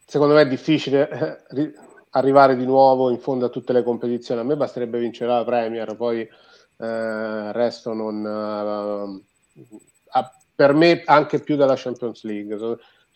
secondo 0.06 0.34
me 0.34 0.42
è 0.42 0.48
difficile 0.48 1.10
eh, 1.10 1.44
ri- 1.56 1.74
arrivare 2.12 2.58
di 2.58 2.66
nuovo 2.66 3.10
in 3.10 3.20
fondo 3.20 3.46
a 3.46 3.50
tutte 3.50 3.72
le 3.72 3.84
competizioni. 3.84 4.42
A 4.42 4.44
me 4.44 4.58
basterebbe 4.58 5.00
vincere 5.00 5.32
la 5.32 5.46
Premier, 5.46 5.96
poi 5.96 6.20
il 6.20 6.30
eh, 6.78 7.52
resto 7.54 7.94
non... 7.94 9.24
Eh, 9.56 10.32
per 10.58 10.74
me 10.74 11.04
anche 11.06 11.40
più 11.40 11.56
della 11.56 11.76
Champions 11.78 12.24
League 12.24 12.58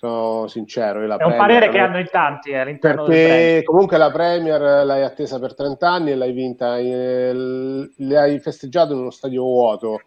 sono 0.02 0.48
sincero. 0.48 1.00
è 1.00 1.24
un 1.24 1.36
parere 1.38 1.70
che 1.70 1.78
hanno 1.78 2.00
in 2.00 2.08
tanti 2.10 2.50
eh, 2.50 2.58
all'interno 2.58 3.04
perché 3.04 3.62
comunque 3.64 3.98
la 3.98 4.10
Premier 4.10 4.84
l'hai 4.84 5.04
attesa 5.04 5.38
per 5.38 5.54
30 5.54 5.88
anni 5.88 6.12
e 6.12 6.16
l'hai 6.16 6.32
vinta, 6.32 6.80
eh, 6.80 7.32
le 7.34 8.18
hai 8.18 8.40
festeggiato 8.40 8.94
in 8.94 9.00
uno 9.00 9.12
stadio 9.12 9.44
vuoto 9.44 10.02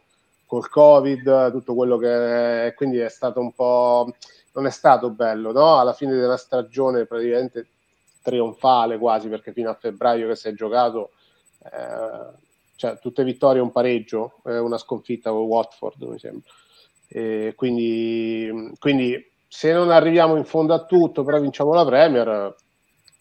col 0.47 0.69
Covid, 0.69 1.53
tutto 1.53 1.75
quello 1.77 1.97
che 1.97 2.67
è, 2.67 2.75
quindi 2.75 2.99
è 2.99 3.09
stato 3.09 3.39
un 3.39 3.53
po'. 3.53 4.13
non 4.55 4.67
è 4.67 4.71
stato 4.71 5.11
bello, 5.11 5.53
no? 5.53 5.79
Alla 5.79 5.93
fine 5.93 6.15
della 6.15 6.37
stagione 6.37 7.07
praticamente 7.07 7.69
trionfale 8.21 8.99
quasi 8.99 9.29
perché 9.29 9.53
fino 9.53 9.71
a 9.71 9.75
febbraio 9.75 10.27
che 10.27 10.35
si 10.35 10.49
è 10.49 10.55
giocato. 10.55 11.13
Eh, 11.63 12.43
cioè, 12.75 12.99
tutte 12.99 13.23
vittorie 13.23 13.63
un 13.63 13.71
pareggio, 13.71 14.41
eh, 14.47 14.59
una 14.59 14.77
sconfitta 14.77 15.31
con 15.31 15.43
Watford, 15.43 16.03
mi 16.03 16.19
sembra. 16.19 16.51
E 17.07 17.53
quindi, 17.55 18.73
quindi 18.81 19.33
se 19.57 19.73
non 19.73 19.93
arriviamo 19.93 20.35
in 20.35 20.45
fondo 20.45 20.75
a 20.75 20.85
tutto, 20.85 21.23
però 21.23 21.39
vinciamo 21.39 21.73
la 21.75 21.85
Premier, 21.85 22.57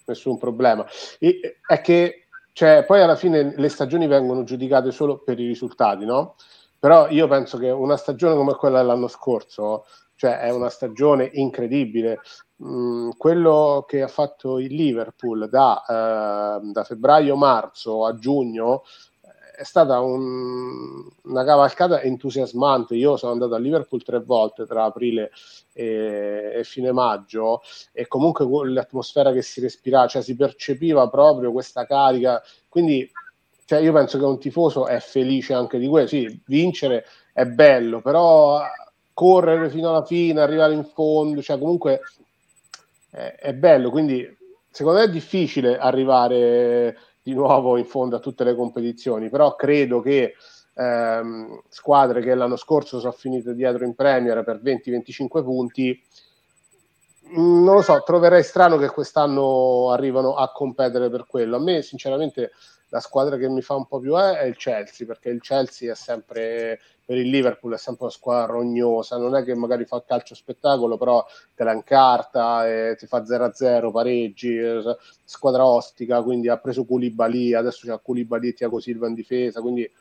nessun 0.05 0.39
problema. 0.39 0.83
E, 1.19 1.59
è 1.63 1.79
che 1.79 2.25
cioè, 2.53 2.85
poi 2.85 3.03
alla 3.03 3.15
fine 3.15 3.53
le 3.55 3.69
stagioni 3.69 4.07
vengono 4.07 4.43
giudicate 4.43 4.89
solo 4.89 5.19
per 5.19 5.39
i 5.39 5.45
risultati, 5.45 6.05
no? 6.05 6.33
Però 6.79 7.07
io 7.09 7.27
penso 7.27 7.59
che 7.59 7.69
una 7.69 7.97
stagione 7.97 8.33
come 8.33 8.55
quella 8.55 8.79
dell'anno 8.79 9.07
scorso, 9.07 9.85
cioè 10.15 10.39
è 10.39 10.49
una 10.49 10.69
stagione 10.69 11.29
incredibile. 11.33 12.21
Mm, 12.63 13.11
quello 13.15 13.85
che 13.87 14.01
ha 14.01 14.07
fatto 14.07 14.57
il 14.57 14.73
Liverpool 14.73 15.47
da, 15.47 15.83
eh, 15.87 16.71
da 16.71 16.83
febbraio-marzo 16.83 18.07
a 18.07 18.15
giugno 18.15 18.81
è 19.55 19.63
stata 19.63 19.99
un, 19.99 21.07
una 21.23 21.43
cavalcata 21.43 22.01
entusiasmante. 22.01 22.95
Io 22.95 23.17
sono 23.17 23.31
andato 23.31 23.53
a 23.55 23.59
Liverpool 23.59 24.03
tre 24.03 24.19
volte 24.19 24.65
tra 24.65 24.85
aprile 24.85 25.31
e, 25.73 26.51
e 26.55 26.63
fine 26.63 26.91
maggio 26.91 27.61
e 27.91 28.07
comunque 28.07 28.45
l'atmosfera 28.67 29.31
che 29.31 29.41
si 29.41 29.61
respirava, 29.61 30.07
cioè 30.07 30.21
si 30.21 30.35
percepiva 30.35 31.07
proprio 31.09 31.51
questa 31.51 31.85
carica. 31.85 32.41
Quindi 32.67 33.09
cioè 33.65 33.79
io 33.79 33.93
penso 33.93 34.17
che 34.17 34.25
un 34.25 34.39
tifoso 34.39 34.87
è 34.87 34.99
felice 34.99 35.53
anche 35.53 35.77
di 35.77 35.87
questo. 35.87 36.15
Sì, 36.15 36.41
vincere 36.45 37.05
è 37.31 37.45
bello, 37.45 38.01
però 38.01 38.61
correre 39.13 39.69
fino 39.69 39.89
alla 39.89 40.03
fine, 40.03 40.41
arrivare 40.41 40.73
in 40.73 40.83
fondo, 40.83 41.41
cioè 41.41 41.59
comunque 41.59 42.01
è, 43.11 43.35
è 43.39 43.53
bello. 43.53 43.89
Quindi 43.91 44.25
secondo 44.69 44.99
me 44.99 45.05
è 45.05 45.09
difficile 45.09 45.77
arrivare 45.77 46.97
di 47.23 47.33
nuovo 47.33 47.77
in 47.77 47.85
fondo 47.85 48.17
a 48.17 48.19
tutte 48.19 48.43
le 48.43 48.53
competizioni, 48.53 49.29
però 49.29 49.55
credo 49.55 50.01
che 50.01 50.33
ehm, 50.75 51.61
squadre 51.69 52.21
che 52.21 52.35
l'anno 52.35 52.57
scorso 52.57 52.99
sono 52.99 53.13
finite 53.13 53.55
dietro 53.55 53.85
in 53.85 53.95
Premier 53.95 54.43
per 54.43 54.61
20-25 54.61 55.43
punti 55.43 56.03
non 57.35 57.75
lo 57.75 57.81
so, 57.81 58.01
troverei 58.03 58.43
strano 58.43 58.77
che 58.77 58.89
quest'anno 58.89 59.89
arrivano 59.91 60.35
a 60.35 60.51
competere 60.51 61.09
per 61.09 61.25
quello. 61.25 61.55
A 61.55 61.59
me, 61.59 61.81
sinceramente, 61.81 62.51
la 62.93 62.99
squadra 62.99 63.37
che 63.37 63.49
mi 63.49 63.63
fa 63.63 63.73
un 63.73 63.87
po' 63.87 63.99
più 63.99 64.15
è, 64.15 64.37
è 64.37 64.43
il 64.43 64.55
Chelsea, 64.55 65.07
perché 65.07 65.29
il 65.29 65.41
Chelsea 65.41 65.91
è 65.91 65.95
sempre 65.95 66.79
per 67.03 67.17
il 67.17 67.27
Liverpool 67.27 67.73
è 67.73 67.77
sempre 67.77 68.05
una 68.05 68.13
squadra 68.13 68.53
rognosa, 68.53 69.17
non 69.17 69.35
è 69.35 69.43
che 69.43 69.55
magari 69.55 69.83
fa 69.83 70.03
calcio 70.05 70.35
spettacolo, 70.35 70.95
però 70.95 71.25
te 71.55 71.63
la 71.63 71.73
incarta, 71.73 72.69
e 72.69 72.95
ti 72.95 73.07
fa 73.07 73.23
0-0, 73.23 73.91
pareggi, 73.91 74.55
eh, 74.55 74.97
squadra 75.25 75.65
ostica, 75.65 76.21
quindi 76.21 76.49
ha 76.49 76.57
preso 76.57 76.85
Koulibaly, 76.85 77.55
adesso 77.55 77.87
c'ha 77.87 77.97
Koulibaly 77.97 78.49
e 78.49 78.53
Tiago 78.53 78.79
Silva 78.79 79.07
in 79.07 79.15
difesa, 79.15 79.59
quindi 79.59 79.91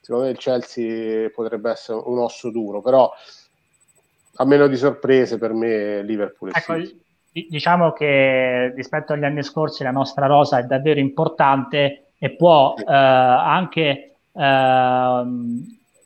secondo 0.00 0.24
me 0.24 0.30
il 0.30 0.38
Chelsea 0.38 1.28
potrebbe 1.28 1.70
essere 1.70 2.00
un 2.02 2.18
osso 2.18 2.50
duro, 2.50 2.80
però 2.80 3.12
a 4.36 4.44
meno 4.46 4.66
di 4.68 4.76
sorprese 4.76 5.36
per 5.36 5.52
me 5.52 6.02
Liverpool 6.02 6.52
è 6.52 6.58
ecco. 6.58 7.06
Diciamo 7.30 7.92
che 7.92 8.72
rispetto 8.74 9.12
agli 9.12 9.22
anni 9.22 9.42
scorsi 9.44 9.84
la 9.84 9.90
nostra 9.90 10.26
rosa 10.26 10.58
è 10.58 10.64
davvero 10.64 10.98
importante 10.98 12.07
e 12.18 12.30
può 12.30 12.74
eh, 12.76 12.84
anche 12.86 14.16
eh, 14.32 15.22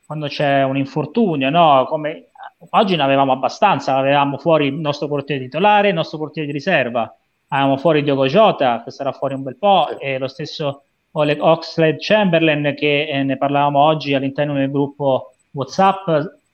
quando 0.07 0.27
c'è 0.29 0.63
un 0.63 0.77
infortunio, 0.77 1.49
no? 1.51 1.87
Come 1.89 2.29
oggi 2.71 2.97
ne 2.97 3.03
avevamo 3.03 3.33
abbastanza, 3.33 3.97
avevamo 3.97 4.37
fuori 4.39 4.67
il 4.67 4.75
nostro 4.75 5.09
portiere 5.09 5.43
titolare, 5.43 5.89
il 5.89 5.95
nostro 5.95 6.19
portiere 6.19 6.47
di 6.47 6.53
riserva, 6.53 7.15
avevamo 7.49 7.77
fuori 7.79 8.03
Diogo 8.03 8.27
Jota, 8.27 8.83
che 8.85 8.91
sarà 8.91 9.13
fuori 9.13 9.35
un 9.35 9.43
bel 9.43 9.57
po', 9.57 9.99
e 9.99 10.19
lo 10.19 10.29
stesso 10.29 10.83
Oleg 11.13 11.41
Oxlade 11.41 11.97
Chamberlain, 11.99 12.75
che 12.77 13.09
eh, 13.09 13.23
ne 13.23 13.37
parlavamo 13.37 13.79
oggi 13.79 14.15
all'interno 14.15 14.55
del 14.55 14.71
gruppo 14.71 15.33
WhatsApp, 15.53 16.09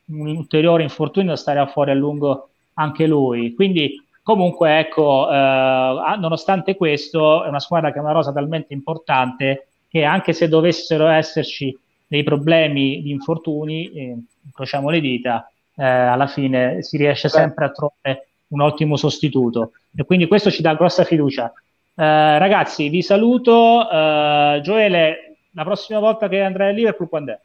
un 0.07 0.37
ulteriore 0.37 0.83
infortunio 0.83 1.37
starà 1.37 1.67
fuori 1.67 1.91
a 1.91 1.95
lungo 1.95 2.51
anche 2.75 3.07
lui. 3.07 3.55
Quindi, 3.55 4.03
comunque, 4.29 4.79
ecco, 4.79 5.27
eh, 5.31 6.17
nonostante 6.19 6.77
questo, 6.77 7.45
è 7.45 7.49
una 7.49 7.61
squadra 7.61 7.91
che 7.91 7.99
ha 7.99 8.03
una 8.03 8.13
rosa 8.13 8.31
talmente 8.31 8.75
importante 8.75 9.69
che 9.89 10.05
anche 10.05 10.35
se 10.35 10.49
dovessero 10.49 11.07
esserci 11.07 11.75
dei 12.07 12.23
problemi 12.25 13.01
di 13.01 13.11
infortuni, 13.11 13.91
eh, 13.91 14.17
incrociamo 14.45 14.91
le 14.91 15.01
dita, 15.01 15.51
eh, 15.75 15.83
alla 15.83 16.27
fine 16.27 16.83
si 16.83 16.99
riesce 16.99 17.31
sempre 17.31 17.65
a 17.65 17.71
trovare 17.71 18.29
un 18.49 18.61
ottimo 18.61 18.97
sostituto 18.97 19.73
e 19.97 20.05
quindi 20.05 20.27
questo 20.27 20.51
ci 20.51 20.61
dà 20.61 20.75
grossa 20.75 21.05
fiducia. 21.05 21.51
Eh, 21.51 22.39
ragazzi, 22.39 22.91
vi 22.91 23.01
saluto. 23.01 23.89
Eh, 23.91 24.61
Gioele, 24.63 25.37
la 25.53 25.65
prossima 25.65 26.01
volta 26.01 26.29
che 26.29 26.43
andrai 26.43 26.69
a 26.69 26.73
Liverpool 26.73 27.09
quando 27.09 27.33
è? 27.33 27.41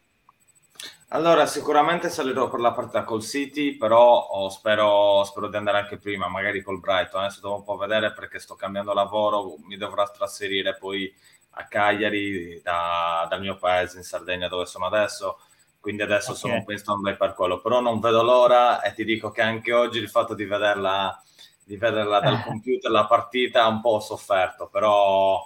Allora, 1.14 1.46
sicuramente 1.46 2.08
salirò 2.08 2.50
per 2.50 2.58
la 2.58 2.72
partita 2.72 3.04
col 3.04 3.22
City, 3.22 3.76
però 3.76 4.18
oh, 4.18 4.48
spero, 4.48 5.22
spero, 5.22 5.46
di 5.46 5.54
andare 5.54 5.78
anche 5.78 5.96
prima, 5.96 6.26
magari 6.26 6.60
col 6.60 6.80
Brighton. 6.80 7.22
Adesso 7.22 7.40
devo 7.40 7.54
un 7.54 7.62
po' 7.62 7.76
vedere 7.76 8.12
perché 8.12 8.40
sto 8.40 8.56
cambiando 8.56 8.92
lavoro, 8.92 9.54
mi 9.64 9.76
dovrò 9.76 10.10
trasferire 10.10 10.74
poi 10.76 11.14
a 11.50 11.66
Cagliari 11.68 12.60
da, 12.64 13.28
dal 13.30 13.40
mio 13.40 13.56
paese 13.56 13.98
in 13.98 14.02
Sardegna 14.02 14.48
dove 14.48 14.66
sono 14.66 14.86
adesso 14.86 15.38
quindi 15.78 16.02
adesso 16.02 16.30
okay. 16.30 16.40
sono 16.40 16.54
un 16.54 16.64
po' 16.64 16.72
in 16.72 16.78
stand 16.78 17.16
per 17.16 17.34
quello 17.34 17.60
però 17.60 17.80
non 17.80 18.00
vedo 18.00 18.22
l'ora 18.22 18.80
e 18.82 18.92
ti 18.94 19.04
dico 19.04 19.30
che 19.30 19.42
anche 19.42 19.72
oggi 19.72 19.98
il 19.98 20.08
fatto 20.08 20.34
di 20.34 20.46
vederla, 20.46 21.22
di 21.62 21.76
vederla 21.76 22.18
dal 22.20 22.34
eh. 22.40 22.42
computer 22.42 22.90
la 22.90 23.06
partita 23.06 23.62
ha 23.62 23.68
un 23.68 23.80
po' 23.80 24.00
sofferto 24.00 24.66
però, 24.66 25.40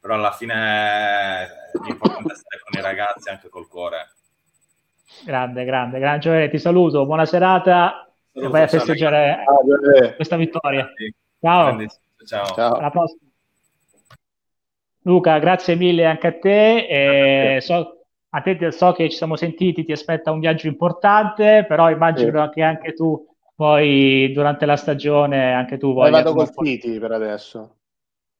però 0.00 0.14
alla 0.14 0.32
fine 0.32 0.54
è 0.54 1.48
stare 1.68 2.60
con 2.64 2.80
i 2.80 2.82
ragazzi 2.82 3.28
anche 3.28 3.48
col 3.48 3.68
cuore 3.68 4.11
grande 5.24 5.64
grande 5.64 5.98
grande 5.98 6.20
Gioele 6.20 6.50
ti 6.50 6.58
saluto 6.58 7.06
buona 7.06 7.24
serata 7.24 8.12
saluto, 8.32 8.48
e 8.48 8.50
vai 8.50 8.62
a 8.62 8.68
festeggiare 8.68 9.42
ciao, 9.44 10.14
questa 10.16 10.36
vittoria 10.36 10.88
ciao. 11.40 11.78
ciao 12.24 12.44
ciao 12.54 12.74
alla 12.74 12.90
prossima 12.90 13.30
Luca, 15.02 15.38
grazie 15.38 15.74
mille 15.74 16.06
anche 16.06 16.26
a 16.28 16.38
te. 16.38 17.56
Eh, 17.56 17.60
so, 17.60 18.04
a 18.30 18.40
te 18.40 18.70
so 18.70 18.92
che 18.92 19.10
ci 19.10 19.16
siamo 19.16 19.36
sentiti, 19.36 19.84
ti 19.84 19.92
aspetta 19.92 20.30
un 20.30 20.38
viaggio 20.38 20.68
importante, 20.68 21.64
però 21.66 21.90
immagino 21.90 22.44
sì. 22.44 22.50
che 22.50 22.62
anche 22.62 22.92
tu 22.92 23.26
poi 23.54 24.32
durante 24.32 24.64
la 24.64 24.76
stagione, 24.76 25.52
anche 25.52 25.76
tu 25.76 25.92
voglia... 25.92 26.22
vado 26.22 26.34
col 26.34 26.50
City 26.64 26.98
per 26.98 27.12
adesso. 27.12 27.76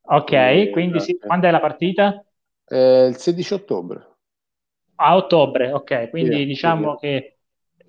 Ok, 0.02 0.30
quindi, 0.30 0.70
quindi 0.70 1.00
sì, 1.00 1.18
quando 1.18 1.46
è 1.46 1.50
la 1.50 1.60
partita? 1.60 2.24
Eh, 2.66 3.06
il 3.06 3.16
16 3.16 3.54
ottobre. 3.54 4.06
A 5.04 5.16
ottobre, 5.16 5.72
ok, 5.72 6.10
quindi 6.10 6.36
sì, 6.36 6.44
diciamo 6.46 6.92
sì. 6.92 7.00
che 7.00 7.36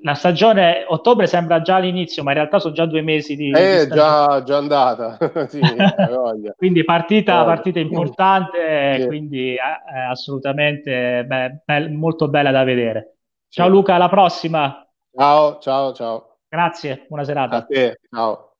la 0.02 0.16
stagione 0.16 0.84
ottobre 0.88 1.28
sembra 1.28 1.62
già 1.62 1.78
l'inizio, 1.78 2.24
ma 2.24 2.32
in 2.32 2.38
realtà 2.38 2.60
sono 2.60 2.74
già 2.74 2.86
due 2.86 3.02
mesi 3.02 3.36
di. 3.36 3.52
Eh, 3.52 3.86
di 3.86 3.92
già, 3.92 4.44
già 4.44 4.58
andata. 4.58 5.18
sì, 5.48 5.62
quindi 6.58 6.84
partita, 6.84 7.44
partita 7.44 7.80
importante, 7.80 9.00
sì. 9.00 9.08
quindi 9.08 9.54
eh, 9.56 9.60
assolutamente 10.10 11.24
beh, 11.26 11.62
be- 11.64 11.90
molto 11.90 12.28
bella 12.28 12.52
da 12.52 12.64
vedere. 12.64 13.18
Ciao 13.50 13.68
Luca, 13.68 13.96
alla 13.96 14.10
prossima. 14.10 14.86
Ciao, 15.16 15.60
ciao, 15.60 15.94
ciao. 15.94 16.38
Grazie, 16.50 17.06
buona 17.08 17.24
serata. 17.24 17.58
A 17.58 17.62
te, 17.62 18.00
ciao. 18.10 18.53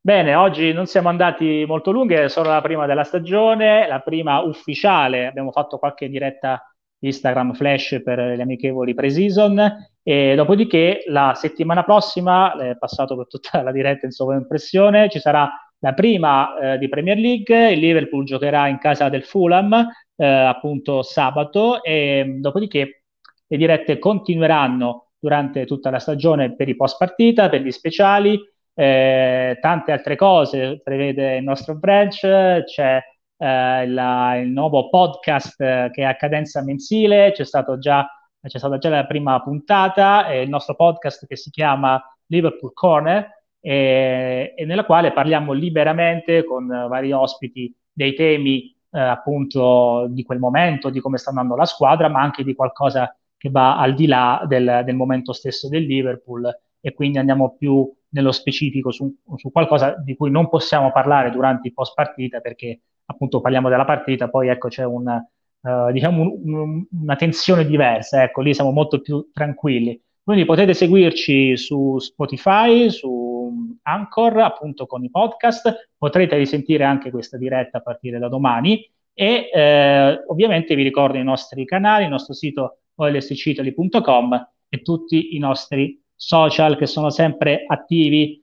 Bene, 0.00 0.34
oggi 0.34 0.72
non 0.72 0.86
siamo 0.86 1.08
andati 1.08 1.64
molto 1.66 1.90
lunghi, 1.90 2.14
è 2.14 2.28
solo 2.28 2.48
la 2.50 2.62
prima 2.62 2.86
della 2.86 3.04
stagione, 3.04 3.86
la 3.86 4.00
prima 4.00 4.40
ufficiale. 4.40 5.26
Abbiamo 5.26 5.50
fatto 5.50 5.78
qualche 5.78 6.08
diretta 6.08 6.62
Instagram 7.00 7.52
Flash 7.52 8.00
per 8.02 8.18
le 8.18 8.42
amichevoli 8.42 8.94
pre-season 8.94 9.88
e 10.02 10.34
dopodiché 10.34 11.02
la 11.08 11.34
settimana 11.34 11.82
prossima, 11.84 12.56
è 12.56 12.76
passato 12.78 13.16
per 13.16 13.26
tutta 13.26 13.60
la 13.62 13.72
diretta 13.72 14.06
in 14.06 14.12
sovraimpressione, 14.12 15.10
ci 15.10 15.18
sarà 15.18 15.50
la 15.80 15.94
prima 15.94 16.56
eh, 16.58 16.78
di 16.78 16.88
Premier 16.88 17.18
League, 17.18 17.72
il 17.72 17.78
Liverpool 17.78 18.24
giocherà 18.24 18.66
in 18.68 18.78
casa 18.78 19.08
del 19.08 19.24
Fulham 19.24 19.74
eh, 20.16 20.26
appunto 20.26 21.02
sabato 21.02 21.82
e 21.82 22.36
dopodiché 22.38 23.02
le 23.46 23.56
dirette 23.56 23.98
continueranno 23.98 25.10
durante 25.18 25.66
tutta 25.66 25.90
la 25.90 25.98
stagione 25.98 26.54
per 26.54 26.68
i 26.68 26.76
post 26.76 26.96
partita, 26.98 27.48
per 27.48 27.60
gli 27.60 27.70
speciali, 27.70 28.40
eh, 28.80 29.58
tante 29.60 29.90
altre 29.90 30.14
cose 30.14 30.80
prevede 30.84 31.38
il 31.38 31.42
nostro 31.42 31.74
branch, 31.74 32.20
c'è 32.62 33.02
eh, 33.36 33.86
la, 33.88 34.36
il 34.36 34.50
nuovo 34.50 34.88
podcast 34.88 35.60
eh, 35.60 35.90
che 35.92 36.02
è 36.02 36.04
a 36.04 36.14
cadenza 36.14 36.62
mensile, 36.62 37.32
c'è, 37.32 37.42
già, 37.78 38.08
c'è 38.40 38.58
stata 38.58 38.78
già 38.78 38.88
la 38.88 39.04
prima 39.04 39.42
puntata, 39.42 40.32
il 40.32 40.48
nostro 40.48 40.76
podcast 40.76 41.26
che 41.26 41.34
si 41.34 41.50
chiama 41.50 42.00
Liverpool 42.26 42.72
Corner 42.72 43.28
e, 43.60 44.54
e 44.56 44.64
nella 44.64 44.84
quale 44.84 45.12
parliamo 45.12 45.52
liberamente 45.52 46.44
con 46.44 46.68
vari 46.68 47.10
ospiti 47.10 47.74
dei 47.92 48.14
temi 48.14 48.72
eh, 48.92 49.00
appunto 49.00 50.06
di 50.08 50.22
quel 50.22 50.38
momento, 50.38 50.88
di 50.88 51.00
come 51.00 51.18
sta 51.18 51.30
andando 51.30 51.56
la 51.56 51.66
squadra, 51.66 52.06
ma 52.06 52.20
anche 52.20 52.44
di 52.44 52.54
qualcosa 52.54 53.12
che 53.36 53.50
va 53.50 53.76
al 53.76 53.94
di 53.94 54.06
là 54.06 54.44
del, 54.46 54.82
del 54.84 54.94
momento 54.94 55.32
stesso 55.32 55.68
del 55.68 55.82
Liverpool 55.82 56.48
e 56.80 56.94
quindi 56.94 57.18
andiamo 57.18 57.56
più 57.58 57.92
nello 58.10 58.32
specifico 58.32 58.90
su, 58.90 59.14
su, 59.36 59.50
qualcosa 59.50 59.94
di 60.02 60.16
cui 60.16 60.30
non 60.30 60.48
possiamo 60.48 60.90
parlare 60.92 61.30
durante 61.30 61.68
i 61.68 61.72
post 61.72 61.94
partita 61.94 62.40
perché 62.40 62.80
appunto 63.06 63.40
parliamo 63.40 63.68
della 63.68 63.84
partita, 63.84 64.28
poi 64.28 64.48
ecco 64.48 64.68
c'è 64.68 64.84
una, 64.84 65.16
uh, 65.60 65.90
diciamo 65.90 66.22
un, 66.22 66.52
un, 66.52 66.86
una 67.02 67.16
tensione 67.16 67.64
diversa, 67.64 68.22
ecco 68.22 68.40
lì 68.40 68.54
siamo 68.54 68.70
molto 68.70 69.00
più 69.00 69.30
tranquilli. 69.32 70.00
Quindi 70.22 70.44
potete 70.44 70.74
seguirci 70.74 71.56
su 71.56 71.98
Spotify, 71.98 72.90
su 72.90 73.78
Anchor, 73.82 74.36
appunto 74.40 74.86
con 74.86 75.02
i 75.02 75.10
podcast, 75.10 75.90
potrete 75.96 76.36
risentire 76.36 76.84
anche 76.84 77.10
questa 77.10 77.38
diretta 77.38 77.78
a 77.78 77.80
partire 77.80 78.18
da 78.18 78.28
domani 78.28 78.86
e 79.14 79.48
eh, 79.52 80.22
ovviamente 80.26 80.74
vi 80.74 80.82
ricordo 80.82 81.16
i 81.16 81.24
nostri 81.24 81.64
canali, 81.64 82.04
il 82.04 82.10
nostro 82.10 82.34
sito 82.34 82.80
olscitali.com 82.96 84.48
e 84.68 84.82
tutti 84.82 85.34
i 85.34 85.38
nostri 85.38 86.00
social 86.18 86.76
che 86.76 86.86
sono 86.86 87.08
sempre 87.08 87.64
attivi 87.66 88.42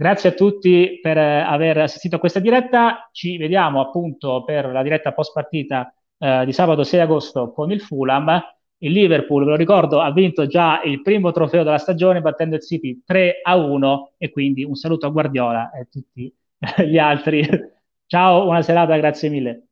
Grazie 0.00 0.30
a 0.30 0.32
tutti 0.32 0.98
per 1.02 1.18
eh, 1.18 1.40
aver 1.40 1.76
assistito 1.76 2.16
a 2.16 2.18
questa 2.18 2.40
diretta. 2.40 3.10
Ci 3.12 3.36
vediamo 3.36 3.82
appunto 3.82 4.44
per 4.44 4.72
la 4.72 4.82
diretta 4.82 5.12
post 5.12 5.30
partita 5.34 5.94
eh, 6.16 6.44
di 6.46 6.54
sabato 6.54 6.84
6 6.84 7.00
agosto 7.00 7.52
con 7.52 7.70
il 7.70 7.82
Fulham. 7.82 8.40
Il 8.78 8.92
Liverpool, 8.92 9.44
ve 9.44 9.50
lo 9.50 9.56
ricordo, 9.56 10.00
ha 10.00 10.10
vinto 10.10 10.46
già 10.46 10.80
il 10.84 11.02
primo 11.02 11.32
trofeo 11.32 11.64
della 11.64 11.76
stagione 11.76 12.22
battendo 12.22 12.54
il 12.54 12.62
City 12.62 13.02
3 13.04 13.40
a 13.42 13.56
1 13.56 14.12
e 14.16 14.30
quindi 14.30 14.64
un 14.64 14.74
saluto 14.74 15.04
a 15.04 15.10
Guardiola 15.10 15.70
e 15.70 15.80
a 15.80 15.84
tutti 15.90 16.34
gli 16.86 16.96
altri. 16.96 17.46
Ciao, 18.06 18.44
buona 18.44 18.62
serata, 18.62 18.96
grazie 18.96 19.28
mille. 19.28 19.69